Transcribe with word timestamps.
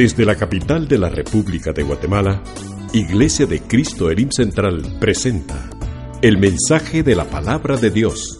Desde 0.00 0.24
la 0.24 0.34
capital 0.34 0.88
de 0.88 0.96
la 0.96 1.10
República 1.10 1.72
de 1.72 1.82
Guatemala, 1.82 2.42
Iglesia 2.94 3.44
de 3.44 3.60
Cristo 3.60 4.10
Elim 4.10 4.30
Central 4.30 4.96
presenta 4.98 5.68
el 6.22 6.38
mensaje 6.38 7.02
de 7.02 7.14
la 7.14 7.26
palabra 7.26 7.76
de 7.76 7.90
Dios 7.90 8.38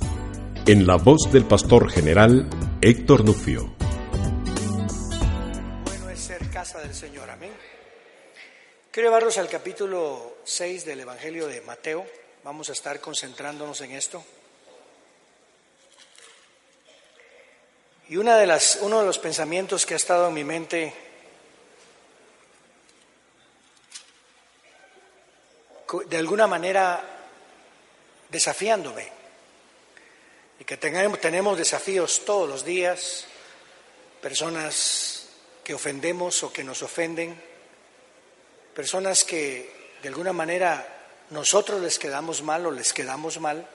en 0.66 0.86
la 0.86 0.96
voz 0.96 1.30
del 1.30 1.44
pastor 1.44 1.90
general 1.90 2.48
Héctor 2.80 3.26
Nufio. 3.26 3.76
Bueno 5.84 6.08
es 6.08 6.18
ser 6.18 6.48
casa 6.48 6.80
del 6.80 6.94
Señor, 6.94 7.28
amén. 7.28 7.52
Quiero 8.90 9.10
llevarlos 9.10 9.36
al 9.36 9.50
capítulo 9.50 10.38
6 10.44 10.86
del 10.86 11.00
Evangelio 11.00 11.46
de 11.46 11.60
Mateo. 11.60 12.06
Vamos 12.42 12.70
a 12.70 12.72
estar 12.72 13.00
concentrándonos 13.00 13.82
en 13.82 13.90
esto. 13.92 14.24
Y 18.08 18.16
una 18.16 18.38
de 18.38 18.46
las, 18.46 18.78
uno 18.80 19.00
de 19.00 19.06
los 19.06 19.18
pensamientos 19.18 19.84
que 19.84 19.92
ha 19.92 19.98
estado 19.98 20.28
en 20.28 20.32
mi 20.34 20.42
mente 20.42 21.09
de 25.98 26.16
alguna 26.16 26.46
manera 26.46 27.02
desafiándome. 28.28 29.08
Y 30.58 30.64
que 30.64 30.76
tengamos, 30.76 31.20
tenemos 31.20 31.58
desafíos 31.58 32.24
todos 32.24 32.48
los 32.48 32.64
días, 32.64 33.26
personas 34.20 35.28
que 35.64 35.74
ofendemos 35.74 36.42
o 36.42 36.52
que 36.52 36.62
nos 36.62 36.82
ofenden, 36.82 37.40
personas 38.74 39.24
que 39.24 39.96
de 40.02 40.08
alguna 40.08 40.32
manera 40.32 40.86
nosotros 41.30 41.80
les 41.80 41.98
quedamos 41.98 42.42
mal 42.42 42.66
o 42.66 42.70
les 42.70 42.92
quedamos 42.92 43.40
mal. 43.40 43.66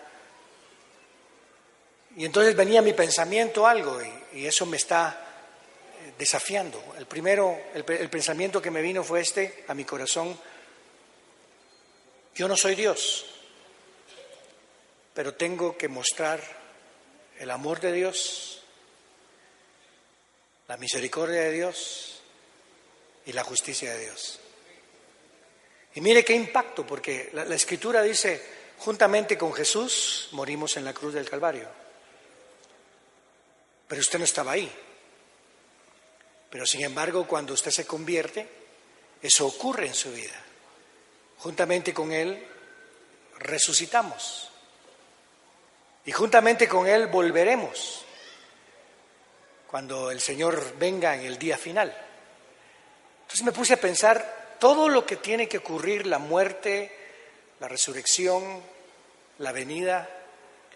Y 2.18 2.26
entonces 2.26 2.55
venía 2.55 2.82
mi 2.82 2.94
pensamiento 2.94 3.68
algo 3.68 4.00
y, 4.02 4.46
eso 4.46 4.66
me 4.66 4.77
está 4.77 5.18
eh, 6.04 6.13
desafiando. 6.18 6.94
El 6.98 7.05
primero, 7.05 7.58
el 7.74 8.10
pensamiento 8.10 8.62
que 8.62 8.70
me 8.70 8.82
vino 8.82 9.04
fue 9.04 9.21
este 9.21 9.63
a 9.68 9.74
mi 9.74 9.86
corazón 9.86 10.38
yo 12.36 12.50
no 12.50 12.58
soy 12.58 12.76
Dios, 12.76 13.26
pero 15.14 15.36
tengo 15.36 15.78
que 15.78 15.88
mostrar 15.88 16.42
el 17.40 17.50
amor 17.50 17.80
de 17.80 17.94
Dios, 17.94 18.62
la 20.68 20.76
misericordia 20.76 21.42
de 21.44 21.52
Dios 21.52 22.22
y 23.26 23.32
la 23.32 23.46
justicia 23.46 23.94
de 23.94 24.02
Dios. 24.02 24.40
Y 25.96 26.02
mire 26.02 26.26
qué 26.26 26.34
impacto, 26.34 26.86
porque 26.86 27.30
la, 27.32 27.55
escritura 27.55 28.02
dice, 28.02 28.44
juntamente 28.80 29.38
con 29.38 29.54
Jesús 29.54 30.27
morimos 30.34 30.76
en 30.76 30.84
la 30.84 30.94
cruz 30.94 31.14
del 31.14 31.30
Calvario. 31.30 31.70
Pero 33.88 34.02
usted 34.02 34.20
no 34.20 34.26
estaba 34.26 34.52
ahí. 34.52 34.70
Pero 36.49 36.66
sin 36.66 36.84
embargo, 36.84 37.26
cuando 37.26 37.54
usted 37.54 37.72
se 37.72 37.88
convierte, 37.88 38.46
eso 39.22 39.48
ocurre 39.48 39.88
en 39.88 39.94
su 39.94 40.12
vida 40.12 40.46
juntamente 41.40 41.94
con 41.94 42.12
Él 42.12 42.46
resucitamos 43.40 44.50
y 46.05 46.12
juntamente 46.12 46.68
con 46.68 46.88
Él 46.88 47.08
volveremos 47.08 48.05
cuando 49.68 50.12
el 50.12 50.22
Señor 50.22 50.77
venga 50.77 51.16
en 51.16 51.22
el 51.22 51.38
día 51.38 51.58
final. 51.58 51.96
Entonces 53.24 53.46
me 53.46 53.52
puse 53.52 53.74
a 53.74 53.82
pensar 53.82 54.58
todo 54.60 54.88
lo 54.88 55.05
que 55.05 55.18
tiene 55.18 55.48
que 55.48 55.58
ocurrir, 55.58 56.05
la 56.05 56.20
muerte, 56.20 56.96
la 57.60 57.68
resurrección, 57.68 58.62
la 59.40 59.52
venida, 59.52 60.10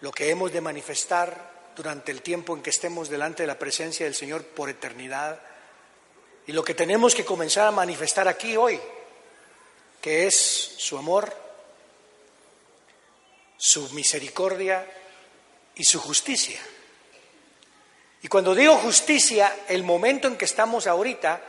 lo 0.00 0.12
que 0.12 0.30
hemos 0.30 0.52
de 0.52 0.60
manifestar 0.60 1.50
durante 1.76 2.12
el 2.12 2.20
tiempo 2.20 2.54
en 2.54 2.62
que 2.62 2.70
estemos 2.70 3.08
delante 3.08 3.42
de 3.42 3.46
la 3.46 3.58
presencia 3.58 4.04
del 4.04 4.14
Señor 4.14 4.44
por 4.44 4.68
eternidad 4.68 5.40
y 6.46 6.52
lo 6.52 6.64
que 6.64 6.74
tenemos 6.74 7.14
que 7.14 7.24
comenzar 7.24 7.68
a 7.68 7.70
manifestar 7.70 8.28
aquí 8.28 8.56
hoy 8.56 8.80
que 10.00 10.26
es 10.26 10.36
su 10.78 10.96
amor, 10.96 11.34
su 13.56 13.88
misericordia 13.90 14.86
y 15.74 15.84
su 15.84 16.00
justicia. 16.00 16.60
Y 18.22 18.28
cuando 18.28 18.54
digo 18.54 18.76
justicia, 18.76 19.64
el 19.68 19.82
momento 19.82 20.28
en 20.28 20.36
que 20.36 20.44
estamos 20.44 20.86
ahorita 20.86 21.40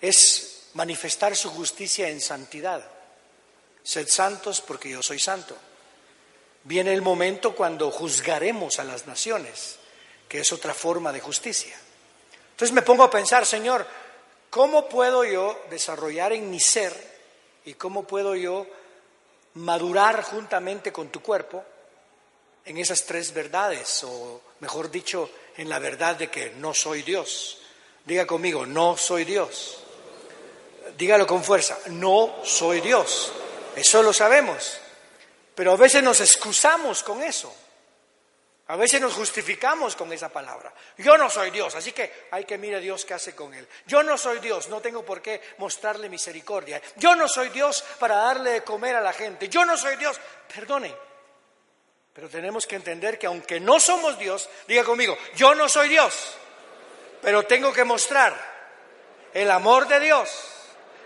es 0.00 0.68
manifestar 0.74 1.36
su 1.36 1.50
justicia 1.50 2.08
en 2.08 2.20
santidad. 2.20 2.88
Sed 3.82 4.08
santos 4.08 4.60
porque 4.60 4.90
yo 4.90 5.02
soy 5.02 5.18
santo. 5.18 5.56
Viene 6.64 6.92
el 6.92 7.02
momento 7.02 7.54
cuando 7.54 7.90
juzgaremos 7.90 8.78
a 8.78 8.84
las 8.84 9.06
naciones, 9.06 9.76
que 10.28 10.40
es 10.40 10.52
otra 10.52 10.74
forma 10.74 11.12
de 11.12 11.20
justicia. 11.20 11.76
Entonces 12.50 12.74
me 12.74 12.82
pongo 12.82 13.04
a 13.04 13.10
pensar, 13.10 13.46
Señor, 13.46 13.86
¿cómo 14.50 14.88
puedo 14.88 15.24
yo 15.24 15.60
desarrollar 15.70 16.32
en 16.32 16.50
mi 16.50 16.60
ser 16.60 17.17
¿Y 17.68 17.74
cómo 17.74 18.04
puedo 18.04 18.34
yo 18.34 18.66
madurar 19.52 20.22
juntamente 20.22 20.90
con 20.90 21.10
tu 21.10 21.20
cuerpo 21.20 21.62
en 22.64 22.78
esas 22.78 23.04
tres 23.04 23.34
verdades? 23.34 24.04
O 24.04 24.40
mejor 24.60 24.90
dicho, 24.90 25.28
en 25.54 25.68
la 25.68 25.78
verdad 25.78 26.16
de 26.16 26.30
que 26.30 26.52
no 26.52 26.72
soy 26.72 27.02
Dios. 27.02 27.58
Diga 28.06 28.26
conmigo, 28.26 28.64
no 28.64 28.96
soy 28.96 29.26
Dios. 29.26 29.80
Dígalo 30.96 31.26
con 31.26 31.44
fuerza, 31.44 31.76
no 31.88 32.36
soy 32.42 32.80
Dios. 32.80 33.34
Eso 33.76 34.02
lo 34.02 34.14
sabemos. 34.14 34.78
Pero 35.54 35.72
a 35.72 35.76
veces 35.76 36.02
nos 36.02 36.22
excusamos 36.22 37.02
con 37.02 37.22
eso. 37.22 37.54
A 38.68 38.76
veces 38.76 39.00
nos 39.00 39.14
justificamos 39.14 39.96
con 39.96 40.12
esa 40.12 40.28
palabra. 40.28 40.72
Yo 40.98 41.16
no 41.16 41.30
soy 41.30 41.50
Dios, 41.50 41.74
así 41.74 41.92
que 41.92 42.28
hay 42.30 42.44
que 42.44 42.58
mirar 42.58 42.80
a 42.80 42.82
Dios 42.82 43.06
qué 43.06 43.14
hace 43.14 43.34
con 43.34 43.54
él. 43.54 43.66
Yo 43.86 44.02
no 44.02 44.18
soy 44.18 44.40
Dios, 44.40 44.68
no 44.68 44.82
tengo 44.82 45.02
por 45.02 45.22
qué 45.22 45.40
mostrarle 45.56 46.10
misericordia. 46.10 46.80
Yo 46.96 47.16
no 47.16 47.28
soy 47.28 47.48
Dios 47.48 47.82
para 47.98 48.16
darle 48.16 48.50
de 48.50 48.64
comer 48.64 48.96
a 48.96 49.00
la 49.00 49.14
gente. 49.14 49.48
Yo 49.48 49.64
no 49.64 49.74
soy 49.78 49.96
Dios, 49.96 50.20
perdone. 50.54 50.94
Pero 52.12 52.28
tenemos 52.28 52.66
que 52.66 52.76
entender 52.76 53.18
que 53.18 53.26
aunque 53.26 53.58
no 53.58 53.80
somos 53.80 54.18
Dios, 54.18 54.50
diga 54.66 54.84
conmigo, 54.84 55.16
yo 55.34 55.54
no 55.54 55.66
soy 55.66 55.88
Dios, 55.88 56.34
pero 57.22 57.44
tengo 57.44 57.72
que 57.72 57.84
mostrar 57.84 58.36
el 59.32 59.50
amor 59.50 59.88
de 59.88 60.00
Dios, 60.00 60.28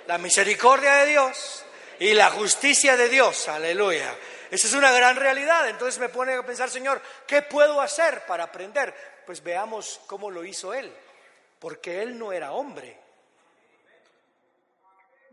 la 0.06 0.19
misericordia 0.19 0.94
de 0.94 1.06
Dios 1.06 1.65
y 2.00 2.15
la 2.15 2.31
justicia 2.31 2.97
de 2.97 3.09
Dios. 3.09 3.47
Aleluya. 3.47 4.12
Esa 4.53 4.67
es 4.67 4.75
una 4.75 4.93
gran 4.93 5.17
realidad. 5.17 5.67
Entonces 5.67 5.99
me 5.99 6.11
pone 6.11 6.35
a 6.35 6.43
pensar, 6.45 6.69
Señor, 6.69 7.01
¿qué 7.27 7.41
puedo 7.41 7.81
hacer 7.81 8.27
para 8.27 8.45
aprender? 8.45 8.95
Pues 9.25 9.43
veamos 9.43 10.03
cómo 10.07 10.31
lo 10.31 10.45
hizo 10.45 10.75
Él. 10.75 10.95
Porque 11.59 12.03
Él 12.03 12.19
no 12.19 12.35
era 12.35 12.53
hombre. 12.53 13.01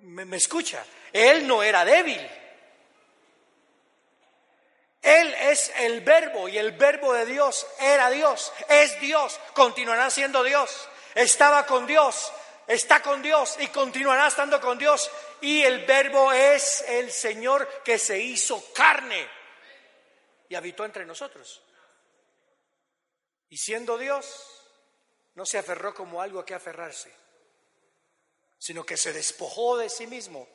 ¿Me, 0.04 0.24
me 0.24 0.38
escucha? 0.38 0.86
Él 1.12 1.46
no 1.46 1.62
era 1.62 1.84
débil. 1.84 2.18
Él 5.02 5.36
es 5.42 5.70
el 5.80 6.00
verbo 6.00 6.48
y 6.48 6.58
el 6.58 6.72
verbo 6.72 7.12
de 7.12 7.26
Dios 7.26 7.68
era 7.80 8.10
Dios, 8.10 8.52
es 8.68 9.00
Dios, 9.00 9.40
continuará 9.54 10.10
siendo 10.10 10.44
Dios, 10.44 10.90
estaba 11.16 11.66
con 11.66 11.88
Dios, 11.88 12.34
está 12.68 13.02
con 13.02 13.22
Dios 13.22 13.56
y 13.62 13.68
continuará 13.68 14.28
estando 14.28 14.60
con 14.60 14.78
Dios 14.78 15.10
y 15.42 15.62
el 15.62 15.86
verbo 15.86 16.32
es 16.32 16.84
el 16.88 17.12
Señor 17.12 17.84
que 17.84 17.98
se 17.98 18.20
hizo 18.20 18.74
carne 18.74 19.28
y 20.48 20.56
habitó 20.56 20.86
entre 20.86 21.06
nosotros. 21.06 21.62
Y 23.50 23.58
siendo 23.58 23.98
Dios, 23.98 24.64
no 25.36 25.46
se 25.46 25.58
aferró 25.58 25.94
como 25.94 26.22
algo 26.22 26.40
a 26.40 26.46
que 26.46 26.54
aferrarse, 26.54 27.12
sino 28.58 28.86
que 28.86 28.98
se 28.98 29.14
despojó 29.14 29.78
de 29.78 29.90
sí 29.90 30.08
mismo. 30.08 30.48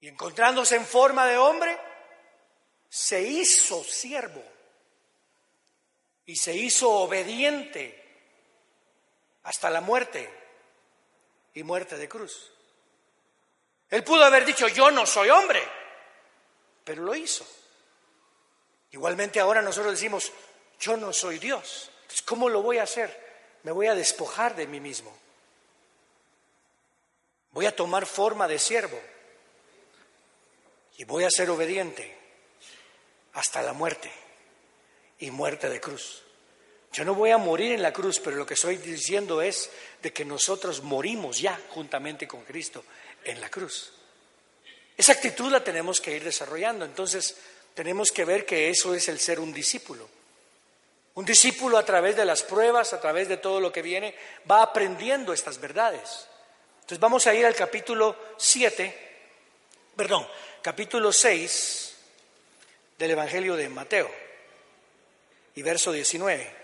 Y 0.00 0.08
encontrándose 0.08 0.76
en 0.76 0.86
forma 0.86 1.26
de 1.26 1.36
hombre, 1.36 1.78
se 2.88 3.22
hizo 3.22 3.84
siervo 3.84 4.42
y 6.24 6.36
se 6.36 6.54
hizo 6.54 6.90
obediente 6.90 8.04
hasta 9.42 9.70
la 9.70 9.80
muerte 9.80 10.47
y 11.58 11.64
muerte 11.64 11.96
de 11.96 12.08
cruz. 12.08 12.52
Él 13.90 14.04
pudo 14.04 14.22
haber 14.24 14.44
dicho, 14.44 14.68
yo 14.68 14.92
no 14.92 15.04
soy 15.04 15.28
hombre, 15.28 15.60
pero 16.84 17.02
lo 17.02 17.16
hizo. 17.16 17.44
Igualmente 18.92 19.40
ahora 19.40 19.60
nosotros 19.60 19.92
decimos, 19.92 20.30
yo 20.78 20.96
no 20.96 21.12
soy 21.12 21.40
Dios. 21.40 21.90
Entonces, 22.02 22.22
¿cómo 22.22 22.48
lo 22.48 22.62
voy 22.62 22.78
a 22.78 22.84
hacer? 22.84 23.58
Me 23.64 23.72
voy 23.72 23.88
a 23.88 23.96
despojar 23.96 24.54
de 24.54 24.68
mí 24.68 24.78
mismo. 24.78 25.12
Voy 27.50 27.66
a 27.66 27.74
tomar 27.74 28.06
forma 28.06 28.46
de 28.46 28.60
siervo 28.60 29.00
y 30.96 31.04
voy 31.04 31.24
a 31.24 31.30
ser 31.30 31.50
obediente 31.50 32.16
hasta 33.32 33.62
la 33.62 33.72
muerte 33.72 34.12
y 35.18 35.32
muerte 35.32 35.68
de 35.68 35.80
cruz. 35.80 36.22
Yo 36.92 37.04
no 37.04 37.14
voy 37.14 37.30
a 37.30 37.38
morir 37.38 37.72
en 37.72 37.82
la 37.82 37.92
cruz, 37.92 38.20
pero 38.20 38.36
lo 38.36 38.46
que 38.46 38.54
estoy 38.54 38.76
diciendo 38.78 39.42
es 39.42 39.70
de 40.02 40.12
que 40.12 40.24
nosotros 40.24 40.82
morimos 40.82 41.38
ya 41.38 41.60
juntamente 41.70 42.26
con 42.26 42.44
Cristo 42.44 42.84
en 43.24 43.40
la 43.40 43.50
cruz. 43.50 43.92
Esa 44.96 45.12
actitud 45.12 45.50
la 45.50 45.62
tenemos 45.62 46.00
que 46.00 46.16
ir 46.16 46.24
desarrollando. 46.24 46.84
Entonces, 46.84 47.36
tenemos 47.74 48.10
que 48.10 48.24
ver 48.24 48.44
que 48.44 48.70
eso 48.70 48.94
es 48.94 49.08
el 49.08 49.20
ser 49.20 49.38
un 49.38 49.52
discípulo. 49.52 50.08
Un 51.14 51.24
discípulo 51.24 51.78
a 51.78 51.84
través 51.84 52.16
de 52.16 52.24
las 52.24 52.42
pruebas, 52.42 52.92
a 52.92 53.00
través 53.00 53.28
de 53.28 53.36
todo 53.36 53.60
lo 53.60 53.70
que 53.70 53.82
viene, 53.82 54.14
va 54.50 54.62
aprendiendo 54.62 55.32
estas 55.32 55.60
verdades. 55.60 56.26
Entonces 56.80 57.00
vamos 57.00 57.26
a 57.26 57.34
ir 57.34 57.44
al 57.44 57.54
capítulo 57.54 58.16
7, 58.36 58.96
perdón, 59.94 60.26
capítulo 60.62 61.12
6 61.12 61.96
del 62.98 63.10
Evangelio 63.10 63.56
de 63.56 63.68
Mateo 63.68 64.10
y 65.54 65.62
verso 65.62 65.92
19. 65.92 66.57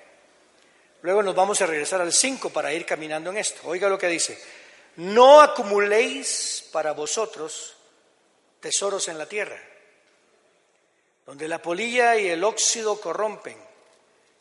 Luego 1.05 1.23
nos 1.23 1.35
vamos 1.35 1.61
a 1.61 1.67
regresar 1.67 2.01
al 2.01 2.15
5 2.15 2.49
para 2.49 2.73
ir 2.73 2.87
caminando 2.87 3.29
en 3.29 3.37
esto. 3.37 3.61
Oiga 3.65 3.91
lo 3.91 3.99
que 3.99 4.09
dice. 4.09 4.43
No 4.97 5.43
acumuléis 5.43 6.67
para 6.73 6.93
vosotros 6.93 7.77
tesoros 8.59 9.07
en 9.09 9.19
la 9.19 9.27
tierra, 9.27 9.61
donde 11.27 11.47
la 11.47 11.61
polilla 11.61 12.17
y 12.17 12.29
el 12.29 12.43
óxido 12.43 12.99
corrompen 12.99 13.59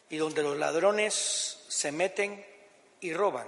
y 0.10 0.16
donde 0.16 0.42
los 0.42 0.56
ladrones 0.56 1.66
se 1.68 1.92
meten 1.92 2.46
y 3.02 3.14
roban. 3.14 3.48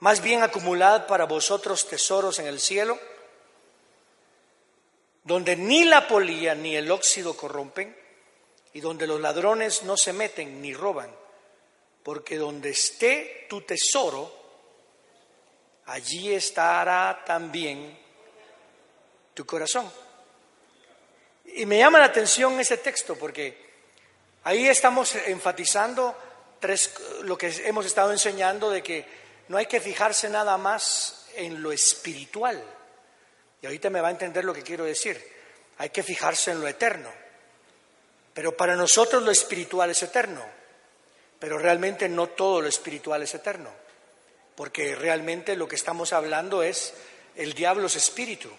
Más 0.00 0.20
bien 0.20 0.42
acumulad 0.42 1.06
para 1.06 1.24
vosotros 1.24 1.88
tesoros 1.88 2.38
en 2.38 2.48
el 2.48 2.60
cielo, 2.60 2.98
donde 5.24 5.56
ni 5.56 5.86
la 5.86 6.06
polilla 6.06 6.54
ni 6.54 6.76
el 6.76 6.90
óxido 6.90 7.34
corrompen 7.34 7.96
y 8.74 8.80
donde 8.80 9.06
los 9.06 9.22
ladrones 9.22 9.84
no 9.84 9.96
se 9.96 10.12
meten 10.12 10.60
ni 10.60 10.74
roban, 10.74 11.10
porque 12.08 12.38
donde 12.38 12.70
esté 12.70 13.44
tu 13.50 13.60
tesoro, 13.60 14.32
allí 15.84 16.32
estará 16.32 17.22
también 17.22 17.98
tu 19.34 19.44
corazón. 19.44 19.92
Y 21.44 21.66
me 21.66 21.76
llama 21.76 21.98
la 21.98 22.06
atención 22.06 22.58
ese 22.58 22.78
texto 22.78 23.14
porque 23.14 23.68
Ahí 24.44 24.66
estamos 24.66 25.14
enfatizando 25.14 26.16
tres, 26.58 26.94
lo 27.24 27.36
que 27.36 27.48
hemos 27.66 27.84
estado 27.84 28.10
enseñando 28.12 28.70
de 28.70 28.82
que 28.82 29.04
no 29.48 29.58
hay 29.58 29.66
que 29.66 29.78
fijarse 29.78 30.30
nada 30.30 30.56
más 30.56 31.26
en 31.34 31.62
lo 31.62 31.70
espiritual. 31.70 32.64
Y 33.60 33.66
ahorita 33.66 33.90
me 33.90 34.00
va 34.00 34.08
a 34.08 34.12
entender 34.12 34.46
lo 34.46 34.54
que 34.54 34.62
quiero 34.62 34.86
decir. 34.86 35.22
Hay 35.76 35.90
que 35.90 36.02
fijarse 36.02 36.52
en 36.52 36.62
lo 36.62 36.66
eterno. 36.66 37.10
Pero 38.32 38.56
para 38.56 38.74
nosotros 38.74 39.22
lo 39.22 39.30
espiritual 39.30 39.90
es 39.90 40.02
eterno. 40.02 40.57
Pero 41.38 41.58
realmente 41.58 42.08
no 42.08 42.28
todo 42.28 42.60
lo 42.60 42.68
espiritual 42.68 43.22
es 43.22 43.34
eterno. 43.34 43.70
Porque 44.54 44.94
realmente 44.94 45.56
lo 45.56 45.68
que 45.68 45.76
estamos 45.76 46.12
hablando 46.12 46.62
es 46.62 46.94
el 47.36 47.54
diablo 47.54 47.86
es 47.86 47.96
espíritu. 47.96 48.50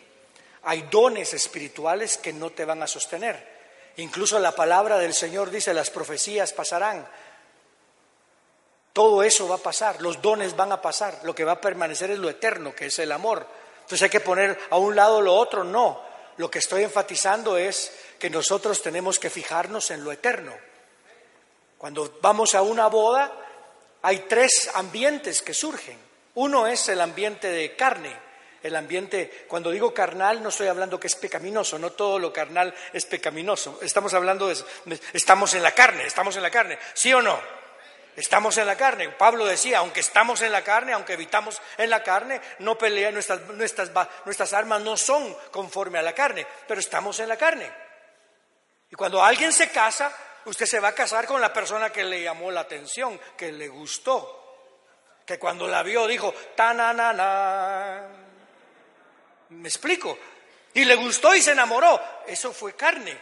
Hay 0.64 0.84
dones 0.84 1.34
espirituales 1.34 2.18
que 2.18 2.34
no 2.34 2.52
te 2.52 2.66
van 2.66 2.82
a 2.82 2.88
sostener. 2.88 3.60
Incluso 3.98 4.40
la 4.40 4.54
palabra 4.54 4.98
del 4.98 5.14
Señor 5.14 5.50
dice, 5.50 5.74
las 5.74 5.90
profecías 5.90 6.54
pasarán. 6.54 7.06
Todo 8.94 9.24
eso 9.24 9.48
va 9.48 9.56
a 9.56 9.60
pasar, 9.60 10.02
los 10.02 10.22
dones 10.22 10.56
van 10.56 10.72
a 10.72 10.82
pasar, 10.82 11.20
lo 11.24 11.36
que 11.36 11.44
va 11.44 11.54
a 11.54 11.62
permanecer 11.62 12.12
es 12.12 12.20
lo 12.20 12.30
eterno, 12.30 12.74
que 12.74 12.88
es 12.88 13.00
el 13.00 13.12
amor. 13.12 13.46
Entonces 13.82 14.04
hay 14.04 14.10
que 14.10 14.20
poner 14.20 14.58
a 14.70 14.78
un 14.78 14.96
lado 14.96 15.22
lo 15.22 15.34
otro, 15.36 15.64
no. 15.64 16.02
Lo 16.38 16.50
que 16.50 16.60
estoy 16.60 16.84
enfatizando 16.84 17.58
es 17.58 17.92
que 18.18 18.30
nosotros 18.30 18.82
tenemos 18.82 19.20
que 19.20 19.30
fijarnos 19.30 19.92
en 19.92 20.04
lo 20.04 20.12
eterno. 20.12 20.54
Cuando 21.80 22.20
vamos 22.22 22.56
a 22.56 22.62
una 22.62 22.88
boda, 22.88 23.32
hay 24.02 24.26
tres 24.28 24.70
ambientes 24.74 25.42
que 25.42 25.54
surgen. 25.54 25.98
Uno 26.36 26.68
es 26.68 26.90
el 26.90 27.00
ambiente 27.00 27.48
de 27.48 27.74
carne, 27.78 28.14
el 28.62 28.76
ambiente, 28.76 29.46
cuando 29.48 29.72
digo 29.72 29.94
carnal, 29.94 30.44
no 30.44 30.50
estoy 30.50 30.68
hablando 30.68 31.00
que 31.00 31.08
es 31.08 31.16
pecaminoso, 31.16 31.80
no 31.80 31.94
todo 31.94 32.20
lo 32.20 32.34
carnal 32.34 32.76
es 32.92 33.06
pecaminoso. 33.06 33.80
Estamos 33.82 34.14
hablando 34.14 34.50
de, 34.50 34.58
estamos 35.14 35.54
en 35.54 35.64
la 35.64 35.72
carne, 35.72 36.06
estamos 36.06 36.36
en 36.36 36.44
la 36.44 36.52
carne, 36.52 36.78
¿sí 36.94 37.14
o 37.14 37.22
no? 37.22 37.40
Estamos 38.14 38.58
en 38.58 38.68
la 38.68 38.76
carne. 38.76 39.08
Pablo 39.12 39.46
decía, 39.46 39.78
aunque 39.78 40.02
estamos 40.02 40.42
en 40.42 40.52
la 40.52 40.66
carne, 40.66 40.92
aunque 40.92 41.14
evitamos 41.14 41.62
en 41.78 41.90
la 41.90 42.04
carne, 42.04 42.42
no 42.60 42.78
pelea, 42.78 43.10
nuestras, 43.12 43.40
nuestras, 43.48 43.90
nuestras 44.26 44.52
armas 44.52 44.82
no 44.82 44.98
son 44.98 45.34
conforme 45.50 45.98
a 45.98 46.02
la 46.02 46.12
carne, 46.12 46.46
pero 46.68 46.82
estamos 46.82 47.18
en 47.22 47.30
la 47.30 47.38
carne. 47.38 47.72
Y 48.92 48.96
cuando 48.96 49.24
alguien 49.24 49.54
se 49.54 49.70
casa, 49.70 50.12
usted 50.46 50.66
se 50.66 50.80
va 50.80 50.90
a 50.90 50.96
casar 50.96 51.26
con 51.26 51.42
la 51.42 51.54
persona 51.54 51.92
que 51.92 52.04
le 52.04 52.24
llamó 52.24 52.52
la 52.52 52.62
atención, 52.62 53.20
que 53.38 53.52
le 53.52 53.68
gustó, 53.68 54.40
que 55.26 55.38
cuando 55.38 55.68
la 55.68 55.84
vio 55.84 56.08
dijo, 56.08 56.34
ta-na-na-na. 56.56 58.08
¿Me 59.50 59.68
explico? 59.68 60.18
Y 60.74 60.86
le 60.86 60.96
gustó 60.96 61.36
y 61.36 61.42
se 61.42 61.52
enamoró. 61.52 62.00
Eso 62.28 62.54
fue 62.54 62.76
carne. 62.76 63.18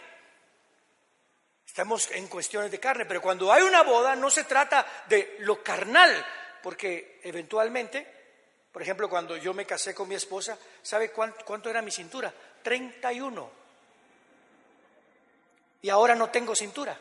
Estamos 1.65 2.09
en 2.11 2.27
cuestiones 2.27 2.71
de 2.71 2.79
carne, 2.79 3.05
pero 3.05 3.21
cuando 3.21 3.51
hay 3.51 3.61
una 3.61 3.83
boda 3.83 4.15
no 4.15 4.29
se 4.29 4.45
trata 4.45 4.85
de 5.07 5.35
lo 5.39 5.61
carnal, 5.61 6.25
porque 6.63 7.19
eventualmente, 7.23 8.07
por 8.71 8.81
ejemplo, 8.81 9.07
cuando 9.07 9.37
yo 9.37 9.53
me 9.53 9.65
casé 9.65 9.93
con 9.93 10.07
mi 10.07 10.15
esposa, 10.15 10.57
¿sabe 10.81 11.11
cuánto, 11.11 11.69
era 11.69 11.81
mi 11.81 11.91
cintura? 11.91 12.33
31. 12.63 13.51
Y 15.83 15.89
ahora 15.89 16.15
no 16.15 16.29
tengo 16.29 16.55
cintura. 16.55 16.99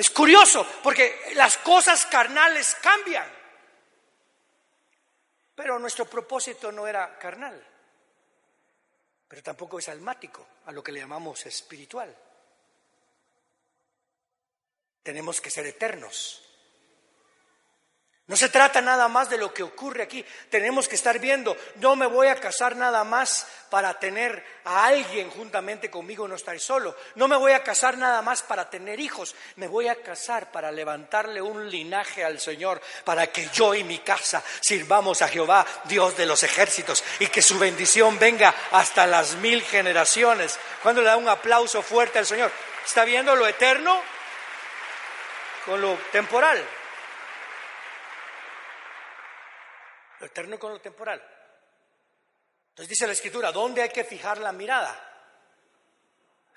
Es 0.00 0.08
curioso, 0.08 0.66
porque 0.82 1.34
las 1.34 1.58
cosas 1.58 2.06
carnales 2.06 2.74
cambian. 2.80 3.30
Pero 5.54 5.78
nuestro 5.78 6.06
propósito 6.06 6.72
no 6.72 6.86
era 6.86 7.18
carnal, 7.18 7.62
pero 9.28 9.42
tampoco 9.42 9.78
es 9.78 9.90
almático, 9.90 10.46
a 10.64 10.72
lo 10.72 10.82
que 10.82 10.92
le 10.92 11.00
llamamos 11.00 11.44
espiritual. 11.44 12.16
Tenemos 15.02 15.38
que 15.38 15.50
ser 15.50 15.66
eternos. 15.66 16.49
No 18.30 18.36
se 18.36 18.48
trata 18.48 18.80
nada 18.80 19.08
más 19.08 19.28
de 19.28 19.38
lo 19.38 19.52
que 19.52 19.64
ocurre 19.64 20.04
aquí. 20.04 20.24
Tenemos 20.48 20.86
que 20.86 20.94
estar 20.94 21.18
viendo, 21.18 21.56
no 21.80 21.96
me 21.96 22.06
voy 22.06 22.28
a 22.28 22.36
casar 22.36 22.76
nada 22.76 23.02
más 23.02 23.44
para 23.70 23.98
tener 23.98 24.44
a 24.64 24.86
alguien 24.86 25.28
juntamente 25.30 25.90
conmigo, 25.90 26.28
no 26.28 26.36
estar 26.36 26.56
solo. 26.60 26.96
No 27.16 27.26
me 27.26 27.36
voy 27.36 27.50
a 27.50 27.64
casar 27.64 27.98
nada 27.98 28.22
más 28.22 28.44
para 28.44 28.70
tener 28.70 29.00
hijos. 29.00 29.34
Me 29.56 29.66
voy 29.66 29.88
a 29.88 30.00
casar 30.00 30.52
para 30.52 30.70
levantarle 30.70 31.42
un 31.42 31.68
linaje 31.68 32.24
al 32.24 32.38
Señor, 32.38 32.80
para 33.02 33.26
que 33.32 33.48
yo 33.52 33.74
y 33.74 33.82
mi 33.82 33.98
casa 33.98 34.44
sirvamos 34.60 35.22
a 35.22 35.28
Jehová, 35.28 35.66
Dios 35.86 36.16
de 36.16 36.26
los 36.26 36.44
ejércitos, 36.44 37.02
y 37.18 37.26
que 37.26 37.42
su 37.42 37.58
bendición 37.58 38.16
venga 38.20 38.54
hasta 38.70 39.08
las 39.08 39.34
mil 39.38 39.60
generaciones. 39.60 40.56
Cuando 40.84 41.02
le 41.02 41.08
da 41.08 41.16
un 41.16 41.28
aplauso 41.28 41.82
fuerte 41.82 42.20
al 42.20 42.26
Señor, 42.26 42.52
¿está 42.86 43.04
viendo 43.04 43.34
lo 43.34 43.48
eterno 43.48 44.00
con 45.66 45.80
lo 45.80 45.98
temporal? 46.12 46.64
Lo 50.20 50.26
eterno 50.26 50.58
con 50.58 50.72
lo 50.72 50.80
temporal. 50.80 51.20
Entonces 52.70 52.88
dice 52.88 53.06
la 53.06 53.12
escritura, 53.12 53.50
¿dónde 53.50 53.82
hay 53.82 53.88
que 53.88 54.04
fijar 54.04 54.38
la 54.38 54.52
mirada? 54.52 55.06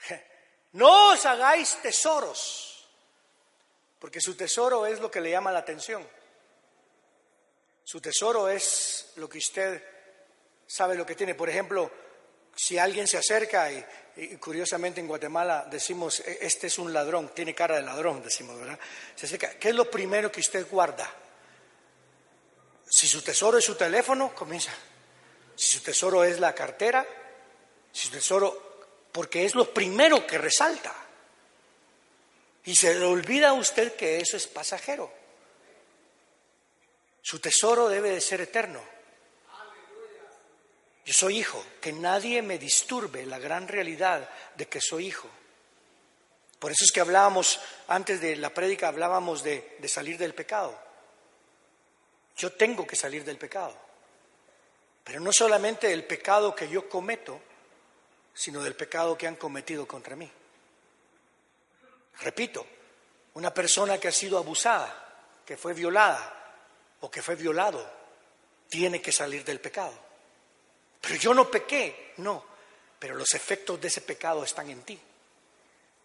No 0.74 1.12
os 1.12 1.24
hagáis 1.28 1.78
tesoros, 1.84 2.90
porque 4.00 4.20
su 4.20 4.36
tesoro 4.36 4.88
es 4.88 5.00
lo 5.00 5.12
que 5.12 5.22
le 5.22 5.30
llama 5.30 5.52
la 5.52 5.60
atención. 5.60 6.04
Su 7.84 8.02
tesoro 8.02 8.50
es 8.50 9.12
lo 9.18 9.30
que 9.30 9.38
usted 9.38 9.84
sabe 10.66 10.96
lo 10.96 11.06
que 11.06 11.14
tiene. 11.14 11.36
Por 11.36 11.48
ejemplo, 11.48 11.92
si 12.56 12.80
alguien 12.80 13.08
se 13.08 13.20
acerca 13.20 13.72
y, 13.72 14.38
curiosamente 14.38 15.00
en 15.00 15.08
Guatemala 15.08 15.68
decimos, 15.70 16.22
e, 16.22 16.40
este 16.42 16.66
es 16.66 16.80
un 16.80 16.92
ladrón, 16.92 17.30
tiene 17.36 17.54
cara 17.54 17.76
de 17.76 17.84
ladrón, 17.84 18.24
decimos, 18.24 18.60
¿verdad? 18.60 18.80
¿qué 19.60 19.70
es 19.70 19.76
lo 19.76 19.92
primero 19.92 20.32
que 20.32 20.40
usted 20.40 20.68
guarda? 20.68 21.23
Si 22.90 23.08
su 23.08 23.22
tesoro 23.22 23.58
es 23.58 23.66
su 23.66 23.76
teléfono, 23.76 24.34
comienza. 24.36 24.72
Si 25.56 25.78
su 25.78 25.82
tesoro 25.82 26.24
es 26.24 26.40
la 26.40 26.54
cartera, 26.54 27.06
si 27.92 28.08
su 28.08 28.12
tesoro, 28.12 28.86
porque 29.12 29.46
es 29.46 29.56
lo 29.56 29.74
primero 29.74 30.26
que 30.26 30.38
resalta. 30.38 30.94
Y 32.66 32.76
se 32.76 32.96
le 32.96 33.06
olvida 33.06 33.50
a 33.50 33.54
usted 33.54 33.96
que 33.96 34.20
eso 34.20 34.38
es 34.38 34.48
pasajero. 34.48 35.12
Su 37.22 37.40
tesoro 37.40 37.90
debe 37.90 38.12
de 38.12 38.22
ser 38.22 38.42
eterno. 38.42 38.82
Yo 41.06 41.14
soy 41.14 41.40
hijo, 41.40 41.66
que 41.82 41.92
nadie 41.92 42.42
me 42.42 42.58
disturbe 42.58 43.26
la 43.26 43.38
gran 43.38 43.68
realidad 43.68 44.30
de 44.56 44.68
que 44.68 44.80
soy 44.80 45.08
hijo. 45.08 45.30
Por 46.60 46.72
eso 46.72 46.86
es 46.86 46.92
que 46.94 47.02
hablábamos, 47.02 47.60
antes 47.90 48.22
de 48.22 48.38
la 48.38 48.54
prédica, 48.54 48.88
hablábamos 48.88 49.44
de, 49.44 49.76
de 49.80 49.88
salir 49.90 50.18
del 50.18 50.34
pecado. 50.34 50.82
Yo 52.38 52.52
tengo 52.54 52.86
que 52.88 52.96
salir 52.96 53.24
del 53.24 53.38
pecado. 53.38 53.76
Pero 55.04 55.20
no 55.20 55.34
solamente 55.34 55.88
del 55.88 56.06
pecado 56.06 56.56
que 56.56 56.70
yo 56.70 56.88
cometo, 56.88 57.42
sino 58.34 58.64
del 58.64 58.76
pecado 58.76 59.18
que 59.18 59.28
han 59.28 59.36
cometido 59.36 59.88
contra 59.88 60.16
mí. 60.16 60.30
Repito, 62.22 62.66
una 63.34 63.54
persona 63.54 64.00
que 64.00 64.08
ha 64.08 64.12
sido 64.12 64.38
abusada, 64.38 65.42
que 65.46 65.58
fue 65.58 65.74
violada 65.74 66.56
o 67.02 67.12
que 67.12 67.22
fue 67.22 67.36
violado, 67.36 67.86
tiene 68.70 69.02
que 69.02 69.12
salir 69.12 69.44
del 69.44 69.60
pecado. 69.60 69.94
Pero 71.02 71.16
yo 71.16 71.34
no 71.34 71.52
pequé, 71.52 72.14
no, 72.18 72.46
pero 72.98 73.16
los 73.16 73.34
efectos 73.34 73.80
de 73.82 73.90
ese 73.90 74.02
pecado 74.02 74.44
están 74.44 74.70
en 74.70 74.84
ti. 74.84 75.00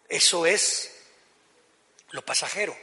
Eso 0.07 0.45
es 0.45 1.05
lo 2.11 2.23
pasajero. 2.25 2.75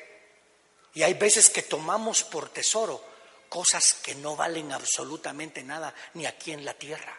Y 0.94 1.02
hay 1.02 1.14
veces 1.14 1.50
que 1.50 1.62
tomamos 1.62 2.24
por 2.24 2.48
tesoro 2.48 3.04
cosas 3.48 3.94
que 4.02 4.14
no 4.14 4.36
valen 4.36 4.72
absolutamente 4.72 5.62
nada 5.62 5.92
ni 6.14 6.26
aquí 6.26 6.52
en 6.52 6.64
la 6.64 6.74
tierra. 6.74 7.16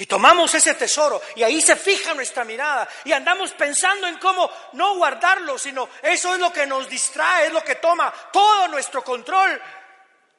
Y 0.00 0.06
tomamos 0.06 0.54
ese 0.54 0.74
tesoro 0.74 1.20
y 1.34 1.42
ahí 1.42 1.60
se 1.60 1.74
fija 1.74 2.14
nuestra 2.14 2.44
mirada 2.44 2.88
y 3.04 3.12
andamos 3.12 3.52
pensando 3.52 4.06
en 4.06 4.18
cómo 4.18 4.48
no 4.74 4.96
guardarlo, 4.96 5.58
sino 5.58 5.88
eso 6.02 6.34
es 6.34 6.40
lo 6.40 6.52
que 6.52 6.66
nos 6.66 6.88
distrae, 6.88 7.46
es 7.46 7.52
lo 7.52 7.64
que 7.64 7.76
toma 7.76 8.12
todo 8.32 8.68
nuestro 8.68 9.02
control 9.02 9.60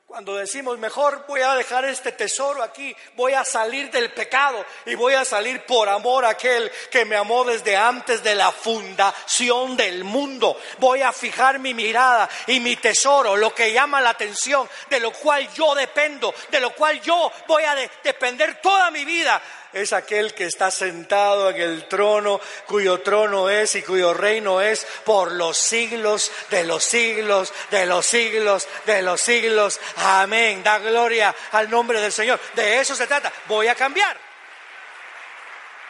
cuando 0.09 0.35
decimos, 0.35 0.79
mejor 0.79 1.23
voy 1.27 1.41
a 1.41 1.53
dejar 1.53 1.85
este 1.85 2.11
tesoro 2.11 2.63
aquí, 2.63 2.95
voy 3.15 3.33
a 3.33 3.45
salir 3.45 3.91
del 3.91 4.11
pecado 4.11 4.65
y 4.87 4.95
voy 4.95 5.13
a 5.13 5.23
salir 5.23 5.63
por 5.67 5.87
amor 5.87 6.25
a 6.25 6.29
aquel 6.29 6.71
que 6.89 7.05
me 7.05 7.15
amó 7.15 7.43
desde 7.43 7.77
antes 7.77 8.23
de 8.23 8.33
la 8.33 8.51
fundación 8.51 9.77
del 9.77 10.03
mundo. 10.03 10.59
Voy 10.79 11.03
a 11.03 11.13
fijar 11.13 11.59
mi 11.59 11.75
mirada 11.75 12.27
y 12.47 12.59
mi 12.59 12.75
tesoro, 12.77 13.37
lo 13.37 13.53
que 13.53 13.71
llama 13.71 14.01
la 14.01 14.09
atención, 14.09 14.67
de 14.89 14.99
lo 14.99 15.11
cual 15.11 15.47
yo 15.53 15.75
dependo, 15.75 16.33
de 16.49 16.59
lo 16.59 16.73
cual 16.73 16.99
yo 17.01 17.31
voy 17.47 17.61
a 17.65 17.75
depender 18.03 18.59
toda 18.61 18.89
mi 18.89 19.05
vida 19.05 19.39
es 19.73 19.93
aquel 19.93 20.33
que 20.33 20.45
está 20.45 20.71
sentado 20.71 21.49
en 21.49 21.61
el 21.61 21.88
trono, 21.88 22.41
cuyo 22.65 23.01
trono 23.01 23.49
es 23.49 23.75
y 23.75 23.83
cuyo 23.83 24.13
reino 24.13 24.61
es 24.61 24.85
por 25.05 25.31
los 25.31 25.57
siglos 25.57 26.31
de 26.49 26.63
los 26.63 26.83
siglos, 26.83 27.53
de 27.69 27.85
los 27.85 28.05
siglos, 28.05 28.67
de 28.85 29.01
los 29.01 29.21
siglos. 29.21 29.79
Amén. 29.97 30.63
Da 30.63 30.79
gloria 30.79 31.35
al 31.51 31.69
nombre 31.69 32.01
del 32.01 32.11
Señor. 32.11 32.39
De 32.55 32.79
eso 32.79 32.95
se 32.95 33.05
trata. 33.05 33.31
Voy 33.47 33.67
a 33.67 33.75
cambiar. 33.75 34.17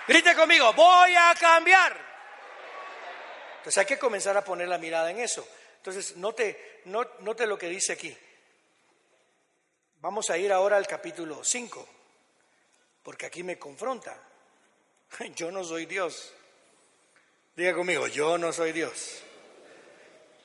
Grite 0.08 0.36
conmigo, 0.36 0.74
voy 0.74 1.16
a 1.16 1.34
cambiar. 1.40 1.96
Entonces 3.58 3.78
hay 3.78 3.86
que 3.86 4.00
comenzar 4.00 4.36
a 4.36 4.44
poner 4.44 4.68
la 4.68 4.78
mirada 4.78 5.12
en 5.12 5.20
eso. 5.20 5.48
Entonces, 5.78 6.18
note, 6.18 6.82
note 6.86 7.46
lo 7.46 7.58
que 7.58 7.68
dice 7.68 7.94
aquí. 7.94 8.18
Vamos 10.02 10.30
a 10.30 10.38
ir 10.38 10.52
ahora 10.52 10.78
al 10.78 10.88
capítulo 10.88 11.44
5 11.44 11.99
porque 13.10 13.26
aquí 13.26 13.42
me 13.42 13.58
confronta. 13.58 14.16
Yo 15.36 15.50
no 15.50 15.64
soy 15.64 15.88
Dios. 15.88 16.32
Diga 17.56 17.74
conmigo, 17.74 18.06
yo 18.06 18.38
no 18.38 18.54
soy 18.54 18.72
Dios. 18.72 19.24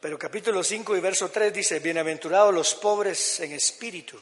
Pero 0.00 0.18
capítulo 0.18 0.64
5 0.64 0.96
y 0.96 1.00
verso 1.00 1.30
3 1.30 1.52
dice, 1.52 1.78
bienaventurados 1.80 2.54
los 2.54 2.74
pobres 2.74 3.38
en 3.40 3.52
espíritu, 3.52 4.18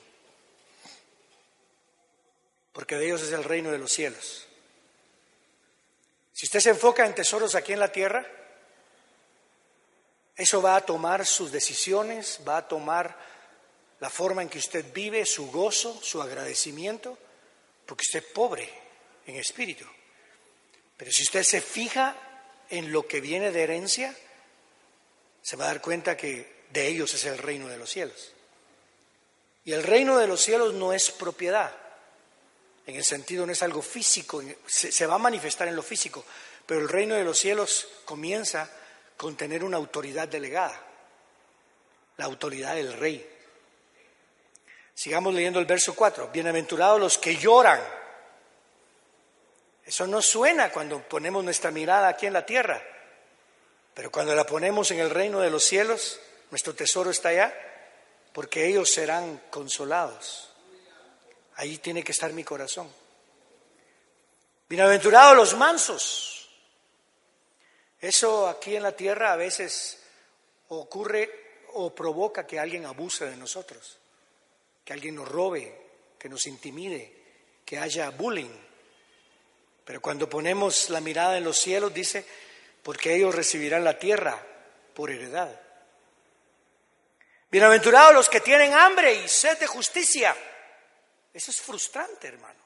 porque 2.73 2.97
de 2.97 3.07
ellos 3.07 3.23
es 3.23 3.31
el 3.31 3.45
reino 3.45 3.71
de 3.71 3.79
los 3.79 3.93
cielos. 3.93 4.49
Si 6.33 6.47
usted 6.47 6.59
se 6.59 6.71
enfoca 6.71 7.07
en 7.07 7.15
tesoros 7.15 7.55
aquí 7.55 7.73
en 7.73 7.79
la 7.79 7.93
tierra, 7.93 8.27
eso 10.35 10.61
va 10.61 10.75
a 10.75 10.85
tomar 10.85 11.25
sus 11.27 11.53
decisiones, 11.53 12.41
va 12.47 12.57
a 12.57 12.67
tomar 12.67 13.17
la 14.01 14.11
forma 14.11 14.43
en 14.43 14.49
que 14.49 14.59
usted 14.59 14.93
vive, 14.93 15.25
su 15.27 15.49
gozo, 15.53 15.97
su 16.03 16.21
agradecimiento 16.21 17.17
porque 17.93 18.07
usted 18.07 18.21
es 18.21 18.33
pobre 18.33 18.71
en 19.27 19.37
espíritu. 19.37 19.85
Pero 20.97 21.13
si 21.13 21.25
usted 21.25 21.43
se 21.43 21.61
fija 21.61 22.17
en 22.71 22.91
lo 22.91 23.07
que 23.07 23.21
viene 23.21 23.51
de 23.51 23.63
herencia, 23.63 24.17
se 25.43 25.57
va 25.57 25.65
a 25.65 25.67
dar 25.67 25.83
cuenta 25.83 26.17
que 26.17 26.65
de 26.71 26.89
ellos 26.89 27.13
es 27.13 27.27
el 27.27 27.37
reino 27.37 27.69
de 27.69 27.77
los 27.77 27.91
cielos. 27.91 28.33
Y 29.67 29.73
el 29.73 29.83
reino 29.83 30.17
de 30.17 30.27
los 30.27 30.41
cielos 30.41 30.73
no 30.73 30.95
es 30.95 31.11
propiedad, 31.11 31.71
en 32.87 32.97
el 32.97 33.05
sentido 33.05 33.45
no 33.45 33.53
es 33.53 33.63
algo 33.63 33.83
físico, 33.83 34.43
se, 34.67 35.07
va 35.07 35.17
a 35.17 35.19
manifestar 35.19 35.69
en 35.69 35.77
lo 35.77 35.83
físico, 35.83 36.25
pero 36.65 36.81
el 36.81 36.89
reino 36.89 37.15
de 37.15 37.25
los 37.25 37.39
cielos 37.39 37.89
comienza 38.07 38.71
con 39.19 39.37
tener 39.37 39.63
una 39.63 39.77
autoridad 39.77 40.29
delegada, 40.29 40.83
la 42.17 42.25
autoridad 42.25 42.75
del 42.75 42.95
rey. 42.95 43.32
Sigamos 44.95 45.35
leyendo 45.35 45.59
el 45.59 45.67
verso 45.67 45.95
4. 45.95 46.29
Bienaventurados 46.29 47.01
los 47.01 47.19
que 47.19 47.37
lloran. 47.37 47.81
Eso 49.85 50.07
no 50.07 50.23
suena 50.23 50.71
cuando 50.71 51.03
ponemos 51.09 51.43
nuestra 51.43 51.71
mirada 51.71 52.09
aquí 52.09 52.27
en 52.27 52.35
la 52.35 52.47
tierra, 52.47 52.83
pero 53.95 54.13
cuando 54.13 54.35
la 54.35 54.45
ponemos 54.45 54.91
en 54.91 55.01
el 55.01 55.11
reino 55.11 55.41
de 55.41 55.51
los 55.51 55.65
cielos, 55.65 56.21
nuestro 56.51 56.75
tesoro 56.75 57.11
está 57.11 57.31
allá, 57.31 57.53
porque 58.33 58.67
ellos 58.67 58.93
serán 58.93 59.43
consolados. 59.51 60.51
Ahí 61.57 61.79
tiene 61.79 62.05
que 62.05 62.13
estar 62.13 62.33
mi 62.33 62.45
corazón. 62.45 62.91
Bienaventurados 64.69 65.37
los 65.37 65.57
mansos. 65.57 66.49
Eso 68.01 68.49
aquí 68.49 68.77
en 68.77 68.83
la 68.83 68.93
tierra 68.93 69.33
a 69.33 69.37
veces 69.37 69.99
ocurre 70.69 71.59
o 71.75 71.95
provoca 71.95 72.47
que 72.47 72.59
alguien 72.59 72.87
abuse 72.87 73.27
de 73.27 73.37
nosotros 73.37 73.99
que 74.85 74.93
alguien 74.93 75.15
nos 75.15 75.29
robe, 75.29 75.81
que 76.19 76.29
nos 76.29 76.47
intimide, 76.47 77.13
que 77.65 77.79
haya 77.79 78.11
bullying. 78.11 78.51
Pero 79.85 80.01
cuando 80.01 80.29
ponemos 80.29 80.91
la 80.91 81.01
mirada 81.01 81.37
en 81.37 81.45
los 81.45 81.59
cielos, 81.59 81.93
dice, 81.93 82.25
porque 82.83 83.15
ellos 83.15 83.35
recibirán 83.35 83.85
la 83.85 83.99
tierra 83.99 84.41
por 84.95 85.11
heredad. 85.11 85.61
Bienaventurados 87.51 88.15
los 88.15 88.29
que 88.29 88.41
tienen 88.41 88.73
hambre 88.73 89.15
y 89.15 89.29
sed 89.29 89.59
de 89.59 89.67
justicia. 89.67 90.35
Eso 91.33 91.51
es 91.51 91.61
frustrante, 91.61 92.29
hermano. 92.29 92.61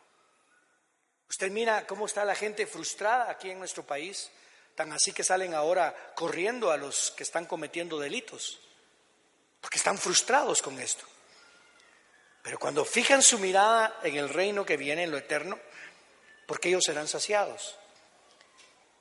Usted 1.28 1.50
mira 1.50 1.86
cómo 1.86 2.06
está 2.06 2.24
la 2.24 2.34
gente 2.34 2.66
frustrada 2.66 3.30
aquí 3.30 3.50
en 3.50 3.58
nuestro 3.58 3.84
país, 3.84 4.30
tan 4.74 4.92
así 4.92 5.12
que 5.12 5.24
salen 5.24 5.54
ahora 5.54 6.12
corriendo 6.14 6.70
a 6.70 6.76
los 6.76 7.10
que 7.12 7.24
están 7.24 7.46
cometiendo 7.46 7.98
delitos, 7.98 8.60
porque 9.60 9.78
están 9.78 9.98
frustrados 9.98 10.62
con 10.62 10.78
esto. 10.78 11.04
Pero 12.46 12.60
cuando 12.60 12.84
fijan 12.84 13.22
su 13.22 13.40
mirada 13.40 13.98
en 14.04 14.14
el 14.14 14.28
reino 14.28 14.64
que 14.64 14.76
viene, 14.76 15.02
en 15.02 15.10
lo 15.10 15.18
eterno, 15.18 15.58
porque 16.46 16.68
ellos 16.68 16.84
serán 16.84 17.08
saciados. 17.08 17.76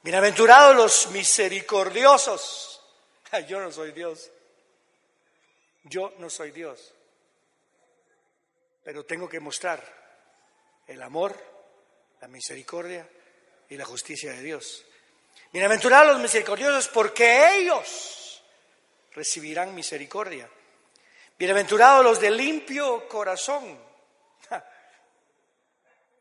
Bienaventurados 0.02 0.76
los 0.76 1.12
misericordiosos. 1.12 2.82
Yo 3.48 3.60
no 3.60 3.72
soy 3.72 3.92
Dios. 3.92 4.32
Yo 5.84 6.12
no 6.18 6.28
soy 6.28 6.50
Dios. 6.50 6.92
Pero 8.84 9.06
tengo 9.06 9.30
que 9.30 9.40
mostrar 9.40 9.80
el 10.88 11.04
amor, 11.04 11.40
la 12.22 12.28
misericordia 12.28 13.08
y 13.70 13.78
la 13.78 13.86
justicia 13.86 14.32
de 14.32 14.42
Dios. 14.42 14.84
Bienaventurados 15.54 16.14
los 16.14 16.20
misericordiosos 16.20 16.88
porque 16.88 17.60
ellos 17.60 18.42
recibirán 19.12 19.76
misericordia. 19.76 20.50
Bienaventurados 21.38 22.04
los 22.04 22.20
de 22.22 22.32
limpio 22.32 23.10
corazón. 23.10 23.78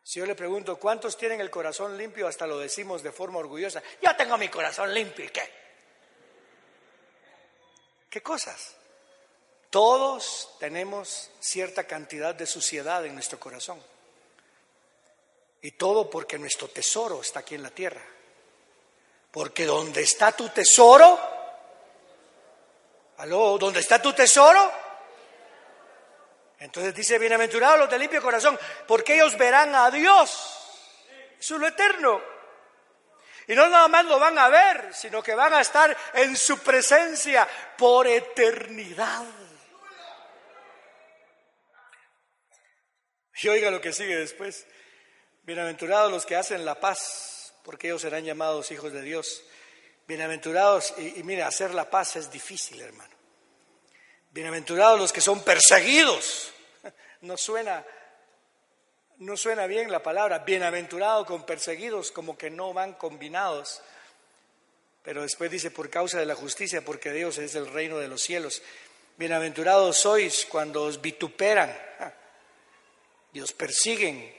Si 0.03 0.19
yo 0.19 0.27
le 0.27 0.35
pregunto, 0.35 0.77
¿cuántos 0.77 1.17
tienen 1.17 1.41
el 1.41 1.51
corazón 1.51 1.97
limpio? 1.97 2.27
Hasta 2.27 2.47
lo 2.47 2.59
decimos 2.59 3.03
de 3.03 3.13
forma 3.13 3.39
orgullosa. 3.39 3.83
Yo 4.03 4.15
tengo 4.17 4.37
mi 4.37 4.49
corazón 4.49 4.93
limpio. 4.93 5.25
¿Y 5.25 5.29
qué? 5.29 5.51
¿Qué 8.11 8.23
cosas? 8.23 8.75
Todos 9.71 10.57
tenemos 10.59 11.31
cierta 11.41 11.85
cantidad 11.85 12.35
de 12.35 12.47
suciedad 12.47 13.07
en 13.07 13.15
nuestro 13.15 13.41
corazón. 13.41 13.81
Y 15.63 15.71
todo 15.73 16.11
porque 16.11 16.39
nuestro 16.39 16.69
tesoro 16.69 17.21
está 17.21 17.41
aquí 17.41 17.55
en 17.55 17.63
la 17.63 17.71
tierra. 17.71 18.05
Porque 19.31 19.65
donde 19.65 20.03
está 20.03 20.33
tu 20.33 20.49
tesoro, 20.51 21.19
aló, 23.17 23.57
¿dónde 23.59 23.81
está 23.81 24.03
tu 24.03 24.13
tesoro? 24.13 24.84
Entonces 26.65 26.95
dice, 26.95 27.19
bienaventurados 27.19 27.79
los 27.79 27.91
de 27.91 27.99
limpio 27.99 28.23
corazón, 28.23 28.59
porque 28.89 29.17
ellos 29.17 29.37
verán 29.37 29.75
a 29.75 29.91
Dios. 29.91 30.31
Eso 31.39 31.57
es 31.57 31.61
lo 31.61 31.67
eterno. 31.67 32.23
Y 33.47 33.55
no 33.55 33.69
nada 33.69 33.87
más 33.87 34.07
lo 34.07 34.19
van 34.19 34.39
a 34.39 34.49
ver, 34.49 34.95
sino 34.95 35.23
que 35.23 35.35
van 35.35 35.53
a 35.53 35.61
estar 35.61 35.95
en 36.15 36.35
su 36.35 36.59
presencia 36.61 37.47
por 37.77 38.07
eternidad. 38.07 39.27
Y 43.43 43.49
oiga 43.49 43.71
lo 43.71 43.83
que 43.83 43.93
sigue 43.93 44.17
después. 44.17 44.67
Bienaventurados 45.43 46.11
los 46.11 46.25
que 46.25 46.37
hacen 46.37 46.65
la 46.65 46.81
paz, 46.81 47.53
porque 47.63 47.89
ellos 47.89 48.01
serán 48.01 48.25
llamados 48.25 48.71
hijos 48.71 48.91
de 48.91 49.03
Dios. 49.03 49.43
Bienaventurados, 50.07 50.95
y, 50.97 51.21
y 51.21 51.23
mira, 51.25 51.47
hacer 51.47 51.75
la 51.75 51.91
paz 51.91 52.17
es 52.17 52.31
difícil, 52.31 52.81
hermano. 52.81 53.15
Bienaventurados 54.31 54.99
los 54.99 55.13
que 55.13 55.21
son 55.21 55.45
perseguidos. 55.45 56.54
No 57.25 57.39
suena, 57.39 57.83
no 59.19 59.35
suena 59.39 59.67
bien 59.67 59.91
la 59.91 60.03
palabra 60.03 60.41
bienaventurado 60.41 61.25
con 61.25 61.47
perseguidos, 61.47 62.13
como 62.13 62.37
que 62.37 62.51
no 62.51 62.75
van 62.75 62.93
combinados. 62.93 63.81
Pero 65.03 65.23
después 65.23 65.51
dice 65.51 65.71
por 65.71 65.89
causa 65.89 66.19
de 66.19 66.27
la 66.27 66.35
justicia, 66.35 66.85
porque 66.85 67.13
Dios 67.13 67.39
es 67.39 67.55
el 67.55 67.67
reino 67.67 67.97
de 67.97 68.09
los 68.09 68.21
cielos. 68.21 68.63
Bienaventurados 69.17 69.97
sois 69.97 70.45
cuando 70.45 70.83
os 70.83 71.01
vituperan 71.01 71.75
y 73.33 73.41
os 73.41 73.53
persiguen 73.53 74.31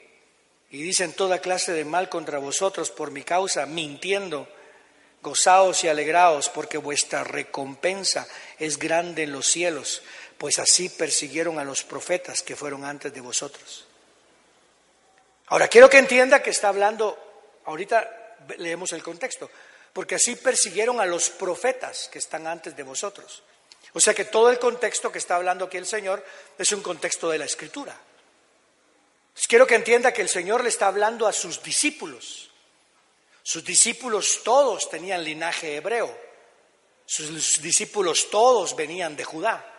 y 0.69 0.83
dicen 0.83 1.13
toda 1.13 1.39
clase 1.39 1.71
de 1.71 1.85
mal 1.85 2.07
contra 2.07 2.37
vosotros 2.37 2.91
por 2.91 3.09
mi 3.09 3.23
causa, 3.23 3.65
mintiendo. 3.65 4.47
gozaos 5.25 5.83
y 5.83 5.87
alegraos, 5.87 6.49
porque 6.49 6.77
vuestra 6.77 7.23
recompensa 7.23 8.27
es 8.59 8.77
grande 8.77 9.23
en 9.23 9.31
los 9.31 9.47
cielos, 9.47 10.03
pues 10.37 10.59
así 10.59 10.89
persiguieron 10.89 11.59
a 11.59 11.63
los 11.63 11.83
profetas 11.83 12.41
que 12.41 12.55
fueron 12.55 12.83
antes 12.83 13.13
de 13.13 13.21
vosotros. 13.21 13.85
Ahora, 15.47 15.67
quiero 15.67 15.89
que 15.89 15.97
entienda 15.97 16.41
que 16.41 16.49
está 16.49 16.69
hablando, 16.69 17.61
ahorita 17.65 18.37
leemos 18.57 18.93
el 18.93 19.03
contexto, 19.03 19.49
porque 19.93 20.15
así 20.15 20.35
persiguieron 20.35 20.99
a 20.99 21.05
los 21.05 21.29
profetas 21.29 22.09
que 22.11 22.19
están 22.19 22.47
antes 22.47 22.75
de 22.75 22.83
vosotros. 22.83 23.43
O 23.93 23.99
sea 23.99 24.13
que 24.13 24.25
todo 24.25 24.49
el 24.49 24.59
contexto 24.59 25.11
que 25.11 25.19
está 25.19 25.35
hablando 25.37 25.65
aquí 25.65 25.77
el 25.77 25.85
Señor 25.85 26.23
es 26.57 26.71
un 26.71 26.81
contexto 26.81 27.29
de 27.29 27.37
la 27.37 27.45
Escritura. 27.45 27.97
quiero 29.47 29.65
que 29.65 29.75
entienda 29.75 30.11
que 30.11 30.21
el 30.21 30.29
Señor 30.29 30.63
le 30.63 30.69
está 30.69 30.87
hablando 30.87 31.27
a 31.27 31.33
sus 31.33 31.63
discípulos. 31.63 32.49
Sus 33.41 33.63
discípulos 33.63 34.41
todos 34.43 34.89
tenían 34.89 35.23
linaje 35.23 35.75
hebreo. 35.75 36.13
Sus 37.05 37.61
discípulos 37.61 38.29
todos 38.31 38.75
venían 38.75 39.15
de 39.15 39.23
Judá. 39.23 39.74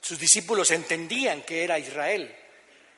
Sus 0.00 0.18
discípulos 0.18 0.70
entendían 0.70 1.42
que 1.42 1.64
era 1.64 1.78
Israel. 1.78 2.36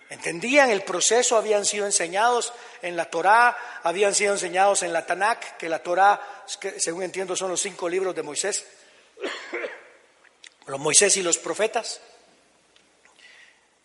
Entendían 0.08 0.70
el 0.70 0.82
proceso, 0.82 1.36
habían 1.36 1.64
sido 1.64 1.86
enseñados 1.86 2.52
en 2.82 2.96
la 2.96 3.06
Torá, 3.06 3.80
habían 3.82 4.14
sido 4.14 4.34
enseñados 4.34 4.82
en 4.82 4.92
la 4.92 5.06
Tanakh, 5.06 5.56
que 5.56 5.68
la 5.68 5.82
Torá, 5.82 6.44
según 6.76 7.02
entiendo, 7.02 7.34
son 7.34 7.50
los 7.50 7.60
cinco 7.60 7.88
libros 7.88 8.14
de 8.14 8.22
Moisés 8.22 8.64
los 10.66 10.80
Moisés 10.80 11.16
y 11.16 11.22
los 11.22 11.38
profetas. 11.38 12.00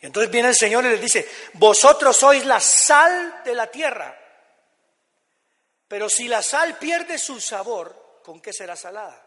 Y 0.02 0.06
entonces 0.06 0.32
viene 0.32 0.50
el 0.50 0.56
Señor 0.56 0.86
y 0.86 0.90
les 0.90 1.02
dice, 1.02 1.28
vosotros 1.54 2.16
sois 2.16 2.46
la 2.46 2.60
sal 2.60 3.42
de 3.44 3.56
la 3.56 3.68
tierra, 3.68 4.16
pero 5.88 6.10
si 6.10 6.28
la 6.28 6.44
sal 6.44 6.78
pierde 6.78 7.18
su 7.18 7.40
sabor, 7.42 8.20
¿con 8.24 8.42
qué 8.42 8.54
será 8.54 8.76
salada? 8.76 9.27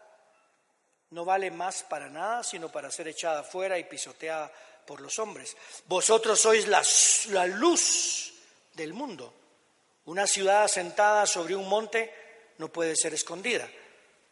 No 1.11 1.25
vale 1.25 1.51
más 1.51 1.83
para 1.83 2.09
nada, 2.09 2.43
sino 2.43 2.71
para 2.71 2.89
ser 2.89 3.07
echada 3.07 3.43
fuera 3.43 3.77
y 3.77 3.83
pisoteada 3.83 4.51
por 4.85 5.01
los 5.01 5.19
hombres. 5.19 5.55
Vosotros 5.85 6.39
sois 6.39 6.67
la, 6.67 7.45
luz 7.47 8.33
del 8.73 8.93
mundo. 8.93 9.33
Una 10.05 10.25
ciudad 10.25 10.63
asentada 10.63 11.25
sobre 11.25 11.55
un 11.55 11.67
monte 11.67 12.13
no 12.57 12.69
puede 12.69 12.95
ser 12.95 13.13
escondida. 13.13 13.69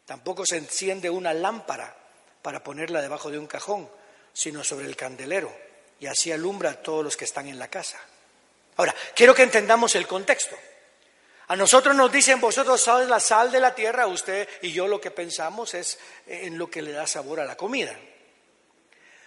Tampoco 0.06 0.44
se 0.44 0.56
enciende 0.56 1.10
una 1.10 1.32
lámpara 1.32 1.94
para 2.42 2.62
ponerla 2.64 3.02
debajo 3.02 3.30
de 3.30 3.38
un 3.38 3.46
cajón, 3.46 3.88
sino 4.32 4.64
sobre 4.64 4.86
el 4.86 4.96
candelero, 4.96 5.54
y 6.00 6.06
así 6.06 6.32
alumbra 6.32 6.70
a 6.70 6.82
todos 6.82 7.04
los 7.04 7.16
que 7.16 7.24
están 7.26 7.46
en 7.46 7.58
la 7.58 7.68
casa. 7.68 7.98
Ahora, 8.76 8.94
quiero 9.14 9.34
que 9.34 9.42
entendamos 9.42 9.94
el 9.94 10.06
contexto. 10.06 10.56
A 11.50 11.56
nosotros 11.56 11.96
nos 11.96 12.12
dicen, 12.12 12.40
vosotros 12.40 12.80
sois 12.80 13.08
la 13.08 13.18
sal 13.18 13.50
de 13.50 13.58
la 13.58 13.74
tierra, 13.74 14.06
usted 14.06 14.48
y 14.62 14.70
yo 14.70 14.86
lo 14.86 15.00
que 15.00 15.10
pensamos 15.10 15.74
es 15.74 15.98
en 16.28 16.56
lo 16.56 16.70
que 16.70 16.80
le 16.80 16.92
da 16.92 17.08
sabor 17.08 17.40
a 17.40 17.44
la 17.44 17.56
comida. 17.56 17.98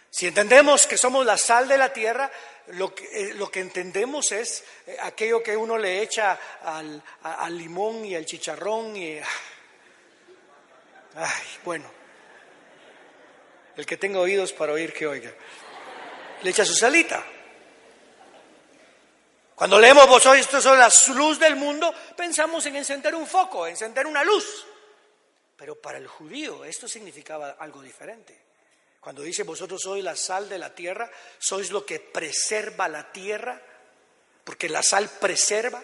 Si 0.09 0.27
entendemos 0.27 0.87
que 0.87 0.97
somos 0.97 1.25
la 1.25 1.37
sal 1.37 1.67
de 1.67 1.77
la 1.77 1.91
tierra, 1.91 2.31
lo 2.67 2.95
que, 2.95 3.03
eh, 3.11 3.33
lo 3.33 3.51
que 3.51 3.59
entendemos 3.59 4.31
es 4.31 4.63
eh, 4.87 4.95
aquello 5.01 5.43
que 5.43 5.57
uno 5.57 5.77
le 5.77 6.01
echa 6.01 6.39
al, 6.63 7.03
limón 7.57 8.05
y 8.05 8.15
al 8.15 8.25
chicharrón 8.25 8.95
y 8.95 9.19
ah, 9.19 9.25
Ay, 11.15 11.43
bueno. 11.65 11.91
El 13.75 13.85
que 13.85 13.97
tenga 13.97 14.21
oídos 14.21 14.53
para 14.53 14.71
oír, 14.71 14.93
que 14.93 15.07
oiga. 15.07 15.33
Le 16.41 16.49
echa 16.49 16.63
su 16.63 16.73
salita. 16.73 17.21
Cuando 19.55 19.79
leemos 19.79 20.07
vosotros 20.07 20.63
sois 20.63 20.79
la 20.79 20.89
luz 21.13 21.39
del 21.39 21.55
mundo, 21.55 21.93
pensamos 22.17 22.65
en 22.65 22.75
encender 22.75 23.13
un 23.13 23.27
foco, 23.27 23.67
encender 23.67 24.07
una 24.07 24.23
luz. 24.23 24.65
Pero 25.55 25.79
para 25.79 25.97
el 25.97 26.07
judío 26.07 26.65
esto 26.65 26.87
significaba 26.87 27.51
algo 27.59 27.81
diferente. 27.81 28.37
Cuando 28.99 29.21
dice 29.21 29.43
vosotros 29.43 29.81
sois 29.81 30.03
la 30.03 30.15
sal 30.15 30.49
de 30.49 30.57
la 30.57 30.73
tierra, 30.73 31.09
sois 31.37 31.71
lo 31.71 31.85
que 31.85 31.99
preserva 31.99 32.87
la 32.87 33.11
tierra, 33.11 33.61
porque 34.43 34.69
la 34.69 34.81
sal 34.81 35.09
preserva. 35.19 35.81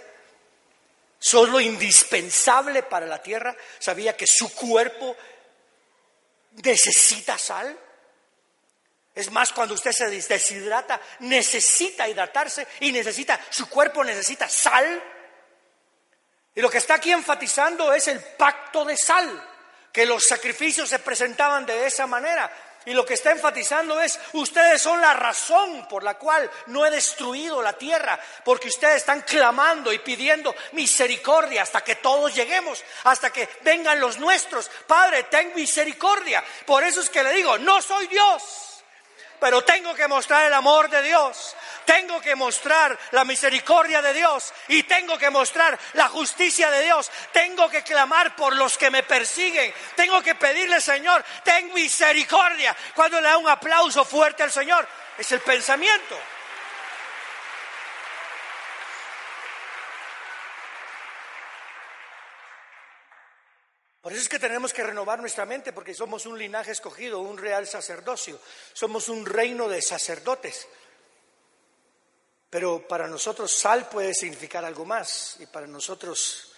Son 1.20 1.52
lo 1.52 1.60
indispensable 1.60 2.84
para 2.84 3.06
la 3.06 3.22
tierra. 3.22 3.56
Sabía 3.78 4.16
que 4.16 4.26
su 4.26 4.56
cuerpo 4.56 5.16
necesita 6.64 7.38
sal. 7.38 7.78
Es 9.20 9.30
más, 9.32 9.52
cuando 9.52 9.74
usted 9.74 9.92
se 9.92 10.10
deshidrata, 10.10 10.98
necesita 11.20 12.08
hidratarse 12.08 12.66
y 12.80 12.94
necesita, 12.94 13.38
su 13.50 13.68
cuerpo 13.68 14.02
necesita 14.02 14.48
sal. 14.48 15.04
Y 16.56 16.62
lo 16.62 16.70
que 16.70 16.78
está 16.78 16.94
aquí 16.94 17.12
enfatizando 17.12 17.94
es 17.94 18.08
el 18.08 18.22
pacto 18.38 18.86
de 18.86 18.96
sal, 18.96 19.30
que 19.92 20.06
los 20.06 20.24
sacrificios 20.24 20.88
se 20.88 21.00
presentaban 21.00 21.66
de 21.66 21.86
esa 21.86 22.08
manera. 22.08 22.50
Y 22.86 22.94
lo 22.94 23.06
que 23.06 23.16
está 23.16 23.32
enfatizando 23.32 24.00
es, 24.00 24.18
ustedes 24.32 24.82
son 24.82 25.02
la 25.02 25.14
razón 25.14 25.86
por 25.90 26.02
la 26.02 26.14
cual 26.14 26.50
no 26.68 26.86
he 26.86 26.90
destruido 26.90 27.62
la 27.62 27.74
tierra, 27.74 28.18
porque 28.46 28.70
ustedes 28.70 29.00
están 29.00 29.24
clamando 29.24 29.92
y 29.92 30.00
pidiendo 30.00 30.56
misericordia 30.72 31.64
hasta 31.64 31.84
que 31.84 31.96
todos 31.96 32.34
lleguemos, 32.34 32.86
hasta 33.04 33.34
que 33.34 33.50
vengan 33.64 34.00
los 34.00 34.18
nuestros. 34.18 34.72
Padre, 34.88 35.24
ten 35.24 35.54
misericordia. 35.56 36.42
Por 36.66 36.86
eso 36.86 37.02
es 37.02 37.10
que 37.10 37.22
le 37.22 37.34
digo, 37.34 37.58
no 37.58 37.82
soy 37.82 38.08
Dios 38.08 38.69
pero 39.40 39.64
tengo 39.64 39.94
que 39.94 40.08
mostrar 40.08 40.46
el 40.46 40.54
amor 40.54 40.90
de 40.90 41.02
Dios, 41.02 41.56
tengo 41.86 42.20
que 42.22 42.36
mostrar 42.36 42.98
la 43.12 43.26
misericordia 43.26 44.02
de 44.02 44.14
Dios 44.14 44.54
y 44.68 44.84
tengo 44.84 45.18
que 45.18 45.30
mostrar 45.30 45.78
la 45.94 46.10
justicia 46.10 46.70
de 46.70 46.84
Dios, 46.84 47.10
tengo 47.32 47.70
que 47.70 47.84
clamar 47.84 48.36
por 48.36 48.56
los 48.56 48.78
que 48.78 48.92
me 48.92 49.04
persiguen, 49.04 49.74
tengo 49.96 50.22
que 50.22 50.36
pedirle, 50.36 50.82
Señor, 50.82 51.24
ten 51.44 51.74
misericordia. 51.74 52.76
Cuando 52.96 53.20
le 53.22 53.28
da 53.28 53.38
un 53.38 53.50
aplauso 53.50 54.06
fuerte 54.06 54.44
al 54.44 54.52
Señor, 54.52 54.88
es 55.18 55.32
el 55.32 55.40
pensamiento. 55.42 56.18
Por 64.10 64.16
eso 64.16 64.24
es 64.24 64.30
que 64.30 64.40
tenemos 64.40 64.74
que 64.74 64.82
renovar 64.82 65.20
nuestra 65.20 65.46
mente, 65.46 65.72
porque 65.72 65.94
somos 65.94 66.26
un 66.26 66.36
linaje 66.36 66.72
escogido, 66.72 67.20
un 67.20 67.38
real 67.38 67.68
sacerdocio, 67.68 68.40
somos 68.74 69.08
un 69.08 69.24
reino 69.24 69.70
de 69.70 69.84
sacerdotes. 69.84 70.68
Pero 72.50 72.88
para 72.88 73.08
nosotros 73.08 73.54
sal 73.54 73.88
puede 73.88 74.16
significar 74.16 74.66
algo 74.66 74.84
más 74.84 75.36
y 75.38 75.46
para 75.46 75.68
nosotros 75.68 76.54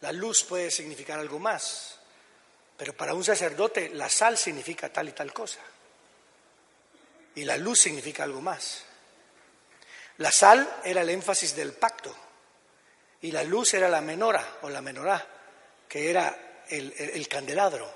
la 0.00 0.12
luz 0.12 0.44
puede 0.44 0.70
significar 0.70 1.18
algo 1.18 1.38
más. 1.38 1.98
Pero 2.78 2.94
para 2.94 3.12
un 3.12 3.22
sacerdote 3.22 3.90
la 3.90 4.08
sal 4.08 4.38
significa 4.38 4.90
tal 4.90 5.10
y 5.10 5.12
tal 5.12 5.30
cosa. 5.30 5.60
Y 7.34 7.44
la 7.44 7.58
luz 7.58 7.80
significa 7.80 8.24
algo 8.24 8.40
más. 8.40 8.82
La 10.16 10.32
sal 10.32 10.66
era 10.82 11.02
el 11.02 11.10
énfasis 11.10 11.54
del 11.54 11.74
pacto 11.74 12.16
y 13.20 13.30
la 13.30 13.44
luz 13.44 13.74
era 13.74 13.90
la 13.90 14.00
menora 14.00 14.56
o 14.62 14.70
la 14.70 14.80
menorá, 14.80 15.26
que 15.86 16.08
era 16.08 16.46
el, 16.70 17.28
candelabro. 17.28 17.88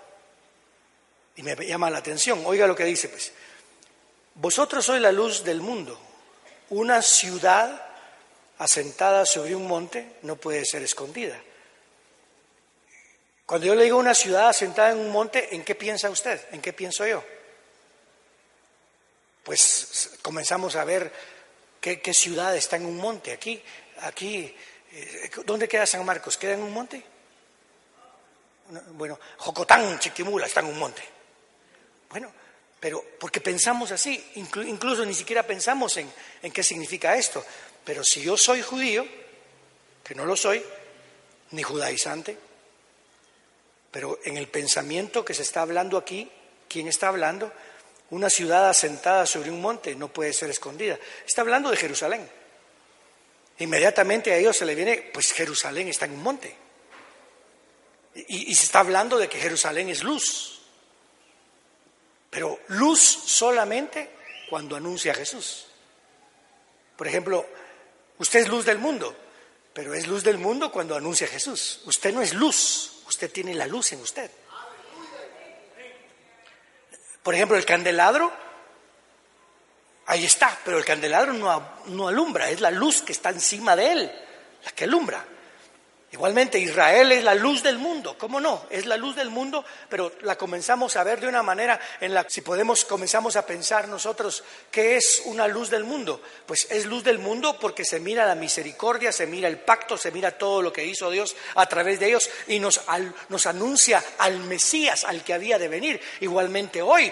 Y 1.36 1.42
me 1.42 1.54
llama 1.54 1.90
la 1.90 1.98
atención. 1.98 2.42
Oiga 2.44 2.66
lo 2.66 2.76
que 2.76 2.84
dice, 2.84 3.08
pues. 3.08 3.32
Vosotros 4.34 4.84
sois 4.84 5.00
la 5.00 5.12
luz 5.12 5.44
del 5.44 5.60
mundo. 5.60 5.98
Una 6.70 7.02
ciudad 7.02 7.86
asentada 8.58 9.26
sobre 9.26 9.54
un 9.54 9.66
monte 9.66 10.16
no 10.22 10.36
puede 10.36 10.64
ser 10.64 10.82
escondida. 10.82 11.40
Cuando 13.44 13.66
yo 13.66 13.74
le 13.74 13.84
digo 13.84 13.98
una 13.98 14.14
ciudad 14.14 14.48
asentada 14.48 14.92
en 14.92 14.98
un 14.98 15.10
monte, 15.10 15.54
¿en 15.54 15.64
qué 15.64 15.74
piensa 15.74 16.08
usted? 16.08 16.40
¿En 16.52 16.62
qué 16.62 16.72
pienso 16.72 17.06
yo? 17.06 17.22
Pues 19.42 20.12
comenzamos 20.22 20.76
a 20.76 20.84
ver 20.84 21.12
qué, 21.80 22.00
qué 22.00 22.14
ciudad 22.14 22.56
está 22.56 22.76
en 22.76 22.86
un 22.86 22.96
monte. 22.96 23.32
Aquí, 23.32 23.62
aquí, 24.00 24.54
eh, 24.92 25.30
¿dónde 25.44 25.68
queda 25.68 25.84
San 25.84 26.04
Marcos? 26.04 26.38
¿Queda 26.38 26.54
en 26.54 26.62
un 26.62 26.72
monte? 26.72 27.02
Bueno, 28.92 29.18
Jocotán, 29.38 29.98
Chiquimula, 29.98 30.46
está 30.46 30.60
en 30.60 30.66
un 30.66 30.78
monte. 30.78 31.02
Bueno, 32.10 32.32
pero 32.78 33.04
porque 33.18 33.40
pensamos 33.40 33.90
así, 33.92 34.32
incluso 34.34 35.04
ni 35.04 35.14
siquiera 35.14 35.46
pensamos 35.46 35.96
en, 35.96 36.12
en 36.42 36.52
qué 36.52 36.62
significa 36.62 37.16
esto. 37.16 37.44
Pero 37.84 38.02
si 38.04 38.22
yo 38.22 38.36
soy 38.36 38.62
judío, 38.62 39.06
que 40.04 40.14
no 40.14 40.24
lo 40.24 40.36
soy, 40.36 40.62
ni 41.52 41.62
judaizante, 41.62 42.36
pero 43.90 44.18
en 44.24 44.36
el 44.36 44.48
pensamiento 44.48 45.24
que 45.24 45.34
se 45.34 45.42
está 45.42 45.62
hablando 45.62 45.98
aquí, 45.98 46.30
¿quién 46.68 46.88
está 46.88 47.08
hablando? 47.08 47.52
Una 48.10 48.30
ciudad 48.30 48.68
asentada 48.68 49.26
sobre 49.26 49.50
un 49.50 49.60
monte 49.60 49.94
no 49.94 50.08
puede 50.08 50.32
ser 50.32 50.50
escondida. 50.50 50.98
Está 51.26 51.42
hablando 51.42 51.70
de 51.70 51.76
Jerusalén. 51.76 52.28
Inmediatamente 53.58 54.32
a 54.32 54.36
ellos 54.36 54.56
se 54.56 54.64
le 54.64 54.74
viene, 54.74 55.10
pues 55.12 55.32
Jerusalén 55.32 55.88
está 55.88 56.06
en 56.06 56.12
un 56.12 56.22
monte. 56.22 56.61
Y, 58.14 58.54
se 58.54 58.64
está 58.64 58.80
hablando 58.80 59.18
de 59.18 59.28
que 59.28 59.38
Jerusalén 59.38 59.88
es 59.88 60.02
luz. 60.02 60.60
Pero 62.30 62.60
luz 62.68 63.00
solamente 63.00 64.10
cuando 64.50 64.76
anuncia 64.76 65.12
a 65.12 65.14
Jesús. 65.14 65.66
Por 66.96 67.08
ejemplo, 67.08 67.46
usted 68.18 68.40
es 68.40 68.48
luz 68.48 68.64
del 68.64 68.78
mundo, 68.78 69.16
pero 69.72 69.94
es 69.94 70.06
luz 70.06 70.22
del 70.22 70.38
mundo 70.38 70.70
cuando 70.70 70.94
anuncia 70.94 71.26
a 71.26 71.30
Jesús. 71.30 71.80
Usted 71.84 72.12
no 72.12 72.20
es 72.20 72.34
luz, 72.34 73.02
usted 73.06 73.30
tiene 73.30 73.54
la 73.54 73.66
luz 73.66 73.92
en 73.92 74.00
usted. 74.00 74.30
Por 77.22 77.34
ejemplo, 77.34 77.56
el 77.56 77.64
candelabro, 77.64 78.32
ahí 80.06 80.24
está, 80.24 80.58
pero 80.64 80.76
el 80.76 80.84
candelabro 80.84 81.32
no, 81.32 81.76
no 81.86 82.08
alumbra, 82.08 82.50
es 82.50 82.60
la 82.60 82.70
luz 82.70 83.02
que 83.02 83.12
está 83.12 83.30
encima 83.30 83.76
de 83.76 83.92
él, 83.92 84.12
la 84.64 84.70
que 84.72 84.84
alumbra. 84.84 85.24
Igualmente, 86.12 86.58
Israel 86.58 87.10
es 87.10 87.24
la 87.24 87.34
luz 87.34 87.62
del 87.62 87.78
mundo, 87.78 88.18
¿cómo 88.18 88.38
no? 88.38 88.66
Es 88.68 88.84
la 88.84 88.98
luz 88.98 89.16
del 89.16 89.30
mundo, 89.30 89.64
pero 89.88 90.12
la 90.20 90.36
comenzamos 90.36 90.94
a 90.96 91.04
ver 91.04 91.20
de 91.20 91.26
una 91.26 91.42
manera 91.42 91.80
en 92.02 92.12
la 92.12 92.26
si 92.28 92.42
podemos 92.42 92.84
comenzamos 92.84 93.34
a 93.36 93.46
pensar 93.46 93.88
nosotros 93.88 94.44
qué 94.70 94.96
es 94.96 95.22
una 95.24 95.48
luz 95.48 95.70
del 95.70 95.84
mundo, 95.84 96.20
pues 96.44 96.66
es 96.70 96.84
luz 96.84 97.02
del 97.02 97.18
mundo 97.18 97.56
porque 97.58 97.86
se 97.86 97.98
mira 97.98 98.26
la 98.26 98.34
misericordia, 98.34 99.10
se 99.10 99.26
mira 99.26 99.48
el 99.48 99.60
pacto, 99.60 99.96
se 99.96 100.10
mira 100.10 100.36
todo 100.36 100.60
lo 100.60 100.70
que 100.70 100.84
hizo 100.84 101.10
Dios 101.10 101.34
a 101.54 101.64
través 101.64 101.98
de 101.98 102.08
ellos 102.08 102.28
y 102.46 102.58
nos, 102.58 102.82
nos 103.30 103.46
anuncia 103.46 104.04
al 104.18 104.38
Mesías, 104.40 105.04
al 105.04 105.24
que 105.24 105.32
había 105.32 105.58
de 105.58 105.68
venir. 105.68 105.98
Igualmente 106.20 106.82
hoy 106.82 107.10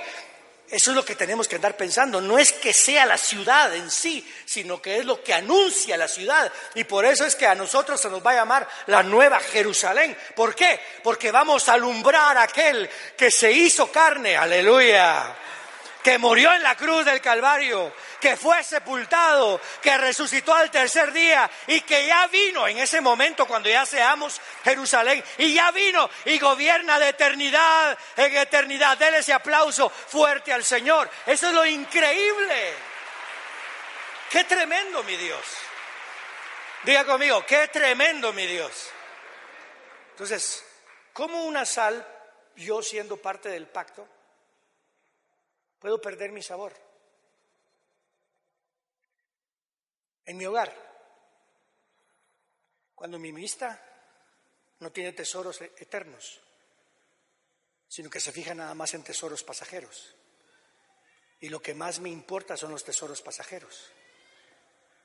eso 0.71 0.91
es 0.91 0.97
lo 0.97 1.05
que 1.05 1.17
tenemos 1.17 1.49
que 1.49 1.57
andar 1.57 1.77
pensando. 1.77 2.21
No 2.21 2.39
es 2.39 2.53
que 2.53 2.73
sea 2.73 3.05
la 3.05 3.19
ciudad 3.19 3.75
en 3.75 3.91
sí, 3.91 4.27
sino 4.45 4.81
que 4.81 4.99
es 4.99 5.05
lo 5.05 5.23
que 5.23 5.35
anuncia 5.35 5.97
la 5.97 6.07
ciudad. 6.07 6.53
Y 6.75 6.85
por 6.85 7.05
eso 7.05 7.25
es 7.25 7.35
que 7.35 7.47
a 7.47 7.57
nosotros 7.57 8.01
se 8.01 8.09
nos 8.09 8.25
va 8.25 8.31
a 8.31 8.37
llamar 8.37 8.69
la 8.87 9.03
nueva 9.03 9.41
Jerusalén. 9.41 10.17
¿Por 10.37 10.55
qué? 10.55 10.79
Porque 11.03 11.33
vamos 11.33 11.69
a 11.69 11.73
alumbrar 11.73 12.37
a 12.37 12.45
aquel 12.45 12.89
que 13.17 13.31
se 13.31 13.51
hizo 13.51 13.91
carne. 13.91 14.37
Aleluya 14.37 15.37
que 16.03 16.19
murió 16.19 16.53
en 16.55 16.63
la 16.63 16.77
cruz 16.77 17.05
del 17.05 17.21
Calvario, 17.21 17.93
que 18.21 18.37
fue 18.37 18.63
sepultado, 18.65 19.61
que 19.83 19.97
resucitó 19.99 20.55
al 20.55 20.71
tercer 20.71 21.13
día 21.13 21.51
y 21.67 21.81
que 21.83 22.07
ya 22.07 22.27
vino 22.29 22.67
en 22.67 22.79
ese 22.79 23.01
momento 23.01 23.47
cuando 23.47 23.69
ya 23.69 23.85
seamos 23.85 24.41
Jerusalén 24.65 25.23
y 25.39 25.55
ya 25.55 25.71
vino 25.71 26.09
y 26.25 26.39
gobierna 26.39 26.99
de 26.99 27.11
eternidad 27.11 27.99
en 28.17 28.37
eternidad. 28.37 28.97
Dele 28.97 29.19
ese 29.19 29.33
aplauso 29.33 29.91
fuerte 29.91 30.53
al 30.53 30.65
Señor. 30.65 31.11
Eso 31.27 31.49
es 31.49 31.55
lo 31.55 31.67
increíble. 31.67 32.75
Qué 34.31 34.45
tremendo, 34.45 35.03
mi 35.03 35.17
Dios. 35.17 35.45
Diga 36.85 37.05
conmigo, 37.05 37.45
qué 37.45 37.69
tremendo, 37.69 38.33
mi 38.33 38.47
Dios. 38.47 38.91
Entonces, 40.13 40.65
¿cómo 41.13 41.45
una 41.45 41.67
sal, 41.67 42.07
yo 42.57 42.83
siendo 42.83 43.17
parte 43.17 43.49
del 43.49 43.67
pacto, 43.67 44.07
puedo 45.81 46.01
perder 46.01 46.31
mi 46.31 46.43
sabor. 46.43 46.73
En 50.27 50.37
mi 50.37 50.47
hogar, 50.47 50.73
cuando 52.95 53.19
mi 53.19 53.33
vista 53.33 53.83
no 54.79 54.93
tiene 54.93 55.13
tesoros 55.13 55.61
e-, 55.63 55.73
eternos, 55.79 56.39
sino 57.89 58.11
que 58.11 58.21
se 58.21 58.31
fija 58.31 58.55
nada 58.55 58.75
más 58.75 58.95
en 58.95 59.03
tesoros 59.03 59.43
pasajeros. 59.43 60.15
Y 61.41 61.49
lo 61.49 61.61
que 61.61 61.75
más 61.75 61.99
me 61.99 62.11
importa 62.11 62.57
son 62.57 62.71
los 62.71 62.85
tesoros 62.85 63.23
pasajeros. 63.23 63.91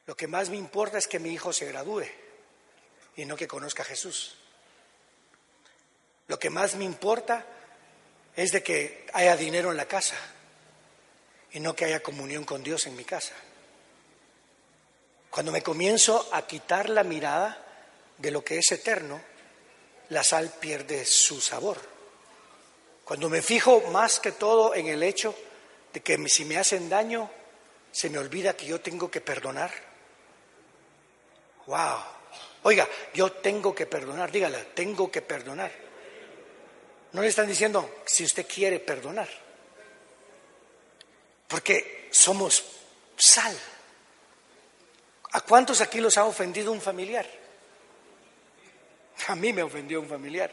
Lo 0.05 0.15
que 0.15 0.27
más 0.27 0.49
me 0.49 0.57
importa 0.57 0.97
es 0.97 1.07
que 1.07 1.17
mi 1.17 1.31
hijo 1.31 1.53
se 1.53 1.65
gradúe 1.65 2.05
y 3.15 3.25
no 3.25 3.38
que 3.38 3.47
conozca 3.47 3.81
a 3.81 3.88
Jesús. 3.88 4.35
Lo 6.27 6.38
que 6.38 6.49
más 6.49 6.75
me 6.75 6.83
importa 6.83 7.45
es 8.35 8.51
de 8.51 8.61
que 8.61 9.07
haya 9.13 9.38
dinero 9.38 9.71
en 9.71 9.77
la 9.77 9.88
casa 9.88 10.17
y 11.56 11.62
no 11.62 11.74
que 11.74 11.86
haya 11.86 12.04
comunión 12.04 12.44
con 12.44 12.62
Dios 12.62 12.86
en 12.86 12.98
mi 12.98 13.06
casa. 13.06 13.34
Cuando 15.30 15.54
me 15.54 15.63
comienzo 15.63 16.28
a 16.34 16.46
quitar 16.46 16.89
la 16.89 17.04
mirada 17.06 17.65
de 18.18 18.30
lo 18.30 18.44
que 18.44 18.58
es 18.58 18.70
eterno, 18.74 19.22
la 20.10 20.22
sal 20.22 20.52
pierde 20.60 21.06
su 21.06 21.39
sabor. 21.39 21.78
Cuando 23.06 23.30
me 23.30 23.41
fijo 23.41 23.80
más 23.91 24.20
que 24.20 24.34
todo 24.34 24.76
en 24.76 24.88
el 24.88 25.02
hecho 25.02 25.34
de 25.94 26.02
que 26.02 26.18
si 26.28 26.44
me 26.44 26.58
hacen 26.58 26.89
daño, 26.89 27.32
se 27.89 28.10
me 28.10 28.18
olvida 28.18 28.58
que 28.58 28.65
yo 28.65 28.82
tengo 28.82 29.10
que 29.10 29.22
perdonar. 29.22 29.72
Wow. 31.68 32.00
Oiga, 32.63 32.86
yo 33.13 33.32
tengo 33.32 33.74
que 33.74 33.86
perdonar, 33.86 34.30
dígale, 34.30 34.58
tengo 34.74 35.10
que 35.10 35.22
perdonar. 35.22 35.72
No 37.13 37.22
le 37.22 37.30
están 37.30 37.48
diciendo 37.48 38.02
si 38.06 38.26
usted 38.26 38.46
quiere 38.46 38.82
perdonar. 38.82 39.44
Porque 41.47 42.10
somos 42.12 42.63
sal. 43.17 43.58
¿A 45.31 45.41
cuántos 45.41 45.81
aquí 45.81 45.99
los 45.99 46.17
ha 46.17 46.25
ofendido 46.25 46.71
un 46.71 46.81
familiar? 46.81 47.27
A 49.27 49.36
mí 49.36 49.53
me 49.53 49.63
ofendió 49.63 49.99
un 49.99 50.08
familiar. 50.08 50.51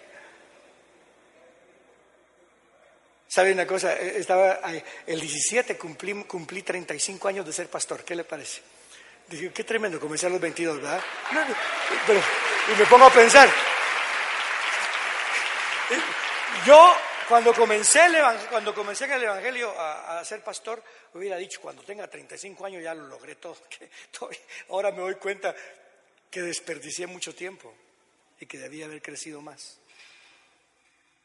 ¿Sabe 3.28 3.52
una 3.52 3.66
cosa? 3.66 3.94
Eh, 3.94 4.18
estaba 4.18 4.60
el 5.06 5.20
17 5.20 5.78
cumplí, 5.78 6.24
cumplí 6.24 6.62
35 6.62 7.28
años 7.28 7.46
de 7.46 7.52
ser 7.52 7.68
pastor. 7.68 8.04
¿Qué 8.04 8.14
le 8.14 8.24
parece? 8.24 8.60
Dije, 9.28 9.50
qué 9.52 9.64
tremendo, 9.64 9.98
comencé 9.98 10.26
a 10.26 10.28
los 10.28 10.40
22, 10.40 10.76
¿verdad? 10.76 11.00
y 12.68 12.78
me 12.78 12.86
pongo 12.86 13.06
a 13.06 13.10
pensar. 13.10 13.48
Yo 16.66 16.96
cuando 17.32 17.54
comencé, 17.54 18.04
el 18.04 18.16
cuando 18.50 18.74
comencé 18.74 19.06
en 19.06 19.12
el 19.12 19.22
Evangelio 19.22 19.72
a, 19.74 20.22
ser 20.22 20.44
pastor, 20.44 20.82
hubiera 21.14 21.38
dicho, 21.38 21.62
cuando 21.62 21.82
tenga 21.82 22.06
35 22.06 22.66
años 22.66 22.82
ya 22.82 22.92
lo 22.92 23.06
logré 23.06 23.36
todo. 23.36 23.56
ahora 24.68 24.90
me 24.90 24.98
doy 24.98 25.14
cuenta 25.14 25.56
que 26.30 26.42
desperdicié 26.42 27.06
mucho 27.06 27.34
tiempo 27.34 27.72
y 28.38 28.44
que 28.44 28.58
debía 28.58 28.84
haber 28.84 29.00
crecido 29.00 29.40
más. 29.40 29.78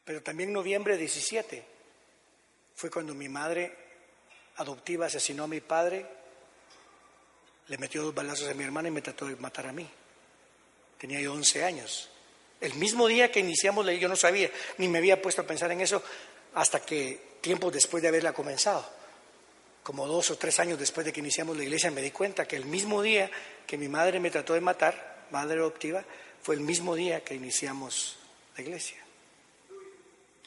Pero 0.06 0.22
también 0.22 0.50
noviembre 0.50 0.96
17 0.96 1.62
fue 2.74 2.90
cuando 2.90 3.14
mi 3.14 3.28
madre 3.28 3.76
adoptiva 4.56 5.04
asesinó 5.08 5.44
a 5.44 5.48
mi 5.48 5.60
padre, 5.60 6.06
le 7.66 7.76
metió 7.76 8.02
dos 8.02 8.14
balazos 8.14 8.48
a 8.48 8.54
mi 8.54 8.64
hermana 8.64 8.88
y 8.88 8.92
me 8.92 9.02
trató 9.02 9.26
de 9.26 9.36
matar 9.36 9.66
a 9.66 9.72
mí. 9.72 9.86
Tenía 10.96 11.20
yo 11.20 11.34
11 11.34 11.64
años. 11.64 12.08
El 12.60 12.74
mismo 12.74 13.06
día 13.06 13.30
que 13.30 13.40
iniciamos 13.40 13.86
la 13.86 13.92
yo 13.92 14.08
no 14.08 14.16
sabía, 14.16 14.50
ni 14.78 14.88
me 14.88 14.98
había 14.98 15.22
puesto 15.22 15.42
a 15.42 15.46
pensar 15.46 15.70
en 15.70 15.80
eso 15.80 16.02
hasta 16.54 16.80
que 16.80 17.20
tiempo 17.40 17.70
después 17.70 18.02
de 18.02 18.08
haberla 18.08 18.32
comenzado. 18.32 18.84
Como 19.82 20.06
dos 20.06 20.30
o 20.30 20.36
tres 20.36 20.58
años 20.58 20.78
después 20.78 21.06
de 21.06 21.12
que 21.12 21.20
iniciamos 21.20 21.56
la 21.56 21.62
iglesia 21.62 21.90
me 21.90 22.02
di 22.02 22.10
cuenta 22.10 22.46
que 22.46 22.56
el 22.56 22.64
mismo 22.64 23.00
día 23.00 23.30
que 23.66 23.78
mi 23.78 23.88
madre 23.88 24.18
me 24.20 24.30
trató 24.30 24.54
de 24.54 24.60
matar, 24.60 25.26
madre 25.30 25.60
adoptiva, 25.60 26.04
fue 26.42 26.56
el 26.56 26.60
mismo 26.60 26.94
día 26.94 27.22
que 27.22 27.34
iniciamos 27.34 28.16
la 28.56 28.62
iglesia. 28.62 28.98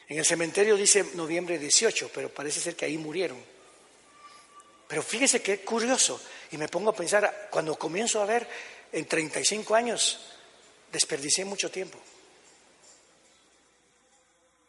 En 0.08 0.18
el 0.18 0.24
cementerio 0.26 0.76
dice 0.76 1.06
noviembre 1.14 1.58
18, 1.58 2.10
pero 2.12 2.28
parece 2.28 2.60
ser 2.60 2.76
que 2.76 2.84
ahí 2.84 2.98
murieron. 2.98 3.38
Pero 4.86 5.02
fíjese 5.02 5.40
qué 5.40 5.60
curioso, 5.60 6.20
y 6.50 6.58
me 6.58 6.68
pongo 6.68 6.90
a 6.90 6.94
pensar, 6.94 7.48
cuando 7.50 7.76
comienzo 7.76 8.20
a 8.20 8.26
ver 8.26 8.46
en 8.92 9.06
35 9.06 9.74
años, 9.74 10.31
desperdicié 10.92 11.44
mucho 11.44 11.70
tiempo. 11.70 11.98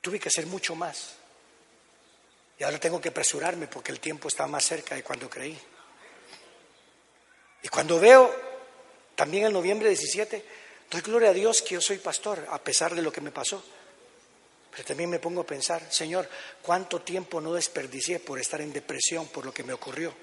Tuve 0.01 0.19
que 0.19 0.29
hacer 0.29 0.47
mucho 0.47 0.75
más. 0.75 1.15
Y 2.57 2.63
ahora 2.63 2.79
tengo 2.79 3.01
que 3.01 3.09
apresurarme 3.09 3.67
porque 3.67 3.91
el 3.91 3.99
tiempo 3.99 4.27
está 4.27 4.47
más 4.47 4.65
cerca 4.65 4.95
de 4.95 5.03
cuando 5.03 5.29
creí. 5.29 5.59
Y 7.61 7.67
cuando 7.67 7.99
veo, 7.99 8.33
también 9.15 9.45
el 9.45 9.53
noviembre 9.53 9.89
17, 9.89 10.45
doy 10.89 11.01
gloria 11.01 11.29
a 11.29 11.33
Dios 11.33 11.61
que 11.61 11.75
yo 11.75 11.81
soy 11.81 11.97
pastor, 11.97 12.45
a 12.49 12.61
pesar 12.61 12.95
de 12.95 13.01
lo 13.01 13.11
que 13.11 13.21
me 13.21 13.31
pasó. 13.31 13.63
Pero 14.71 14.83
también 14.85 15.09
me 15.09 15.19
pongo 15.19 15.41
a 15.41 15.45
pensar, 15.45 15.91
Señor, 15.91 16.27
¿cuánto 16.61 17.01
tiempo 17.01 17.39
no 17.39 17.53
desperdicié 17.53 18.19
por 18.19 18.39
estar 18.39 18.59
en 18.59 18.73
depresión 18.73 19.27
por 19.27 19.45
lo 19.45 19.53
que 19.53 19.63
me 19.63 19.73
ocurrió? 19.73 20.13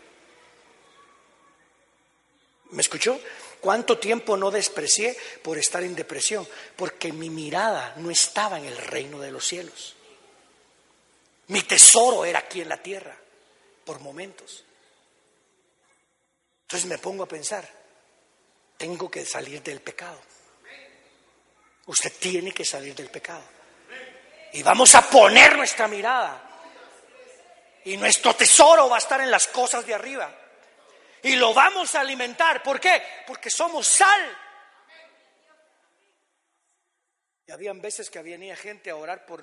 ¿Me 2.70 2.82
escuchó? 2.82 3.18
¿Cuánto 3.60 3.98
tiempo 3.98 4.36
no 4.36 4.50
desprecié 4.50 5.16
por 5.42 5.58
estar 5.58 5.82
en 5.82 5.94
depresión? 5.94 6.48
Porque 6.76 7.12
mi 7.12 7.28
mirada 7.28 7.94
no 7.96 8.10
estaba 8.10 8.58
en 8.58 8.64
el 8.64 8.76
reino 8.76 9.20
de 9.20 9.30
los 9.30 9.46
cielos. 9.46 9.94
Mi 11.48 11.62
tesoro 11.62 12.24
era 12.24 12.38
aquí 12.38 12.60
en 12.62 12.68
la 12.68 12.78
tierra, 12.78 13.16
por 13.84 14.00
momentos. 14.00 14.64
Entonces 16.62 16.88
me 16.88 16.98
pongo 16.98 17.24
a 17.24 17.28
pensar, 17.28 17.68
tengo 18.76 19.10
que 19.10 19.26
salir 19.26 19.62
del 19.62 19.80
pecado. 19.80 20.20
Usted 21.86 22.12
tiene 22.18 22.52
que 22.52 22.64
salir 22.64 22.94
del 22.94 23.10
pecado. 23.10 23.42
Y 24.52 24.62
vamos 24.62 24.94
a 24.94 25.02
poner 25.10 25.56
nuestra 25.56 25.88
mirada. 25.88 26.40
Y 27.84 27.96
nuestro 27.96 28.34
tesoro 28.34 28.88
va 28.88 28.96
a 28.96 29.00
estar 29.00 29.20
en 29.20 29.30
las 29.30 29.48
cosas 29.48 29.84
de 29.84 29.94
arriba. 29.94 30.32
Y 31.22 31.36
lo 31.36 31.52
vamos 31.52 31.94
a 31.94 32.00
alimentar. 32.00 32.62
¿Por 32.62 32.80
qué? 32.80 33.02
Porque 33.26 33.50
somos 33.50 33.86
sal. 33.86 34.38
Y 37.46 37.52
habían 37.52 37.80
veces 37.80 38.08
que 38.10 38.22
venía 38.22 38.56
gente 38.56 38.90
a 38.90 38.96
orar 38.96 39.26
por, 39.26 39.42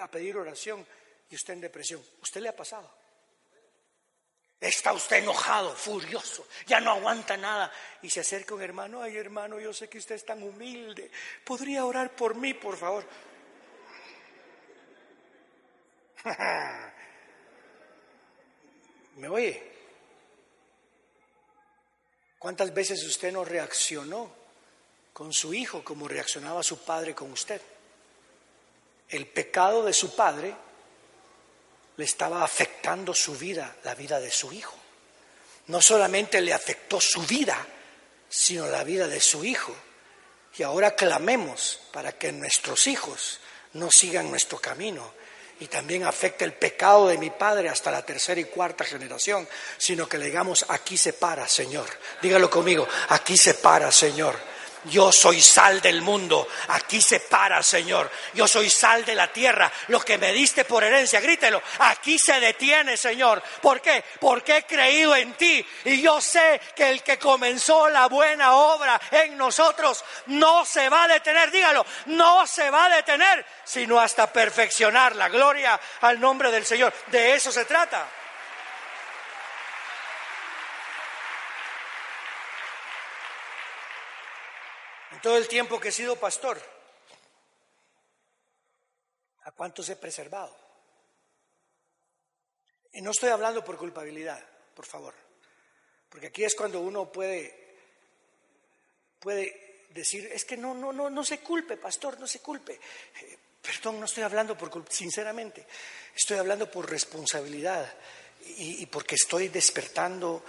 a 0.00 0.10
pedir 0.10 0.36
oración 0.36 0.86
y 1.28 1.34
usted 1.34 1.54
en 1.54 1.60
depresión. 1.60 2.02
¿Usted 2.20 2.40
le 2.40 2.48
ha 2.48 2.56
pasado? 2.56 3.02
Está 4.60 4.92
usted 4.92 5.16
enojado, 5.16 5.74
furioso, 5.74 6.46
ya 6.66 6.78
no 6.80 6.92
aguanta 6.92 7.36
nada. 7.36 7.72
Y 8.00 8.10
se 8.10 8.20
acerca 8.20 8.54
un 8.54 8.62
hermano, 8.62 9.02
ay 9.02 9.16
hermano, 9.16 9.58
yo 9.58 9.72
sé 9.72 9.88
que 9.88 9.98
usted 9.98 10.14
es 10.14 10.24
tan 10.24 10.40
humilde, 10.40 11.10
¿podría 11.44 11.84
orar 11.84 12.14
por 12.14 12.36
mí, 12.36 12.54
por 12.54 12.76
favor? 12.76 13.04
¿Me 19.16 19.28
oye? 19.28 19.71
¿Cuántas 22.42 22.74
veces 22.74 23.04
usted 23.04 23.30
no 23.30 23.44
reaccionó 23.44 24.28
con 25.12 25.32
su 25.32 25.54
hijo 25.54 25.84
como 25.84 26.08
reaccionaba 26.08 26.64
su 26.64 26.78
padre 26.78 27.14
con 27.14 27.30
usted? 27.30 27.60
El 29.08 29.28
pecado 29.28 29.84
de 29.84 29.92
su 29.92 30.16
padre 30.16 30.52
le 31.96 32.04
estaba 32.04 32.42
afectando 32.42 33.14
su 33.14 33.36
vida, 33.36 33.76
la 33.84 33.94
vida 33.94 34.18
de 34.18 34.32
su 34.32 34.52
hijo. 34.52 34.74
No 35.68 35.80
solamente 35.80 36.40
le 36.40 36.52
afectó 36.52 37.00
su 37.00 37.22
vida, 37.22 37.64
sino 38.28 38.66
la 38.66 38.82
vida 38.82 39.06
de 39.06 39.20
su 39.20 39.44
hijo. 39.44 39.72
Y 40.58 40.64
ahora 40.64 40.96
clamemos 40.96 41.78
para 41.92 42.18
que 42.18 42.32
nuestros 42.32 42.88
hijos 42.88 43.38
no 43.74 43.88
sigan 43.88 44.28
nuestro 44.28 44.58
camino 44.58 45.14
y 45.62 45.68
también 45.68 46.02
afecte 46.02 46.44
el 46.44 46.54
pecado 46.54 47.06
de 47.06 47.18
mi 47.18 47.30
padre 47.30 47.68
hasta 47.68 47.92
la 47.92 48.04
tercera 48.04 48.40
y 48.40 48.46
cuarta 48.46 48.82
generación, 48.82 49.46
sino 49.78 50.08
que 50.08 50.18
le 50.18 50.26
digamos, 50.26 50.66
aquí 50.68 50.96
se 50.96 51.12
para, 51.12 51.46
Señor. 51.46 51.86
Dígalo 52.20 52.50
conmigo, 52.50 52.88
aquí 53.10 53.36
se 53.36 53.54
para, 53.54 53.92
Señor. 53.92 54.34
Yo 54.84 55.12
soy 55.12 55.40
sal 55.40 55.80
del 55.80 56.02
mundo, 56.02 56.48
aquí 56.68 57.00
se 57.00 57.20
para, 57.20 57.62
Señor. 57.62 58.10
Yo 58.34 58.48
soy 58.48 58.68
sal 58.68 59.04
de 59.04 59.14
la 59.14 59.32
tierra, 59.32 59.70
lo 59.88 60.00
que 60.00 60.18
me 60.18 60.32
diste 60.32 60.64
por 60.64 60.82
herencia, 60.82 61.20
grítelo, 61.20 61.62
aquí 61.78 62.18
se 62.18 62.40
detiene, 62.40 62.96
Señor. 62.96 63.42
¿Por 63.60 63.80
qué? 63.80 64.04
Porque 64.18 64.58
he 64.58 64.62
creído 64.64 65.14
en 65.14 65.34
ti 65.34 65.64
y 65.84 66.02
yo 66.02 66.20
sé 66.20 66.60
que 66.74 66.90
el 66.90 67.02
que 67.02 67.18
comenzó 67.18 67.88
la 67.88 68.08
buena 68.08 68.54
obra 68.54 69.00
en 69.10 69.36
nosotros 69.36 70.04
no 70.26 70.64
se 70.64 70.88
va 70.88 71.04
a 71.04 71.08
detener, 71.08 71.50
dígalo, 71.50 71.86
no 72.06 72.46
se 72.46 72.70
va 72.70 72.86
a 72.86 72.96
detener, 72.96 73.44
sino 73.64 74.00
hasta 74.00 74.32
perfeccionar 74.32 75.14
la 75.16 75.28
gloria 75.28 75.80
al 76.00 76.18
nombre 76.18 76.50
del 76.50 76.66
Señor. 76.66 76.92
De 77.06 77.34
eso 77.34 77.52
se 77.52 77.64
trata. 77.64 78.21
Todo 85.22 85.38
el 85.38 85.48
tiempo 85.48 85.80
que 85.80 85.88
he 85.88 85.92
sido 85.92 86.16
pastor, 86.16 86.60
¿a 89.44 89.52
cuántos 89.52 89.88
he 89.88 89.96
preservado? 89.96 90.54
Y 92.92 93.00
no 93.00 93.12
estoy 93.12 93.30
hablando 93.30 93.64
por 93.64 93.78
culpabilidad, 93.78 94.44
por 94.74 94.84
favor, 94.84 95.14
porque 96.08 96.26
aquí 96.26 96.44
es 96.44 96.54
cuando 96.54 96.80
uno 96.80 97.10
puede, 97.10 97.76
puede 99.18 99.86
decir, 99.90 100.28
es 100.32 100.44
que 100.44 100.56
no, 100.56 100.74
no, 100.74 100.92
no, 100.92 101.08
no 101.08 101.24
se 101.24 101.40
culpe, 101.40 101.76
pastor, 101.76 102.18
no 102.20 102.26
se 102.26 102.40
culpe. 102.40 102.74
Eh, 102.74 103.38
perdón, 103.62 104.00
no 104.00 104.06
estoy 104.06 104.24
hablando 104.24 104.58
por 104.58 104.70
culpa, 104.70 104.90
sinceramente, 104.90 105.66
estoy 106.14 106.38
hablando 106.38 106.70
por 106.70 106.90
responsabilidad 106.90 107.90
y 108.44 108.84
porque 108.86 109.14
estoy 109.14 109.48
despertando 109.48 110.44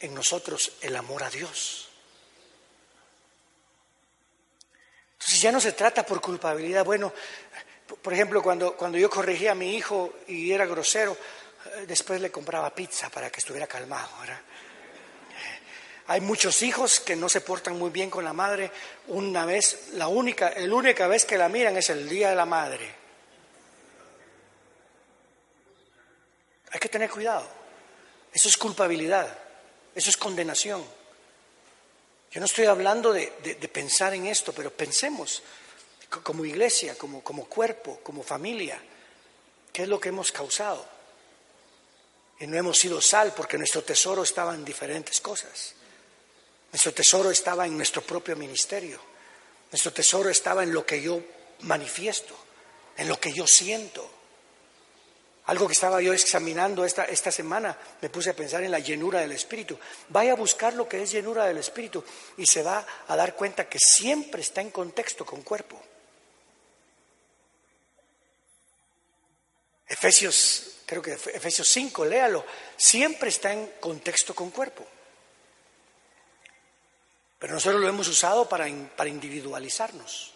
en 0.00 0.12
nosotros 0.12 0.72
el 0.80 0.96
amor 0.96 1.22
a 1.22 1.30
Dios. 1.30 1.88
Entonces 5.18 5.40
ya 5.40 5.50
no 5.50 5.60
se 5.60 5.72
trata 5.72 6.04
por 6.04 6.20
culpabilidad. 6.20 6.84
Bueno, 6.84 7.12
por 8.02 8.12
ejemplo, 8.12 8.42
cuando, 8.42 8.76
cuando 8.76 8.98
yo 8.98 9.08
corregía 9.08 9.52
a 9.52 9.54
mi 9.54 9.74
hijo 9.74 10.18
y 10.28 10.52
era 10.52 10.66
grosero, 10.66 11.12
eh, 11.12 11.86
después 11.86 12.20
le 12.20 12.30
compraba 12.30 12.74
pizza 12.74 13.08
para 13.10 13.30
que 13.30 13.40
estuviera 13.40 13.66
calmado. 13.66 14.08
Hay 16.08 16.20
muchos 16.20 16.62
hijos 16.62 17.00
que 17.00 17.16
no 17.16 17.28
se 17.28 17.40
portan 17.40 17.76
muy 17.76 17.90
bien 17.90 18.10
con 18.10 18.24
la 18.24 18.32
madre. 18.32 18.70
Una 19.08 19.44
vez, 19.44 19.88
la 19.94 20.06
única, 20.06 20.52
la 20.56 20.74
única 20.74 21.08
vez 21.08 21.24
que 21.24 21.36
la 21.36 21.48
miran 21.48 21.76
es 21.76 21.90
el 21.90 22.08
día 22.08 22.30
de 22.30 22.36
la 22.36 22.46
madre. 22.46 22.94
Hay 26.70 26.78
que 26.78 26.88
tener 26.88 27.10
cuidado. 27.10 27.48
Eso 28.32 28.48
es 28.48 28.56
culpabilidad. 28.56 29.36
Eso 29.94 30.10
es 30.10 30.16
condenación. 30.16 30.84
Yo 32.36 32.40
no 32.40 32.44
estoy 32.44 32.66
hablando 32.66 33.14
de, 33.14 33.28
pensar 33.72 34.12
en 34.12 34.26
esto, 34.26 34.52
pero 34.52 34.70
pensemos 34.70 35.42
como 36.22 36.44
iglesia, 36.44 36.94
como, 36.94 37.24
como 37.24 37.46
cuerpo, 37.46 38.00
como 38.02 38.22
familia, 38.22 38.78
¿qué 39.72 39.84
es 39.84 39.88
lo 39.88 39.98
que 39.98 40.10
hemos 40.10 40.32
causado? 40.32 40.86
Y 42.38 42.46
no 42.46 42.58
hemos 42.58 42.76
sido 42.76 43.00
sal 43.00 43.32
porque 43.34 43.56
nuestro 43.56 43.82
tesoro 43.84 44.22
estaba 44.22 44.54
en 44.54 44.66
diferentes 44.66 45.18
cosas. 45.22 45.76
Nuestro 46.72 46.92
tesoro 46.92 47.30
estaba 47.30 47.64
en 47.64 47.74
nuestro 47.74 48.02
propio 48.02 48.36
ministerio. 48.36 49.00
Nuestro 49.72 49.94
tesoro 49.94 50.28
estaba 50.28 50.62
en 50.62 50.74
lo 50.74 50.84
que 50.84 51.00
yo 51.00 51.22
manifiesto, 51.60 52.36
en 52.98 53.08
lo 53.08 53.18
que 53.18 53.32
yo 53.32 53.46
siento. 53.46 54.10
Algo 55.46 55.68
que 55.68 55.74
estaba 55.74 56.02
yo 56.02 56.12
examinando 56.12 56.84
esta, 56.84 57.04
esta 57.04 57.30
semana, 57.30 57.78
me 58.00 58.10
puse 58.10 58.30
a 58.30 58.36
pensar 58.36 58.64
en 58.64 58.70
la 58.70 58.80
llenura 58.80 59.20
del 59.20 59.30
Espíritu. 59.32 59.78
Vaya 60.08 60.32
a 60.32 60.36
buscar 60.36 60.74
lo 60.74 60.88
que 60.88 61.02
es 61.02 61.12
llenura 61.12 61.46
del 61.46 61.58
Espíritu 61.58 62.04
y 62.36 62.46
se 62.46 62.62
va 62.62 62.84
a 63.06 63.16
dar 63.16 63.36
cuenta 63.36 63.68
que 63.68 63.78
siempre 63.78 64.42
está 64.42 64.60
en 64.60 64.70
contexto 64.70 65.24
con 65.24 65.42
cuerpo. 65.42 65.80
Efesios, 69.86 70.78
creo 70.84 71.00
que 71.00 71.12
Efesios 71.12 71.68
5, 71.68 72.04
léalo, 72.04 72.44
siempre 72.76 73.28
está 73.28 73.52
en 73.52 73.66
contexto 73.78 74.34
con 74.34 74.50
cuerpo. 74.50 74.84
Pero 77.38 77.54
nosotros 77.54 77.80
lo 77.80 77.88
hemos 77.88 78.08
usado 78.08 78.48
para, 78.48 78.66
para 78.96 79.10
individualizarnos. 79.10 80.35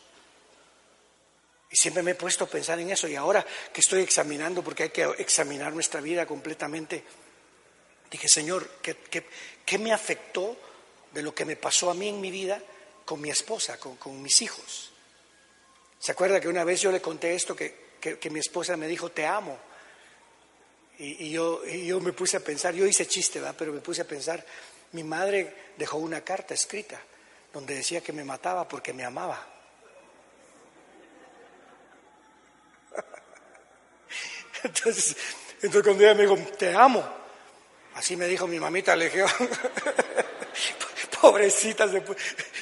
Y 1.70 1.76
siempre 1.76 2.02
me 2.02 2.12
he 2.12 2.14
puesto 2.16 2.44
a 2.44 2.48
pensar 2.48 2.80
en 2.80 2.90
eso 2.90 3.06
y 3.06 3.14
ahora 3.14 3.46
que 3.72 3.80
estoy 3.80 4.02
examinando, 4.02 4.62
porque 4.62 4.85
hay 4.85 4.90
que 4.90 5.04
examinar 5.18 5.72
nuestra 5.72 6.00
vida 6.00 6.26
completamente, 6.26 7.04
dije, 8.11 8.28
Señor, 8.28 8.68
¿qué, 8.83 9.78
me 9.78 9.92
afectó 9.92 10.56
de 11.12 11.22
lo 11.22 11.33
que 11.33 11.44
me 11.44 11.54
pasó 11.54 11.90
a 11.90 11.94
mí 11.94 12.09
en 12.09 12.20
mi 12.20 12.33
vida 12.33 12.61
con 13.04 13.20
mi 13.20 13.30
esposa, 13.30 13.78
con, 13.78 14.20
mis 14.20 14.42
hijos? 14.42 14.90
¿Se 16.00 16.11
acuerda 16.11 16.40
que 16.40 16.48
una 16.48 16.64
vez 16.64 16.80
yo 16.80 16.90
le 16.90 17.00
conté 17.00 17.35
esto, 17.35 17.54
que, 17.54 17.90
mi 18.30 18.40
esposa 18.40 18.76
me 18.76 18.88
dijo, 18.88 19.12
te 19.12 19.24
amo? 19.24 19.56
Y, 20.98 21.30
yo, 21.30 21.64
yo 21.64 22.00
me 22.00 22.12
puse 22.12 22.37
a 22.37 22.40
pensar, 22.40 22.74
yo 22.74 22.85
hice 22.85 23.06
chiste, 23.06 23.38
¿verdad? 23.38 23.54
pero 23.56 23.72
me 23.72 23.80
puse 23.80 24.02
a 24.02 24.06
pensar, 24.06 24.44
mi 24.90 25.04
madre 25.04 25.54
dejó 25.76 25.98
una 25.98 26.22
carta 26.22 26.52
escrita 26.52 27.00
donde 27.52 27.74
decía 27.74 28.00
que 28.00 28.12
me 28.12 28.24
mataba 28.24 28.66
porque 28.66 28.92
me 28.92 29.04
amaba. 29.04 29.60
Entonces, 34.64 35.16
entonces 35.62 35.83
cuando 35.83 36.05
ella 36.05 36.14
me 36.14 36.23
dijo, 36.23 36.37
te 36.57 36.75
amo, 36.75 37.07
así 37.94 38.16
me 38.16 38.27
dijo 38.27 38.46
mi 38.46 38.59
mamita 38.59 38.94
Legión, 38.96 39.31
pobrecita 41.20 41.87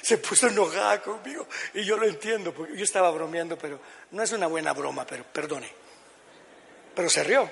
se, 0.03 0.19
puso 0.19 0.49
enojada 0.49 1.01
conmigo 1.01 1.47
y 1.75 1.85
yo 1.85 1.97
lo 1.97 2.07
entiendo, 2.07 2.53
porque 2.53 2.77
yo 2.77 2.85
estaba 2.85 3.11
bromeando, 3.11 3.57
pero 3.57 3.81
no 4.11 4.23
es 4.23 4.33
una 4.33 4.47
buena 4.47 4.73
broma, 4.73 5.07
pero 5.07 5.25
perdone. 5.25 5.71
Pero 6.95 7.09
se 7.09 7.23
rió. 7.23 7.49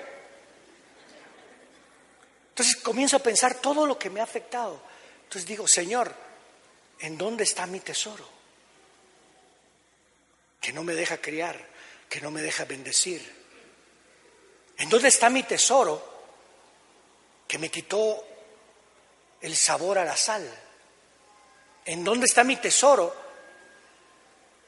Entonces 2.49 2.75
comienzo 2.77 3.17
a 3.17 3.19
pensar 3.19 3.55
todo 3.61 3.85
lo 3.85 3.97
que 3.97 4.09
me 4.09 4.19
ha 4.19 4.23
afectado. 4.23 4.81
Entonces 5.23 5.47
digo, 5.47 5.67
Señor, 5.67 6.13
¿en 6.99 7.17
dónde 7.17 7.43
está 7.43 7.65
mi 7.67 7.79
tesoro? 7.79 8.27
Que 10.59 10.73
no 10.73 10.83
me 10.83 10.95
deja 10.95 11.17
criar, 11.17 11.57
que 12.09 12.19
no 12.19 12.31
me 12.31 12.41
deja 12.41 12.65
bendecir, 12.65 13.21
¿En 14.77 14.89
dónde 14.89 15.07
está 15.07 15.29
mi 15.29 15.43
tesoro 15.43 16.01
que 17.47 17.57
me 17.57 17.69
quitó 17.69 18.23
el 19.41 19.55
sabor 19.55 19.97
a 19.97 20.05
la 20.05 20.15
sal? 20.15 20.47
¿En 21.85 22.03
dónde 22.03 22.25
está 22.25 22.43
mi 22.43 22.57
tesoro 22.57 23.15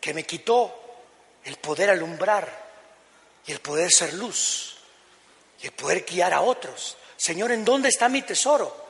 que 0.02 0.14
me 0.14 0.24
quitó 0.24 0.74
el 1.44 1.58
poder 1.58 1.92
alumbrar 1.92 2.70
y 3.46 3.52
el 3.52 3.60
poder 3.60 3.92
ser 3.92 4.14
luz 4.14 4.78
y 5.62 5.68
el 5.68 5.74
poder 5.74 6.06
guiar 6.06 6.34
a 6.34 6.42
otros? 6.42 6.98
Señor, 7.16 7.52
¿en 7.52 7.64
dónde 7.64 7.90
está 7.90 8.10
mi 8.10 8.24
tesoro? 8.24 8.88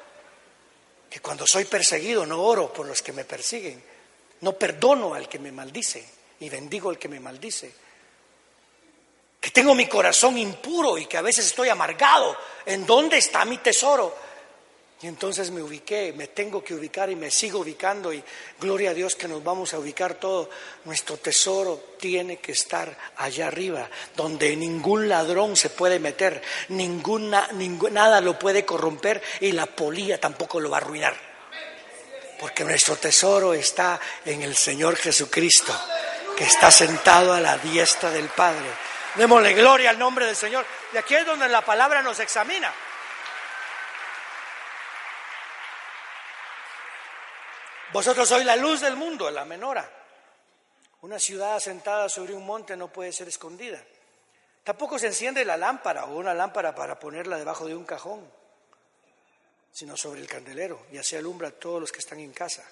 Que 1.10 1.20
cuando 1.20 1.46
soy 1.46 1.66
perseguido 1.66 2.26
no 2.26 2.42
oro 2.42 2.72
por 2.72 2.86
los 2.86 3.02
que 3.02 3.12
me 3.12 3.26
persiguen, 3.26 3.84
no 4.42 4.54
perdono 4.54 5.16
al 5.16 5.28
que 5.28 5.40
me 5.40 5.52
maldice 5.52 6.08
y 6.40 6.50
bendigo 6.50 6.90
al 6.90 6.98
que 6.98 7.10
me 7.10 7.20
maldice 7.20 7.89
que 9.40 9.52
tengo 9.52 9.74
mi 9.74 9.88
corazón 9.88 10.38
impuro 10.38 10.98
y 10.98 11.06
que 11.06 11.18
a 11.18 11.22
veces 11.22 11.46
estoy 11.46 11.70
amargado. 11.70 12.36
¿En 12.66 12.86
dónde 12.86 13.18
está 13.18 13.46
mi 13.46 13.58
tesoro? 13.60 14.16
Y 15.02 15.08
entonces 15.08 15.50
me 15.50 15.62
ubiqué, 15.62 16.12
me 16.12 16.28
tengo 16.28 16.62
que 16.62 16.74
ubicar 16.74 17.10
y 17.10 17.16
me 17.16 17.32
sigo 17.32 17.60
ubicando 17.60 18.12
y 18.12 18.22
gloria 18.60 18.90
a 18.90 18.94
Dios 18.94 19.16
que 19.16 19.30
nos 19.30 19.42
vamos 19.42 19.74
a 19.74 19.80
ubicar 19.80 20.16
todo. 20.16 20.50
Nuestro 20.84 21.16
tesoro 21.16 21.96
tiene 21.98 22.40
que 22.40 22.52
estar 22.52 22.98
allá 23.16 23.48
arriba, 23.48 23.90
donde 24.18 24.58
ningún 24.58 25.08
ladrón 25.08 25.56
se 25.56 25.70
puede 25.70 26.00
meter, 26.00 26.42
ninguna, 26.68 27.48
nada 27.92 28.20
lo 28.20 28.38
puede 28.38 28.66
corromper 28.66 29.22
y 29.40 29.54
la 29.54 29.68
polilla 29.68 30.20
tampoco 30.20 30.60
lo 30.60 30.70
va 30.70 30.80
a 30.80 30.82
arruinar. 30.82 31.16
Porque 32.38 32.66
nuestro 32.66 32.98
tesoro 32.98 33.54
está 33.54 34.02
en 34.26 34.42
el 34.42 34.58
Señor 34.58 34.98
Jesucristo, 34.98 35.74
que 36.36 36.44
está 36.44 36.70
sentado 36.72 37.32
a 37.32 37.40
la 37.40 37.58
diestra 37.58 38.12
del 38.12 38.28
Padre 38.28 38.89
Démosle 39.16 39.54
gloria 39.54 39.90
al 39.90 40.00
nombre 40.00 40.26
del 40.26 40.36
Señor. 40.36 40.66
Y 40.94 40.98
aquí 40.98 41.16
es 41.16 41.26
donde 41.26 41.50
la 41.50 41.62
palabra 41.64 42.02
nos 42.02 42.20
examina. 42.20 42.74
Vosotros 47.92 48.30
sois 48.30 48.46
la 48.46 48.56
luz 48.56 48.82
del 48.82 48.96
mundo, 48.96 49.32
la 49.32 49.46
menora. 49.46 49.90
Una 51.02 51.18
ciudad 51.18 51.56
asentada 51.56 52.08
sobre 52.08 52.34
un 52.34 52.46
monte 52.46 52.76
no 52.78 52.90
puede 52.90 53.12
ser 53.12 53.28
escondida. 53.28 53.82
Tampoco 54.64 55.00
se 55.00 55.08
enciende 55.08 55.44
la 55.44 55.58
lámpara 55.58 56.06
o 56.06 56.18
una 56.18 56.34
lámpara 56.34 56.76
para 56.76 57.00
ponerla 57.00 57.38
debajo 57.38 57.66
de 57.66 57.76
un 57.76 57.86
cajón, 57.86 58.30
sino 59.72 59.98
sobre 59.98 60.22
el 60.22 60.28
candelero 60.28 60.86
y 60.92 60.98
así 60.98 61.16
alumbra 61.16 61.48
a 61.48 61.52
todos 61.52 61.82
los 61.82 61.92
que 61.92 62.00
están 62.00 62.20
en 62.20 62.34
casa. 62.34 62.70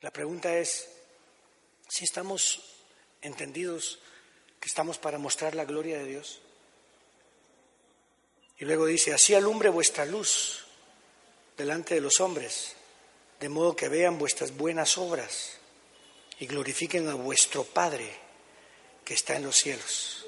La 0.00 0.10
pregunta 0.10 0.54
es 0.54 0.88
si 1.88 2.04
estamos 2.04 2.77
entendidos 3.22 3.98
que 4.60 4.68
estamos 4.68 4.98
para 4.98 5.18
mostrar 5.18 5.54
la 5.54 5.64
gloria 5.64 5.98
de 5.98 6.04
Dios. 6.04 6.40
Y 8.58 8.64
luego 8.64 8.86
dice, 8.86 9.14
así 9.14 9.34
alumbre 9.34 9.68
vuestra 9.68 10.04
luz 10.04 10.66
delante 11.56 11.94
de 11.94 12.00
los 12.00 12.20
hombres, 12.20 12.74
de 13.40 13.48
modo 13.48 13.76
que 13.76 13.88
vean 13.88 14.18
vuestras 14.18 14.56
buenas 14.56 14.98
obras 14.98 15.58
y 16.40 16.46
glorifiquen 16.46 17.08
a 17.08 17.14
vuestro 17.14 17.64
Padre 17.64 18.10
que 19.04 19.14
está 19.14 19.36
en 19.36 19.44
los 19.44 19.56
cielos. 19.56 20.26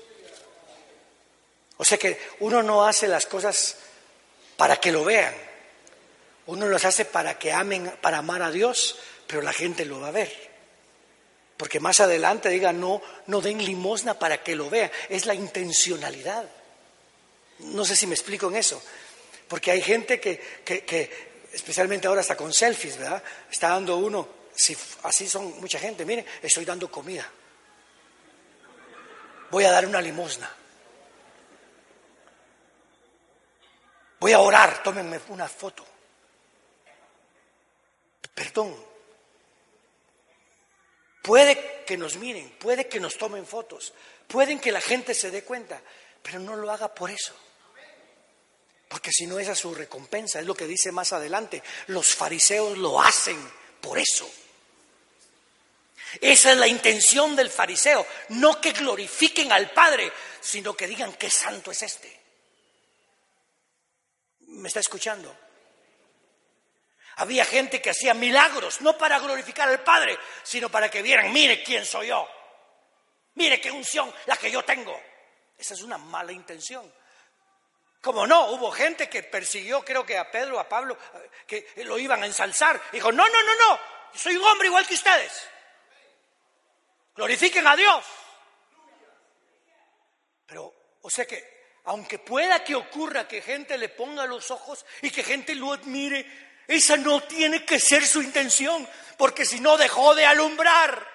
O 1.76 1.84
sea 1.84 1.98
que 1.98 2.20
uno 2.40 2.62
no 2.62 2.84
hace 2.84 3.08
las 3.08 3.26
cosas 3.26 3.76
para 4.56 4.76
que 4.76 4.92
lo 4.92 5.04
vean, 5.04 5.34
uno 6.46 6.68
las 6.68 6.84
hace 6.84 7.04
para 7.04 7.38
que 7.38 7.52
amen, 7.52 7.92
para 8.00 8.18
amar 8.18 8.42
a 8.42 8.50
Dios, 8.50 8.98
pero 9.26 9.42
la 9.42 9.52
gente 9.52 9.84
lo 9.84 10.00
va 10.00 10.08
a 10.08 10.12
ver. 10.12 10.49
Porque 11.60 11.78
más 11.78 12.00
adelante 12.00 12.48
diga, 12.48 12.72
no, 12.72 13.02
no 13.26 13.42
den 13.42 13.62
limosna 13.62 14.18
para 14.18 14.42
que 14.42 14.56
lo 14.56 14.70
vean, 14.70 14.90
es 15.10 15.26
la 15.26 15.34
intencionalidad. 15.34 16.48
No 17.58 17.84
sé 17.84 17.94
si 17.96 18.06
me 18.06 18.14
explico 18.14 18.48
en 18.48 18.56
eso. 18.56 18.82
Porque 19.46 19.70
hay 19.70 19.82
gente 19.82 20.18
que, 20.18 20.40
que 20.64 21.44
especialmente 21.52 22.08
ahora 22.08 22.22
está 22.22 22.34
con 22.34 22.50
selfies, 22.50 22.96
¿verdad? 22.96 23.22
Está 23.50 23.68
dando 23.68 23.98
uno, 23.98 24.26
si 24.54 24.74
así 25.02 25.28
son 25.28 25.60
mucha 25.60 25.78
gente, 25.78 26.06
miren, 26.06 26.24
estoy 26.40 26.64
dando 26.64 26.90
comida. 26.90 27.30
Voy 29.50 29.64
a 29.64 29.70
dar 29.70 29.84
una 29.84 30.00
limosna. 30.00 30.50
Voy 34.18 34.32
a 34.32 34.40
orar, 34.40 34.82
tómenme 34.82 35.20
una 35.28 35.46
foto. 35.46 35.84
Perdón. 38.34 38.89
Puede 41.22 41.84
que 41.86 41.96
nos 41.96 42.16
miren, 42.16 42.50
puede 42.58 42.88
que 42.88 43.00
nos 43.00 43.18
tomen 43.18 43.46
fotos, 43.46 43.92
pueden 44.26 44.58
que 44.58 44.72
la 44.72 44.80
gente 44.80 45.14
se 45.14 45.30
dé 45.30 45.44
cuenta, 45.44 45.82
pero 46.22 46.38
no 46.38 46.56
lo 46.56 46.70
haga 46.70 46.94
por 46.94 47.10
eso. 47.10 47.34
Porque 48.88 49.12
si 49.12 49.26
no, 49.26 49.38
esa 49.38 49.52
es 49.52 49.58
su 49.58 49.74
recompensa, 49.74 50.40
es 50.40 50.46
lo 50.46 50.54
que 50.54 50.66
dice 50.66 50.90
más 50.90 51.12
adelante. 51.12 51.62
Los 51.88 52.14
fariseos 52.14 52.76
lo 52.76 53.00
hacen 53.00 53.38
por 53.80 53.98
eso. 53.98 54.28
Esa 56.20 56.52
es 56.52 56.58
la 56.58 56.66
intención 56.66 57.36
del 57.36 57.50
fariseo, 57.50 58.04
no 58.30 58.60
que 58.60 58.72
glorifiquen 58.72 59.52
al 59.52 59.70
Padre, 59.70 60.12
sino 60.40 60.74
que 60.74 60.88
digan 60.88 61.12
qué 61.12 61.30
santo 61.30 61.70
es 61.70 61.82
este. 61.82 62.20
¿Me 64.48 64.66
está 64.66 64.80
escuchando? 64.80 65.36
Había 67.16 67.44
gente 67.44 67.82
que 67.82 67.90
hacía 67.90 68.14
milagros, 68.14 68.80
no 68.80 68.96
para 68.96 69.18
glorificar 69.18 69.68
al 69.68 69.82
Padre, 69.82 70.18
sino 70.42 70.68
para 70.68 70.90
que 70.90 71.02
vieran, 71.02 71.32
mire 71.32 71.62
quién 71.62 71.84
soy 71.84 72.08
yo, 72.08 72.28
mire 73.34 73.60
qué 73.60 73.70
unción 73.70 74.12
la 74.26 74.36
que 74.36 74.50
yo 74.50 74.64
tengo. 74.64 74.98
Esa 75.58 75.74
es 75.74 75.82
una 75.82 75.98
mala 75.98 76.32
intención. 76.32 76.90
Como 78.00 78.26
no, 78.26 78.52
hubo 78.52 78.70
gente 78.70 79.10
que 79.10 79.22
persiguió, 79.22 79.84
creo 79.84 80.06
que 80.06 80.16
a 80.16 80.30
Pedro, 80.30 80.58
a 80.58 80.68
Pablo, 80.68 80.96
que 81.46 81.70
lo 81.84 81.98
iban 81.98 82.22
a 82.22 82.26
ensalzar. 82.26 82.80
Dijo, 82.92 83.12
no, 83.12 83.28
no, 83.28 83.42
no, 83.42 83.54
no, 83.54 83.80
soy 84.14 84.36
un 84.36 84.44
hombre 84.44 84.68
igual 84.68 84.86
que 84.86 84.94
ustedes. 84.94 85.48
Glorifiquen 87.14 87.66
a 87.66 87.76
Dios. 87.76 88.04
Pero, 90.46 90.74
o 91.02 91.10
sea 91.10 91.26
que, 91.26 91.60
aunque 91.84 92.18
pueda 92.18 92.64
que 92.64 92.74
ocurra 92.74 93.28
que 93.28 93.42
gente 93.42 93.76
le 93.76 93.90
ponga 93.90 94.26
los 94.26 94.50
ojos 94.50 94.84
y 95.02 95.10
que 95.10 95.22
gente 95.22 95.54
lo 95.54 95.72
admire, 95.72 96.49
esa 96.66 96.96
no 96.96 97.22
tiene 97.22 97.64
que 97.64 97.80
ser 97.80 98.06
su 98.06 98.22
intención, 98.22 98.88
porque 99.16 99.44
si 99.44 99.60
no 99.60 99.76
dejó 99.76 100.14
de 100.14 100.24
alumbrar. 100.24 101.08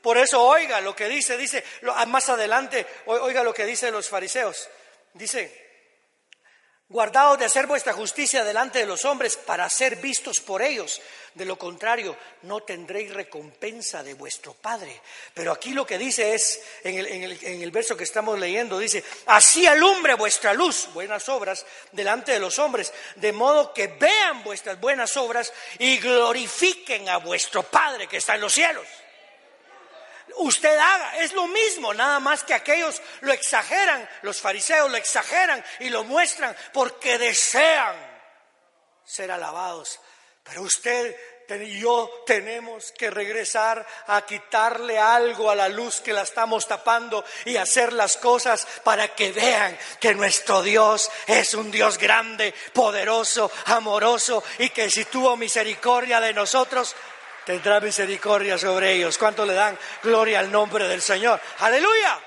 Por 0.00 0.18
eso 0.18 0.42
oiga 0.42 0.80
lo 0.80 0.94
que 0.94 1.08
dice, 1.08 1.36
dice, 1.36 1.64
más 2.06 2.28
adelante, 2.28 2.86
oiga 3.06 3.42
lo 3.42 3.52
que 3.52 3.66
dice 3.66 3.90
los 3.90 4.08
fariseos. 4.08 4.68
Dice, 5.14 5.65
Guardaos 6.88 7.36
de 7.36 7.46
hacer 7.46 7.66
vuestra 7.66 7.92
justicia 7.92 8.44
delante 8.44 8.78
de 8.78 8.86
los 8.86 9.04
hombres 9.04 9.36
para 9.36 9.68
ser 9.68 9.96
vistos 9.96 10.38
por 10.38 10.62
ellos. 10.62 11.02
De 11.34 11.44
lo 11.44 11.58
contrario, 11.58 12.16
no 12.42 12.60
tendréis 12.60 13.12
recompensa 13.12 14.04
de 14.04 14.14
vuestro 14.14 14.54
Padre. 14.54 15.02
Pero 15.34 15.50
aquí 15.50 15.70
lo 15.70 15.84
que 15.84 15.98
dice 15.98 16.32
es, 16.34 16.62
en 16.84 16.96
el, 16.96 17.38
en 17.42 17.60
el, 17.60 17.70
verso 17.72 17.96
que 17.96 18.04
estamos 18.04 18.38
leyendo, 18.38 18.78
dice, 18.78 19.02
así 19.26 19.66
alumbre 19.66 20.14
vuestra 20.14 20.54
luz, 20.54 20.88
buenas 20.94 21.28
obras, 21.28 21.66
delante 21.90 22.30
de 22.30 22.38
los 22.38 22.56
hombres, 22.60 22.92
de 23.16 23.32
modo 23.32 23.74
que 23.74 23.88
vean 23.88 24.44
vuestras 24.44 24.80
buenas 24.80 25.16
obras 25.16 25.52
y 25.80 25.98
glorifiquen 25.98 27.08
a 27.08 27.16
vuestro 27.16 27.64
Padre 27.64 28.06
que 28.06 28.18
está 28.18 28.36
en 28.36 28.42
los 28.42 28.52
cielos 28.54 28.86
usted 30.36 30.76
haga. 30.76 31.18
Es 31.18 31.32
lo 31.32 31.46
mismo, 31.46 31.94
nada 31.94 32.20
más 32.20 32.42
que 32.42 32.54
aquellos 32.54 33.00
lo 33.20 33.32
exageran, 33.32 34.08
los 34.22 34.40
fariseos 34.40 34.90
lo 34.90 34.96
exageran 34.96 35.64
y 35.80 35.90
lo 35.90 36.04
muestran 36.04 36.56
porque 36.72 37.18
desean 37.18 37.96
ser 39.04 39.30
alabados. 39.30 40.00
Pero 40.42 40.62
usted 40.62 41.16
y 41.54 41.80
yo 41.80 42.24
tenemos 42.26 42.92
que 42.92 43.10
regresar 43.10 43.86
a 44.08 44.26
quitarle 44.26 44.98
algo 44.98 45.50
a 45.50 45.54
la 45.54 45.68
luz 45.68 46.00
que 46.00 46.12
la 46.12 46.22
estamos 46.22 46.66
tapando 46.66 47.24
y 47.44 47.56
hacer 47.56 47.92
las 47.92 48.16
cosas 48.16 48.66
para 48.82 49.14
que 49.14 49.30
vean 49.32 49.78
que 50.00 50.14
nuestro 50.14 50.62
Dios 50.62 51.08
es 51.26 51.54
un 51.54 51.70
Dios 51.70 51.98
grande, 51.98 52.52
poderoso, 52.72 53.50
amoroso 53.66 54.42
y 54.58 54.70
que 54.70 54.90
si 54.90 55.04
tuvo 55.04 55.36
misericordia 55.36 56.20
de 56.20 56.34
nosotros, 56.34 56.96
tendrá 57.46 57.80
misericordia 57.80 58.58
sobre 58.58 58.92
ellos. 58.92 59.16
¿Cuánto 59.16 59.46
le 59.46 59.54
dan 59.54 59.78
gloria 60.02 60.40
al 60.40 60.50
nombre 60.50 60.86
del 60.88 61.00
Señor? 61.00 61.40
Aleluya. 61.60 62.20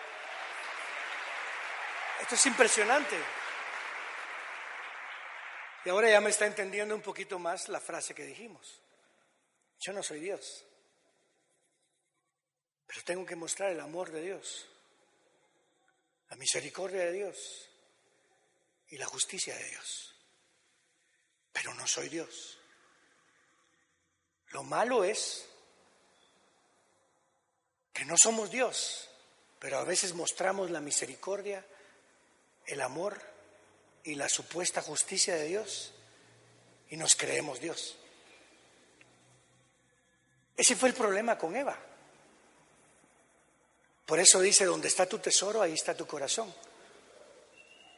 Esto 2.21 2.35
es 2.35 2.45
impresionante. 2.45 3.17
Y 5.83 5.89
ahora 5.89 6.09
ya 6.09 6.21
me 6.21 6.29
está 6.29 6.45
entendiendo 6.45 6.95
un 6.95 7.01
poquito 7.01 7.37
más 7.37 7.67
la 7.67 7.81
frase 7.81 8.15
que 8.15 8.23
dijimos. 8.23 8.81
Yo 9.81 9.93
no 9.93 10.01
soy 10.01 10.19
Dios, 10.19 10.65
pero 12.85 13.01
tengo 13.03 13.25
que 13.25 13.35
mostrar 13.35 13.71
el 13.71 13.79
amor 13.79 14.11
de 14.11 14.21
Dios, 14.21 14.67
la 16.29 16.35
misericordia 16.35 17.05
de 17.05 17.11
Dios 17.13 17.69
y 18.89 18.97
la 18.97 19.05
justicia 19.05 19.55
de 19.55 19.63
Dios. 19.69 20.15
Pero 21.51 21.73
no 21.75 21.87
soy 21.87 22.09
Dios. 22.09 22.58
Lo 24.49 24.63
malo 24.63 25.03
es 25.03 25.45
que 27.93 28.05
no 28.05 28.15
somos 28.17 28.49
Dios, 28.49 29.09
pero 29.59 29.77
a 29.77 29.83
veces 29.83 30.13
mostramos 30.13 30.71
la 30.71 30.79
misericordia, 30.79 31.63
el 32.65 32.81
amor 32.81 33.21
y 34.03 34.15
la 34.15 34.29
supuesta 34.29 34.81
justicia 34.81 35.35
de 35.35 35.45
Dios 35.45 35.91
y 36.89 36.97
nos 36.97 37.15
creemos 37.15 37.59
Dios. 37.59 37.95
Ese 40.55 40.75
fue 40.75 40.89
el 40.89 40.95
problema 40.95 41.37
con 41.37 41.55
Eva. 41.55 41.77
Por 44.05 44.19
eso 44.19 44.41
dice, 44.41 44.65
donde 44.65 44.87
está 44.87 45.05
tu 45.05 45.19
tesoro, 45.19 45.61
ahí 45.61 45.73
está 45.73 45.95
tu 45.95 46.07
corazón. 46.07 46.53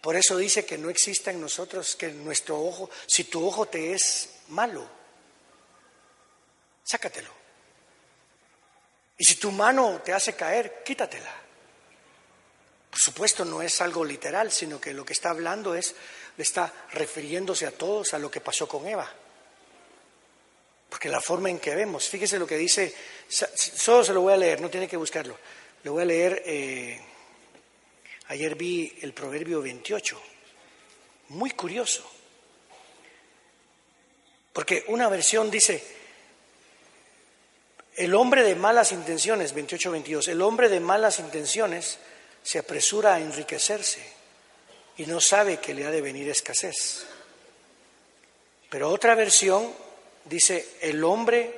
Por 0.02 0.16
eso 0.16 0.36
dice 0.36 0.66
que 0.66 0.78
no 0.78 0.90
exista 0.90 1.32
en 1.32 1.40
nosotros, 1.40 1.96
que 1.96 2.10
nuestro 2.10 2.60
ojo, 2.60 2.90
si 3.06 3.26
tu 3.26 3.46
ojo 3.48 3.68
te 3.68 3.94
es 3.94 4.30
malo, 4.50 4.88
sácatelo. 6.84 7.42
Y 9.18 9.24
si 9.24 9.36
tu 9.36 9.52
mano 9.52 10.02
te 10.04 10.14
hace 10.14 10.34
caer, 10.34 10.82
quítatela. 10.84 11.32
Por 12.90 13.00
supuesto, 13.00 13.46
no 13.46 13.62
es 13.62 13.80
algo 13.80 14.04
literal, 14.04 14.52
sino 14.52 14.82
que 14.82 14.94
lo 14.94 15.06
que 15.06 15.14
está 15.14 15.30
hablando 15.30 15.76
es, 15.76 15.96
está 16.38 16.74
refiriéndose 16.92 17.66
a 17.66 17.72
todos 17.72 18.14
a 18.14 18.20
lo 18.20 18.30
que 18.30 18.42
pasó 18.42 18.68
con 18.68 18.88
Eva. 18.88 19.10
Porque 20.90 21.08
la 21.08 21.22
forma 21.22 21.50
en 21.50 21.60
que 21.60 21.74
vemos, 21.74 22.10
fíjese 22.10 22.38
lo 22.38 22.46
que 22.46 22.58
dice, 22.58 22.94
solo 23.30 24.04
se 24.04 24.14
lo 24.14 24.22
voy 24.22 24.34
a 24.34 24.38
leer, 24.38 24.60
no 24.60 24.70
tiene 24.70 24.90
que 24.90 24.98
buscarlo. 24.98 25.38
Le 25.84 25.90
voy 25.90 26.02
a 26.02 26.06
leer, 26.06 26.44
eh, 26.46 27.00
ayer 28.28 28.56
vi 28.56 28.98
el 29.02 29.14
Proverbio 29.14 29.62
28, 29.62 30.22
muy 31.30 31.52
curioso. 31.52 32.12
Porque 34.52 34.84
una 34.88 35.08
versión 35.08 35.50
dice, 35.50 36.01
El 37.96 38.16
hombre 38.16 38.44
de 38.44 38.56
malas 38.56 38.92
intenciones, 38.92 39.54
28-22, 39.54 40.30
el 40.30 40.42
hombre 40.42 40.70
de 40.70 40.80
malas 40.80 41.20
intenciones 41.20 41.98
se 42.42 42.60
apresura 42.60 43.16
a 43.16 43.20
enriquecerse 43.20 44.02
y 44.98 45.06
no 45.06 45.20
sabe 45.20 45.58
que 45.60 45.74
le 45.74 45.86
ha 45.86 45.92
de 45.92 46.02
venir 46.02 46.30
escasez. 46.30 47.06
Pero 48.70 48.90
otra 48.90 49.16
versión 49.16 49.72
dice 50.26 50.78
el 50.82 51.04
hombre 51.04 51.54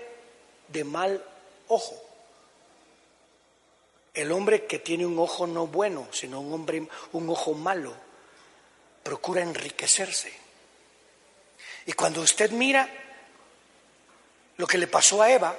de 0.68 0.84
mal 0.84 1.24
ojo. 1.68 2.02
El 4.14 4.32
hombre 4.32 4.66
que 4.66 4.80
tiene 4.80 5.06
un 5.06 5.18
ojo 5.20 5.48
no 5.48 5.68
bueno, 5.68 6.08
sino 6.12 6.40
un 6.40 6.54
hombre 6.54 6.88
un 7.14 7.30
ojo 7.30 7.54
malo, 7.54 7.94
procura 9.04 9.42
enriquecerse. 9.42 10.32
Y 11.86 11.94
cuando 11.94 12.22
usted 12.22 12.52
mira 12.52 12.90
lo 14.58 14.68
que 14.68 14.78
le 14.78 14.88
pasó 14.88 15.22
a 15.22 15.32
Eva, 15.32 15.56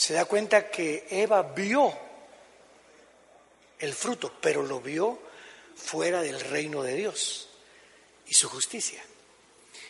se 0.00 0.14
da 0.14 0.24
cuenta 0.24 0.70
que 0.70 1.06
Eva 1.10 1.42
vio 1.42 1.92
el 3.78 3.92
fruto, 3.92 4.32
pero 4.40 4.62
lo 4.62 4.80
vio 4.80 5.18
fuera 5.76 6.22
del 6.22 6.40
reino 6.40 6.82
de 6.82 6.94
Dios 6.94 7.50
y 8.26 8.32
su 8.32 8.48
justicia. 8.48 9.04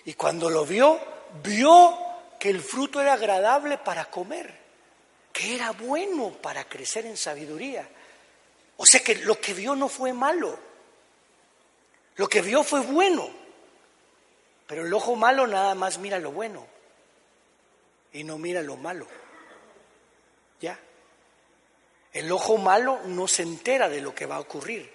Y 0.06 0.14
cuando 0.14 0.50
lo 0.50 0.66
vio, 0.66 1.00
vio 1.44 1.96
que 2.40 2.50
el 2.50 2.61
fruto 2.61 3.00
era 3.00 3.12
agradable 3.12 3.78
para 3.78 4.11
comer, 4.11 4.52
que 5.32 5.54
era 5.54 5.70
bueno 5.70 6.32
para 6.42 6.68
crecer 6.68 7.06
en 7.06 7.16
sabiduría. 7.16 7.88
O 8.78 8.86
sea 8.86 9.04
que 9.04 9.14
lo 9.14 9.40
que 9.40 9.54
vio 9.54 9.76
no 9.76 9.88
fue 9.88 10.12
malo, 10.12 10.58
lo 12.16 12.28
que 12.28 12.42
vio 12.42 12.64
fue 12.64 12.80
bueno, 12.80 13.30
pero 14.66 14.84
el 14.84 14.92
ojo 14.92 15.14
malo 15.14 15.46
nada 15.46 15.76
más 15.76 15.98
mira 15.98 16.18
lo 16.18 16.32
bueno 16.32 16.66
y 18.12 18.24
no 18.24 18.38
mira 18.38 18.61
lo 18.61 18.76
malo. 18.76 19.06
¿Ya? 20.61 20.78
El 22.12 22.30
ojo 22.32 22.58
malo 22.58 23.00
no 23.06 23.28
se 23.28 23.42
entera 23.42 23.88
de 23.88 24.00
lo 24.00 24.14
que 24.14 24.26
va 24.26 24.36
a 24.36 24.40
ocurrir. 24.40 24.90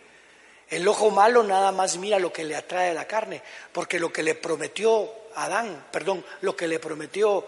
El 0.70 0.88
ojo 0.88 1.12
malo 1.12 1.44
nada 1.44 1.72
más 1.72 1.98
mira 1.98 2.20
lo 2.20 2.34
que 2.34 2.44
le 2.44 2.56
atrae 2.56 2.94
la 2.94 3.06
carne, 3.06 3.42
porque 3.72 4.00
lo 4.00 4.12
que 4.12 4.24
le 4.24 4.36
prometió 4.36 5.12
Adán, 5.36 5.88
perdón, 5.92 6.26
lo 6.42 6.56
que 6.56 6.68
le 6.68 6.80
prometió, 6.80 7.46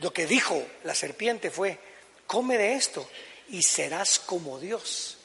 lo 0.00 0.12
que 0.12 0.26
dijo 0.26 0.60
la 0.84 0.94
serpiente 0.94 1.50
fue, 1.50 1.78
come 2.26 2.58
de 2.58 2.74
esto 2.74 3.08
y 3.48 3.62
serás 3.62 4.18
como 4.18 4.58
Dios. 4.58 5.18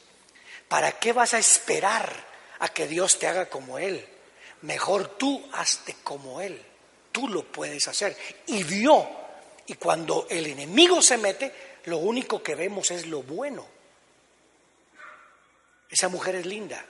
¿Para 0.68 0.92
qué 0.92 1.12
vas 1.12 1.34
a 1.34 1.38
esperar 1.38 2.12
a 2.60 2.68
que 2.68 2.86
Dios 2.86 3.18
te 3.18 3.26
haga 3.26 3.48
como 3.48 3.78
Él? 3.78 4.06
Mejor 4.62 5.18
tú 5.18 5.44
hazte 5.52 5.96
como 6.02 6.40
Él. 6.40 6.62
Tú 7.10 7.28
lo 7.28 7.44
puedes 7.44 7.88
hacer. 7.88 8.16
Y 8.46 8.62
vio. 8.62 9.06
Y 9.66 9.74
cuando 9.74 10.26
el 10.30 10.46
enemigo 10.46 11.02
se 11.02 11.18
mete, 11.18 11.52
lo 11.84 11.98
único 11.98 12.42
que 12.42 12.54
vemos 12.54 12.90
es 12.90 13.06
lo 13.06 13.22
bueno. 13.22 13.66
Esa 15.90 16.08
mujer 16.08 16.36
es 16.36 16.46
linda. 16.46 16.84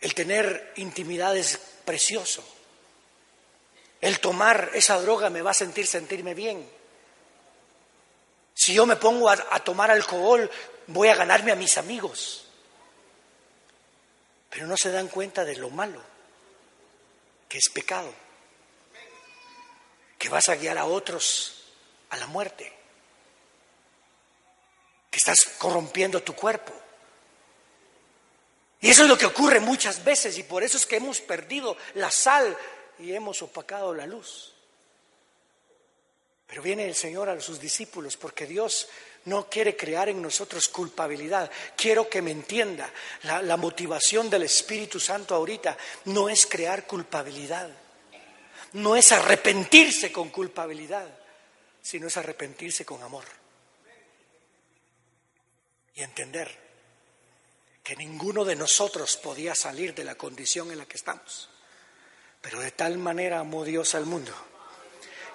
El 0.00 0.14
tener 0.14 0.72
intimidad 0.76 1.36
es 1.36 1.58
precioso. 1.84 2.44
El 4.00 4.20
tomar 4.20 4.70
esa 4.74 5.00
droga 5.00 5.30
me 5.30 5.42
va 5.42 5.52
a 5.52 5.54
sentir 5.54 5.86
sentirme 5.86 6.34
bien. 6.34 6.68
Si 8.54 8.74
yo 8.74 8.86
me 8.86 8.96
pongo 8.96 9.28
a, 9.28 9.46
a, 9.50 9.60
tomar 9.60 9.90
alcohol, 9.90 10.50
voy 10.88 11.08
a 11.08 11.14
ganarme 11.14 11.52
a 11.52 11.56
mis 11.56 11.78
amigos. 11.78 12.44
Pero 14.50 14.66
no 14.66 14.76
se 14.76 14.90
dan 14.90 15.08
cuenta 15.08 15.44
de 15.44 15.56
lo 15.56 15.70
malo, 15.70 16.02
que 17.48 17.58
es 17.58 17.68
pecado, 17.68 18.12
que 20.18 20.28
vas 20.28 20.48
a 20.48 20.56
guiar 20.56 20.78
a 20.78 20.86
otros 20.86 21.57
a 22.10 22.16
la 22.16 22.26
muerte, 22.26 22.72
que 25.10 25.16
estás 25.16 25.44
corrompiendo 25.58 26.22
tu 26.22 26.34
cuerpo. 26.34 26.72
Y 28.80 28.90
eso 28.90 29.02
es 29.02 29.08
lo 29.08 29.18
que 29.18 29.26
ocurre 29.26 29.60
muchas 29.60 30.04
veces 30.04 30.38
y 30.38 30.44
por 30.44 30.62
eso 30.62 30.76
es 30.76 30.86
que 30.86 30.96
hemos 30.96 31.20
perdido 31.20 31.76
la 31.94 32.10
sal 32.10 32.56
y 32.98 33.12
hemos 33.12 33.42
opacado 33.42 33.92
la 33.92 34.06
luz. 34.06 34.54
Pero 36.46 36.62
viene 36.62 36.86
el 36.86 36.94
Señor 36.94 37.28
a 37.28 37.40
sus 37.40 37.60
discípulos 37.60 38.16
porque 38.16 38.46
Dios 38.46 38.88
no 39.26 39.50
quiere 39.50 39.76
crear 39.76 40.08
en 40.08 40.22
nosotros 40.22 40.68
culpabilidad. 40.68 41.50
Quiero 41.76 42.08
que 42.08 42.22
me 42.22 42.30
entienda, 42.30 42.90
la, 43.24 43.42
la, 43.42 43.56
motivación 43.56 44.30
del 44.30 44.44
Espíritu 44.44 44.98
Santo 44.98 45.34
ahorita 45.34 45.76
no 46.06 46.28
es 46.28 46.46
crear 46.46 46.86
culpabilidad, 46.86 47.68
no 48.74 48.96
es 48.96 49.12
arrepentirse 49.12 50.10
con 50.10 50.30
culpabilidad, 50.30 51.06
sino 51.88 52.08
es 52.08 52.18
arrepentirse 52.18 52.84
con 52.84 53.02
amor. 53.02 53.24
Y 55.94 56.02
entender 56.02 56.54
que 57.82 57.96
ninguno 57.96 58.44
de 58.44 58.56
nosotros 58.56 59.16
podía 59.16 59.54
salir 59.54 59.94
de 59.94 60.04
la 60.04 60.14
condición 60.14 60.70
en 60.70 60.76
la 60.76 60.84
que 60.84 60.98
estamos. 60.98 61.48
Pero 62.42 62.60
de 62.60 62.72
tal 62.72 62.98
manera 62.98 63.38
amó 63.38 63.64
Dios 63.64 63.94
al 63.94 64.04
mundo 64.04 64.34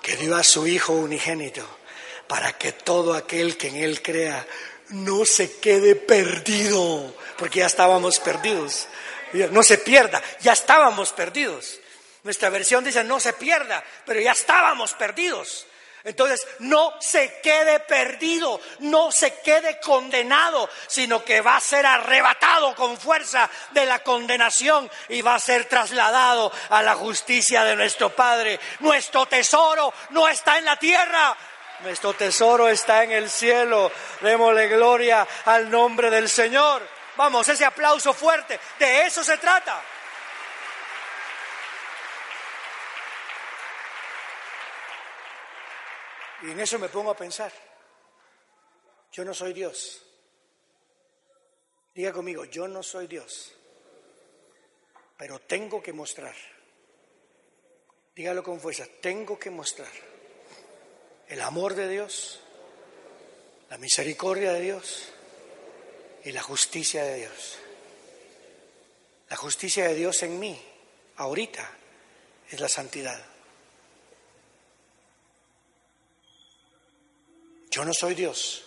que 0.03 0.15
dio 0.15 0.35
a 0.35 0.43
su 0.43 0.67
Hijo 0.67 0.93
unigénito 0.93 1.65
para 2.27 2.55
que 2.55 2.71
todo 2.71 3.15
aquel 3.15 3.57
que 3.57 3.69
en 3.69 3.77
Él 3.77 4.03
crea 4.03 4.45
no 4.89 5.25
se 5.25 5.57
quede 5.59 5.95
perdido, 5.95 7.15
porque 7.39 7.61
ya 7.61 7.65
estábamos 7.65 8.19
perdidos. 8.19 8.87
No 9.49 9.63
se 9.63 9.79
pierda, 9.79 10.21
ya 10.39 10.53
estábamos 10.53 11.13
perdidos. 11.13 11.79
Nuestra 12.21 12.51
versión 12.51 12.83
dice 12.83 13.03
no 13.03 13.19
se 13.19 13.33
pierda, 13.33 13.83
pero 14.05 14.21
ya 14.21 14.33
estábamos 14.33 14.93
perdidos. 14.93 15.65
Entonces, 16.05 16.45
no 16.59 16.93
se 16.99 17.39
quede 17.41 17.79
perdido, 17.79 18.59
no 18.79 19.09
se 19.09 19.35
quede 19.35 19.79
condenado, 19.79 20.69
sino 20.87 21.23
que 21.23 21.39
va 21.39 21.55
a 21.55 21.61
ser 21.61 21.85
arrebatado 21.85 22.75
con 22.75 22.97
fuerza 22.97 23.49
de 23.71 23.85
la 23.85 23.99
condenación 23.99 24.91
y 25.07 25.21
va 25.21 25.35
a 25.35 25.39
ser 25.39 25.65
trasladado 25.65 26.51
a 26.69 26.81
la 26.81 26.95
justicia 26.95 27.63
de 27.63 27.77
nuestro 27.77 28.09
Padre. 28.09 28.59
Nuestro 28.79 29.25
tesoro 29.27 29.93
no 30.09 30.27
está 30.27 30.57
en 30.57 30.65
la 30.65 30.75
tierra, 30.75 31.37
nuestro 31.83 32.13
tesoro 32.13 32.67
está 32.67 33.03
en 33.03 33.11
el 33.11 33.29
cielo. 33.29 33.89
Démosle 34.19 34.67
gloria 34.67 35.25
al 35.45 35.69
nombre 35.69 36.09
del 36.09 36.29
Señor. 36.29 36.81
Vamos, 37.15 37.47
ese 37.47 37.63
aplauso 37.63 38.13
fuerte, 38.13 38.59
de 38.79 39.05
eso 39.05 39.23
se 39.23 39.37
trata. 39.37 39.81
Y 46.43 46.51
en 46.51 46.59
eso 46.59 46.77
me 46.77 46.89
pongo 46.89 47.11
a 47.11 47.15
pensar. 47.15 47.51
Yo 49.11 49.23
no 49.23 49.33
soy 49.33 49.53
Dios. 49.53 50.01
Diga 51.95 52.11
conmigo, 52.11 52.45
yo 52.45 52.67
no 52.67 52.83
soy 52.83 53.07
Dios. 53.07 53.53
Pero 55.17 55.39
tengo 55.39 55.81
que 55.81 55.93
mostrar. 55.93 56.35
Dígalo 58.15 58.43
con 58.43 58.59
fuerza, 58.59 58.85
tengo 59.01 59.39
que 59.39 59.49
mostrar 59.49 59.91
el 61.27 61.41
amor 61.41 61.73
de 61.73 61.87
Dios, 61.87 62.41
la 63.69 63.77
misericordia 63.77 64.53
de 64.53 64.61
Dios 64.61 65.09
y 66.23 66.31
la 66.31 66.41
justicia 66.41 67.03
de 67.03 67.15
Dios. 67.15 67.57
La 69.29 69.35
justicia 69.35 69.87
de 69.87 69.95
Dios 69.95 70.21
en 70.23 70.39
mí, 70.39 70.61
ahorita, 71.15 71.71
es 72.51 72.59
la 72.59 72.69
santidad. 72.69 73.32
Yo 77.73 77.83
no 77.83 77.91
soy 77.91 78.13
Dios, 78.13 78.63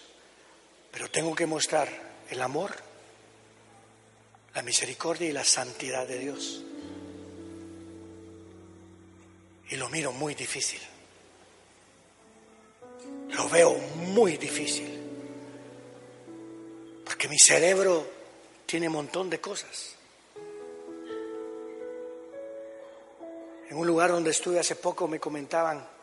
pero 0.90 1.08
tengo 1.08 1.32
que 1.32 1.46
mostrar 1.46 1.88
el 2.28 2.42
amor, 2.42 2.74
la 4.52 4.62
misericordia 4.62 5.28
y 5.28 5.32
la 5.32 5.44
santidad 5.44 6.08
de 6.08 6.18
Dios. 6.18 6.60
Y 9.68 9.76
lo 9.76 9.88
miro 9.90 10.10
muy 10.10 10.34
difícil. 10.34 10.80
Lo 13.28 13.48
veo 13.48 13.74
muy 13.94 14.38
difícil. 14.38 15.00
Porque 17.04 17.28
mi 17.28 17.38
cerebro 17.38 18.10
tiene 18.66 18.88
un 18.88 18.94
montón 18.94 19.30
de 19.30 19.40
cosas. 19.40 19.94
En 23.70 23.76
un 23.76 23.86
lugar 23.86 24.10
donde 24.10 24.32
estuve 24.32 24.58
hace 24.58 24.74
poco 24.74 25.06
me 25.06 25.20
comentaban 25.20 25.95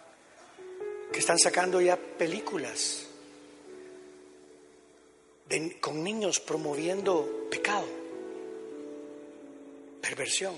que 1.14 1.20
están 1.20 1.38
sacando 1.38 1.80
ya 1.80 1.95
películas 1.95 3.07
con 5.80 6.03
niños 6.03 6.39
promoviendo 6.39 7.47
pecado, 7.51 7.86
perversión. 10.01 10.57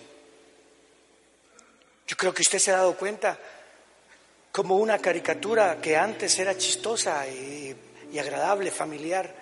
Yo 2.07 2.15
creo 2.15 2.33
que 2.33 2.43
usted 2.43 2.59
se 2.59 2.71
ha 2.71 2.77
dado 2.77 2.95
cuenta 2.95 3.37
como 4.53 4.77
una 4.77 4.99
caricatura 4.99 5.81
que 5.81 5.97
antes 5.97 6.39
era 6.39 6.57
chistosa 6.57 7.27
y, 7.27 7.75
y 8.13 8.17
agradable, 8.17 8.71
familiar, 8.71 9.35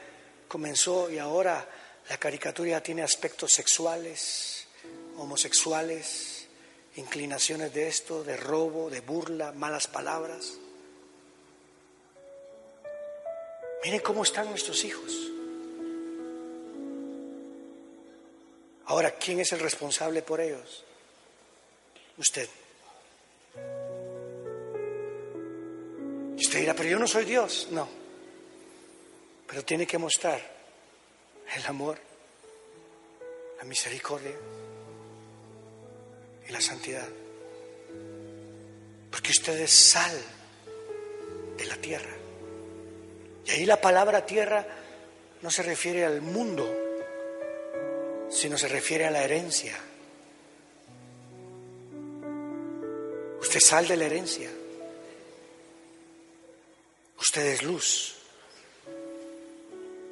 comenzó 0.48 1.12
y 1.12 1.20
ahora 1.20 1.70
la 2.10 2.18
caricatura 2.18 2.72
ya 2.72 2.82
tiene 2.82 3.04
aspectos 3.04 3.54
sexuales, 3.54 4.66
homosexuales, 5.18 6.48
inclinaciones 6.96 7.72
de 7.74 7.88
esto, 7.88 8.24
de 8.24 8.38
robo, 8.38 8.90
de 8.90 9.02
burla, 9.02 9.52
malas 9.52 9.86
palabras. 9.86 10.63
Miren 13.84 14.00
cómo 14.00 14.24
están 14.24 14.50
nuestros 14.50 14.84
hijos. 14.86 15.14
Ahora, 18.86 19.12
¿quién 19.12 19.42
es 19.42 19.52
el 19.52 19.60
responsable 19.60 20.22
por 20.22 20.40
ellos? 20.40 20.84
Usted. 22.18 22.48
Usted 26.38 26.60
dirá, 26.60 26.74
pero 26.74 26.90
yo 26.90 27.00
no 27.00 27.08
soy 27.08 27.26
Dios. 27.26 27.68
No. 27.72 27.90
Pero 29.48 29.66
tiene 29.66 29.86
que 29.86 29.98
mostrar 29.98 30.40
el 31.56 31.66
amor, 31.66 31.98
la 33.58 33.66
misericordia 33.66 34.36
y 36.48 36.52
la 36.52 36.62
santidad. 36.62 37.08
Porque 39.12 39.32
usted 39.32 39.60
es 39.60 39.72
sal 39.72 40.22
de 41.58 41.66
la 41.66 41.76
tierra. 41.78 42.23
Y 43.46 43.52
ahí 43.52 43.66
la 43.66 43.80
palabra 43.80 44.26
tierra 44.26 44.66
no 45.42 45.52
se 45.52 45.64
refiere 45.64 46.06
al 46.06 46.22
mundo, 46.22 46.66
sino 48.30 48.58
se 48.58 48.68
refiere 48.68 49.06
a 49.06 49.12
la 49.12 49.24
herencia. 49.24 49.78
Usted 53.42 53.60
sal 53.60 53.88
de 53.88 53.98
la 53.98 54.06
herencia. 54.06 54.50
Usted 57.20 57.46
es 57.46 57.64
luz. 57.64 58.16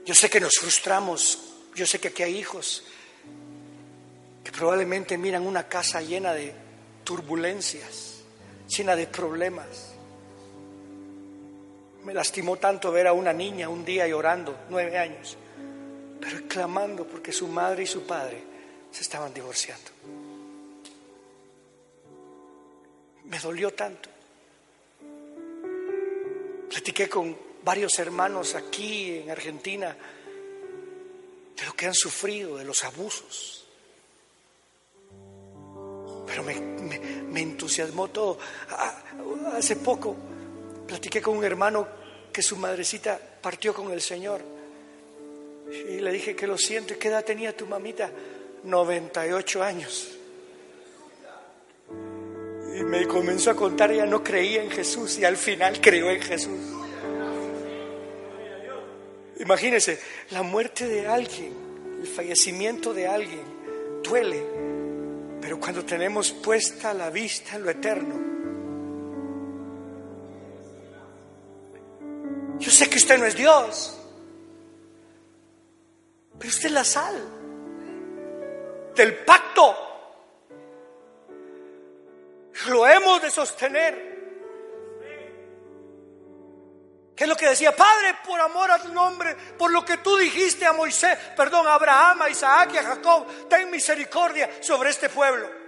Yo 0.06 0.16
sé 0.16 0.30
que 0.30 0.40
nos 0.40 0.54
frustramos, 0.60 1.40
yo 1.76 1.86
sé 1.86 2.00
que 2.00 2.10
aquí 2.10 2.24
hay 2.24 2.38
hijos 2.38 2.84
que 4.44 4.52
probablemente 4.52 5.18
miran 5.18 5.46
una 5.46 5.68
casa 5.68 6.02
llena 6.02 6.34
de 6.34 6.54
turbulencias, 7.04 8.16
llena 8.68 8.96
de 8.96 9.08
problemas. 9.08 9.91
Me 12.04 12.14
lastimó 12.14 12.58
tanto 12.58 12.92
ver 12.92 13.08
a 13.08 13.14
una 13.14 13.32
niña 13.32 13.70
un 13.70 13.86
día 13.86 14.08
llorando, 14.08 14.66
nueve 14.70 14.98
años, 14.98 15.38
pero 16.20 16.48
clamando 16.48 17.06
porque 17.06 17.32
su 17.32 17.48
madre 17.48 17.84
y 17.84 17.88
su 17.88 18.08
padre 18.08 18.42
se 18.92 19.02
estaban 19.02 19.34
divorciando. 19.34 19.92
Me 23.26 23.38
dolió 23.40 23.72
tanto. 23.74 24.10
Platiqué 26.70 27.08
con 27.08 27.38
varios 27.64 28.00
hermanos 28.00 28.56
aquí 28.56 29.20
en 29.20 29.30
Argentina 29.30 29.96
de 31.56 31.66
lo 31.66 31.74
que 31.74 31.86
han 31.86 31.94
sufrido, 31.94 32.58
de 32.58 32.66
los 32.66 32.84
abusos. 32.84 33.68
Pero 36.26 36.44
me, 36.44 36.60
me 36.60 37.42
entusiasmó 37.42 38.08
todo. 38.08 38.40
Hace 39.54 39.76
poco 39.76 40.16
Platiqué 40.92 41.22
con 41.22 41.38
un 41.38 41.46
hermano 41.46 41.88
que 42.34 42.42
su 42.42 42.58
madrecita 42.58 43.18
partió 43.42 43.74
con 43.74 43.94
el 43.94 44.02
Señor. 44.02 44.42
Y 45.72 46.02
le 46.02 46.12
dije 46.12 46.36
que 46.36 46.46
lo 46.46 46.58
siento. 46.58 47.00
¿Qué 47.00 47.08
edad 47.08 47.24
tenía 47.24 47.56
tu 47.56 47.66
mamita? 47.66 48.12
98 48.66 49.64
años. 49.64 50.10
Y 52.78 52.84
me 52.84 53.08
comenzó 53.08 53.52
a 53.52 53.56
contar, 53.56 53.94
ella 53.94 54.06
no 54.06 54.22
creía 54.22 54.64
en 54.64 54.70
Jesús 54.70 55.18
y 55.18 55.24
al 55.24 55.38
final 55.38 55.80
creyó 55.80 56.10
en 56.10 56.22
Jesús. 56.22 56.60
Imagínense, 59.40 59.98
la 60.32 60.44
muerte 60.44 60.88
de 60.88 61.08
alguien, 61.08 61.54
el 62.02 62.08
fallecimiento 62.08 62.94
de 62.94 63.08
alguien, 63.08 63.46
duele. 64.04 64.44
Pero 65.40 65.58
cuando 65.58 65.86
tenemos 65.86 66.34
puesta 66.34 66.94
la 66.94 67.10
vista 67.10 67.56
en 67.56 67.64
lo 67.64 67.70
eterno, 67.70 68.41
Yo 72.62 72.70
sé 72.70 72.88
que 72.88 72.98
usted 72.98 73.18
no 73.18 73.26
es 73.26 73.36
Dios, 73.36 73.98
pero 76.38 76.48
usted 76.48 76.68
es 76.68 76.72
la 76.72 76.84
sal 76.84 77.20
del 78.96 79.16
pacto. 79.26 79.76
Lo 82.68 82.86
hemos 82.86 83.20
de 83.20 83.32
sostener. 83.32 84.12
¿Qué 87.16 87.24
es 87.24 87.28
lo 87.28 87.36
que 87.36 87.50
decía? 87.50 87.76
Padre, 87.76 88.18
por 88.24 88.40
amor 88.40 88.70
a 88.70 88.80
tu 88.80 88.94
nombre, 88.94 89.36
por 89.58 89.72
lo 89.72 89.84
que 89.84 89.98
tú 89.98 90.16
dijiste 90.18 90.64
a 90.64 90.74
Moisés, 90.74 91.18
perdón, 91.36 91.68
a 91.68 91.74
Abraham, 91.74 92.22
a 92.22 92.30
Isaac 92.30 92.74
y 92.76 92.78
a 92.78 92.84
Jacob, 92.84 93.26
ten 93.50 93.72
misericordia 93.72 94.62
sobre 94.62 94.92
este 94.92 95.10
pueblo. 95.10 95.61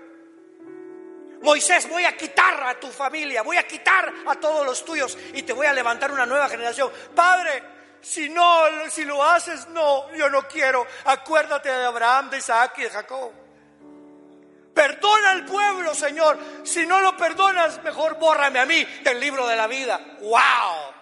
Moisés, 1.43 1.89
voy 1.89 2.05
a 2.05 2.15
quitar 2.15 2.63
a 2.63 2.79
tu 2.79 2.89
familia, 2.89 3.43
voy 3.43 3.57
a 3.57 3.67
quitar 3.67 4.13
a 4.25 4.35
todos 4.35 4.65
los 4.65 4.85
tuyos 4.85 5.17
y 5.33 5.43
te 5.43 5.51
voy 5.51 5.67
a 5.67 5.73
levantar 5.73 6.09
una 6.09 6.25
nueva 6.25 6.47
generación. 6.47 6.89
Padre, 7.13 7.61
si 7.99 8.29
no, 8.29 8.63
si 8.89 9.03
lo 9.03 9.21
haces, 9.21 9.67
no, 9.67 10.09
yo 10.13 10.29
no 10.29 10.47
quiero. 10.47 10.87
Acuérdate 11.03 11.69
de 11.69 11.83
Abraham, 11.83 12.29
de 12.29 12.37
Isaac 12.37 12.75
y 12.77 12.83
de 12.83 12.89
Jacob. 12.89 13.33
Perdona 14.73 15.31
al 15.31 15.45
pueblo, 15.45 15.93
Señor. 15.93 16.39
Si 16.63 16.85
no 16.85 17.01
lo 17.01 17.17
perdonas, 17.17 17.83
mejor 17.83 18.17
bórrame 18.17 18.59
a 18.59 18.65
mí 18.65 18.81
del 19.03 19.19
libro 19.19 19.45
de 19.45 19.57
la 19.57 19.67
vida. 19.67 19.99
¡Wow! 20.21 20.93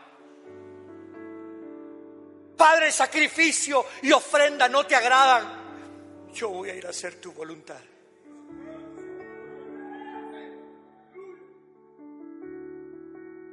Padre, 2.58 2.92
sacrificio 2.92 3.86
y 4.02 4.12
ofrenda 4.12 4.68
no 4.68 4.88
te 4.88 4.96
agradan. 4.96 6.32
Yo 6.34 6.50
voy 6.50 6.72
a 6.72 6.76
ir 6.76 6.88
a 6.88 6.90
hacer 6.90 7.22
tu 7.22 7.32
voluntad. 7.32 7.91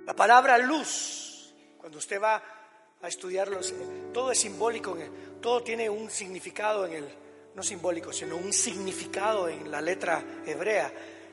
La 0.09 0.17
palabra 0.17 0.57
luz, 0.57 1.53
cuando 1.77 1.99
usted 1.99 2.19
va 2.19 2.43
a 3.03 3.09
estudiarlos, 3.09 3.75
todo 4.11 4.33
es 4.33 4.41
simbólico, 4.41 4.97
todo 5.39 5.63
tiene 5.63 5.91
un 5.91 6.11
significado 6.11 6.87
en 6.87 6.95
el, 6.95 7.09
no 7.55 7.63
simbólico, 7.63 8.11
sino 8.11 8.39
un 8.39 8.51
significado 8.51 9.51
en 9.51 9.71
la 9.71 9.83
letra 9.83 10.25
hebrea. 10.47 10.91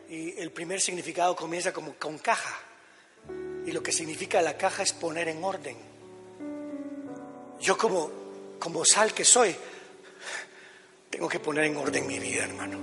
Y 0.09 0.37
el 0.37 0.51
primer 0.51 0.81
significado 0.81 1.37
comienza 1.37 1.71
como 1.71 1.95
con 1.95 2.17
caja. 2.17 2.53
Y 3.65 3.71
lo 3.71 3.81
que 3.81 3.93
significa 3.93 4.41
la 4.41 4.57
caja 4.57 4.83
es 4.83 4.91
poner 4.91 5.29
en 5.29 5.41
orden. 5.41 5.77
Yo 7.61 7.77
como, 7.77 8.11
como 8.59 8.83
sal 8.83 9.13
que 9.13 9.23
soy, 9.23 9.55
tengo 11.09 11.29
que 11.29 11.39
poner 11.39 11.63
en 11.63 11.77
orden 11.77 12.05
mi 12.05 12.19
vida, 12.19 12.43
hermano. 12.43 12.77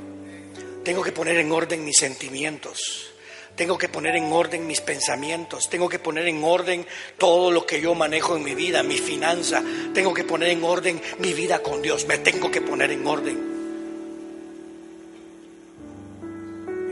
Tengo 0.82 1.02
que 1.02 1.12
poner 1.12 1.36
en 1.36 1.52
orden 1.52 1.84
mis 1.84 1.98
sentimientos. 1.98 3.11
Tengo 3.56 3.76
que 3.76 3.88
poner 3.88 4.16
en 4.16 4.32
orden 4.32 4.66
mis 4.66 4.80
pensamientos, 4.80 5.68
tengo 5.68 5.88
que 5.88 5.98
poner 5.98 6.26
en 6.26 6.42
orden 6.42 6.86
todo 7.18 7.50
lo 7.50 7.66
que 7.66 7.80
yo 7.80 7.94
manejo 7.94 8.34
en 8.36 8.42
mi 8.42 8.54
vida, 8.54 8.82
mi 8.82 8.96
finanza, 8.96 9.62
tengo 9.92 10.14
que 10.14 10.24
poner 10.24 10.48
en 10.48 10.64
orden 10.64 11.00
mi 11.18 11.34
vida 11.34 11.58
con 11.62 11.82
Dios, 11.82 12.06
me 12.06 12.18
tengo 12.18 12.50
que 12.50 12.62
poner 12.62 12.90
en 12.90 13.06
orden. 13.06 13.52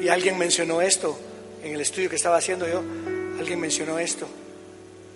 Y 0.03 0.09
alguien 0.09 0.39
mencionó 0.39 0.83
esto 0.83 1.19
en 1.63 1.75
el 1.75 1.81
estudio 1.81 2.11
que 2.11 2.17
estaba 2.17 2.37
haciendo 2.37 2.69
yo, 2.69 2.83
alguien 3.39 3.59
mencionó 3.59 3.99
esto, 3.99 4.29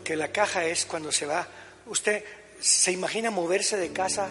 que 0.02 0.16
la 0.16 0.28
caja 0.28 0.64
es 0.64 0.86
cuando 0.86 1.12
se 1.12 1.26
va, 1.26 1.46
usted 1.86 2.24
se 2.60 2.90
imagina 2.90 3.30
moverse 3.30 3.76
de 3.76 3.92
casa 3.92 4.30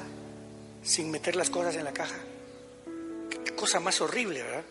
sin 0.84 1.12
meter 1.12 1.36
las 1.36 1.52
cosas 1.52 1.76
en 1.76 1.84
la 1.84 1.94
caja. 1.94 2.18
Qué 3.46 3.54
cosa 3.54 3.80
más 3.80 4.02
horrible, 4.02 4.42
¿verdad? 4.42 4.64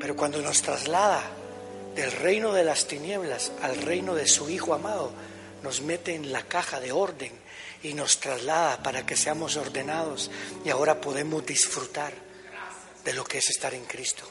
Pero 0.00 0.16
cuando 0.16 0.40
nos 0.40 0.62
traslada 0.62 1.22
del 1.94 2.10
reino 2.10 2.52
de 2.52 2.64
las 2.64 2.86
tinieblas 2.86 3.52
al 3.62 3.76
reino 3.76 4.14
de 4.14 4.26
su 4.26 4.48
Hijo 4.48 4.74
amado, 4.74 5.12
nos 5.62 5.82
mete 5.82 6.14
en 6.14 6.32
la 6.32 6.42
caja 6.42 6.80
de 6.80 6.90
orden 6.90 7.32
y 7.82 7.94
nos 7.94 8.18
traslada 8.18 8.82
para 8.82 9.04
que 9.04 9.16
seamos 9.16 9.56
ordenados 9.56 10.30
y 10.64 10.70
ahora 10.70 11.00
podemos 11.00 11.44
disfrutar 11.44 12.12
de 13.04 13.12
lo 13.12 13.24
que 13.24 13.38
es 13.38 13.50
estar 13.50 13.74
en 13.74 13.84
Cristo. 13.84 14.24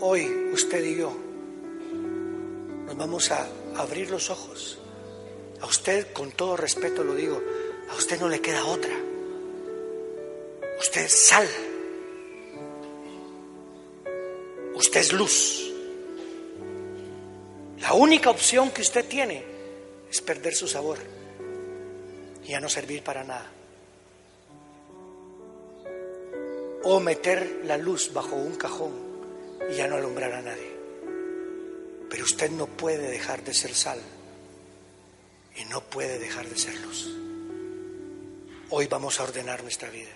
Hoy 0.00 0.50
usted 0.52 0.84
y 0.84 0.96
yo 0.98 1.16
nos 2.86 2.96
vamos 2.96 3.30
a 3.30 3.48
abrir 3.76 4.10
los 4.10 4.30
ojos. 4.30 4.78
A 5.60 5.66
usted, 5.66 6.12
con 6.12 6.32
todo 6.32 6.56
respeto 6.56 7.02
lo 7.02 7.14
digo, 7.14 7.40
a 7.90 7.94
usted 7.94 8.20
no 8.20 8.28
le 8.28 8.40
queda 8.40 8.64
otra. 8.64 8.94
Usted 10.78 11.08
sal 11.08 11.48
Usted 14.74 15.00
es 15.00 15.12
luz. 15.12 15.70
La 17.80 17.92
única 17.92 18.30
opción 18.30 18.70
que 18.70 18.82
usted 18.82 19.04
tiene 19.06 19.44
es 20.10 20.20
perder 20.20 20.54
su 20.54 20.66
sabor 20.66 20.98
y 22.44 22.48
ya 22.48 22.60
no 22.60 22.68
servir 22.68 23.02
para 23.02 23.24
nada. 23.24 23.50
O 26.82 27.00
meter 27.00 27.62
la 27.64 27.76
luz 27.76 28.12
bajo 28.12 28.36
un 28.36 28.56
cajón 28.56 28.92
y 29.70 29.74
ya 29.74 29.86
no 29.86 29.96
alumbrar 29.96 30.32
a 30.32 30.42
nadie. 30.42 30.74
Pero 32.10 32.24
usted 32.24 32.50
no 32.50 32.66
puede 32.66 33.10
dejar 33.10 33.42
de 33.44 33.54
ser 33.54 33.74
sal 33.74 34.00
y 35.56 35.64
no 35.66 35.82
puede 35.82 36.18
dejar 36.18 36.48
de 36.48 36.58
ser 36.58 36.74
luz. 36.80 37.08
Hoy 38.70 38.86
vamos 38.86 39.20
a 39.20 39.22
ordenar 39.24 39.62
nuestra 39.62 39.88
vida. 39.90 40.10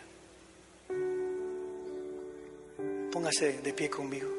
Póngase 3.12 3.59
de 3.59 3.72
pie 3.72 3.88
conmigo. 3.88 4.38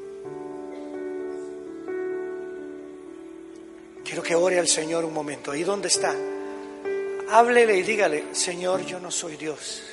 Quiero 4.10 4.24
que 4.24 4.34
ore 4.34 4.58
al 4.58 4.66
Señor 4.66 5.04
un 5.04 5.14
momento. 5.14 5.52
Ahí 5.52 5.62
donde 5.62 5.86
está. 5.86 6.12
Háblele 7.30 7.76
y 7.76 7.82
dígale, 7.84 8.24
Señor, 8.32 8.84
yo 8.84 8.98
no 8.98 9.08
soy 9.08 9.36
Dios. 9.36 9.84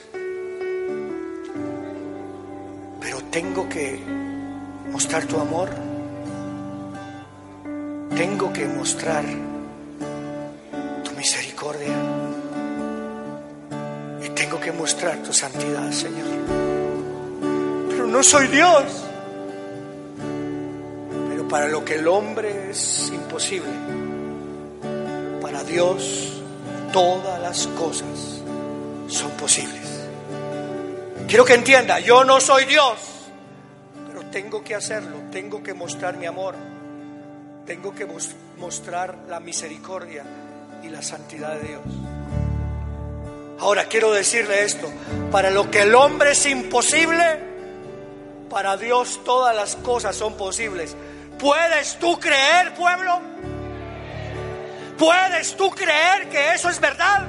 Pero 3.00 3.22
tengo 3.30 3.70
que 3.70 4.00
mostrar 4.92 5.28
tu 5.28 5.40
amor. 5.40 5.70
Tengo 8.16 8.52
que 8.52 8.66
mostrar 8.66 9.24
tu 11.04 11.12
misericordia. 11.12 11.96
Y 14.26 14.30
tengo 14.30 14.60
que 14.60 14.72
mostrar 14.72 15.22
tu 15.22 15.32
santidad, 15.32 15.92
Señor. 15.92 16.26
Pero 17.88 18.08
no 18.08 18.24
soy 18.24 18.48
Dios. 18.48 18.84
Pero 21.30 21.48
para 21.48 21.68
lo 21.68 21.86
que 21.86 21.98
el 21.98 22.08
hombre 22.08 22.72
es 22.72 23.12
imposible, 23.14 24.07
Dios 25.68 26.42
todas 26.92 27.42
las 27.42 27.68
cosas 27.68 28.42
son 29.08 29.32
posibles. 29.32 30.06
Quiero 31.28 31.46
que 31.46 31.54
entienda, 31.54 32.00
yo 32.00 32.24
no 32.24 32.40
soy 32.40 32.66
Dios, 32.66 32.98
pero 34.08 34.26
tengo 34.28 34.64
que 34.64 34.76
hacerlo, 34.76 35.18
tengo 35.32 35.62
que 35.62 35.74
mostrar 35.74 36.18
mi 36.18 36.26
amor, 36.26 36.56
tengo 37.66 37.94
que 37.94 38.08
mostrar 38.58 39.18
la 39.28 39.40
misericordia 39.40 40.24
y 40.84 40.90
la 40.90 41.02
santidad 41.02 41.56
de 41.56 41.68
Dios. 41.68 41.82
Ahora 43.60 43.86
quiero 43.86 44.14
decirle 44.14 44.64
esto, 44.64 44.88
para 45.32 45.50
lo 45.50 45.70
que 45.70 45.82
el 45.82 45.96
hombre 45.96 46.32
es 46.32 46.46
imposible, 46.46 47.40
para 48.50 48.78
Dios 48.78 49.20
todas 49.26 49.56
las 49.56 49.76
cosas 49.76 50.16
son 50.16 50.36
posibles. 50.36 50.96
¿Puedes 51.38 51.98
tú 52.00 52.20
creer, 52.20 52.74
pueblo? 52.74 53.20
¿Puedes 54.98 55.56
tú 55.56 55.70
creer 55.70 56.28
que 56.30 56.54
eso 56.54 56.70
es 56.70 56.80
verdad? 56.80 57.28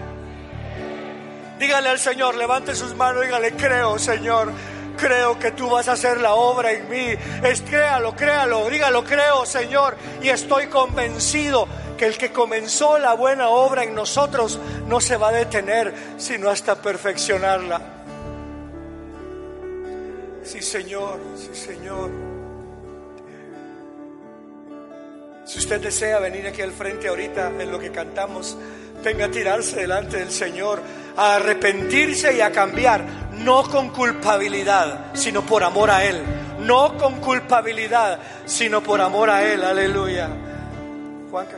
Dígale 1.59 1.89
al 1.89 1.99
Señor, 1.99 2.37
levante 2.37 2.75
sus 2.75 2.95
manos, 2.95 3.23
dígale, 3.23 3.53
creo, 3.53 3.99
Señor, 3.99 4.53
creo 4.97 5.39
que 5.39 5.51
tú 5.51 5.69
vas 5.69 5.89
a 5.89 5.93
hacer 5.93 6.21
la 6.21 6.35
obra 6.35 6.73
en 6.73 6.89
mí. 6.89 7.15
Es, 7.43 7.63
créalo, 7.63 8.15
créalo, 8.15 8.71
dígalo, 8.71 9.05
creo, 9.05 9.45
Señor, 9.45 9.97
y 10.23 10.29
estoy 10.29 10.69
convencido 10.69 11.67
que 11.99 12.07
el 12.07 12.17
que 12.17 12.33
comenzó 12.33 12.99
la 12.99 13.15
buena 13.15 13.49
obra 13.49 13.83
en 13.83 13.95
nosotros 13.95 14.59
no 14.87 15.01
se 15.01 15.17
va 15.17 15.29
a 15.29 15.33
detener, 15.33 15.93
sino 16.17 16.49
hasta 16.49 16.77
perfeccionarla. 16.77 17.81
Sí, 20.45 20.63
Señor, 20.63 21.19
sí, 21.37 21.55
Señor. 21.55 22.28
Si 25.49 25.59
usted 25.59 25.81
desea 25.81 26.19
venir 26.19 26.47
aquí 26.47 26.61
al 26.61 26.73
frente 26.73 27.09
ahorita 27.09 27.51
en 27.59 27.73
lo 27.73 27.79
que 27.79 27.91
cantamos, 27.91 28.55
venga 29.03 29.25
a 29.25 29.31
tirarse 29.31 29.77
delante 29.77 30.19
del 30.19 30.31
Señor, 30.31 30.83
a 31.17 31.37
arrepentirse 31.37 32.37
y 32.37 32.43
a 32.43 32.53
cambiar, 32.53 33.03
no 33.33 33.63
con 33.63 33.89
culpabilidad, 33.89 35.07
sino 35.15 35.47
por 35.47 35.65
amor 35.65 35.91
a 35.91 36.05
Él. 36.05 36.23
No 36.61 36.99
con 36.99 37.15
culpabilidad, 37.21 38.19
sino 38.45 38.83
por 38.83 39.01
amor 39.01 39.31
a 39.31 39.43
Él. 39.43 39.65
Aleluya. 39.65 40.29
Juanca. 41.31 41.58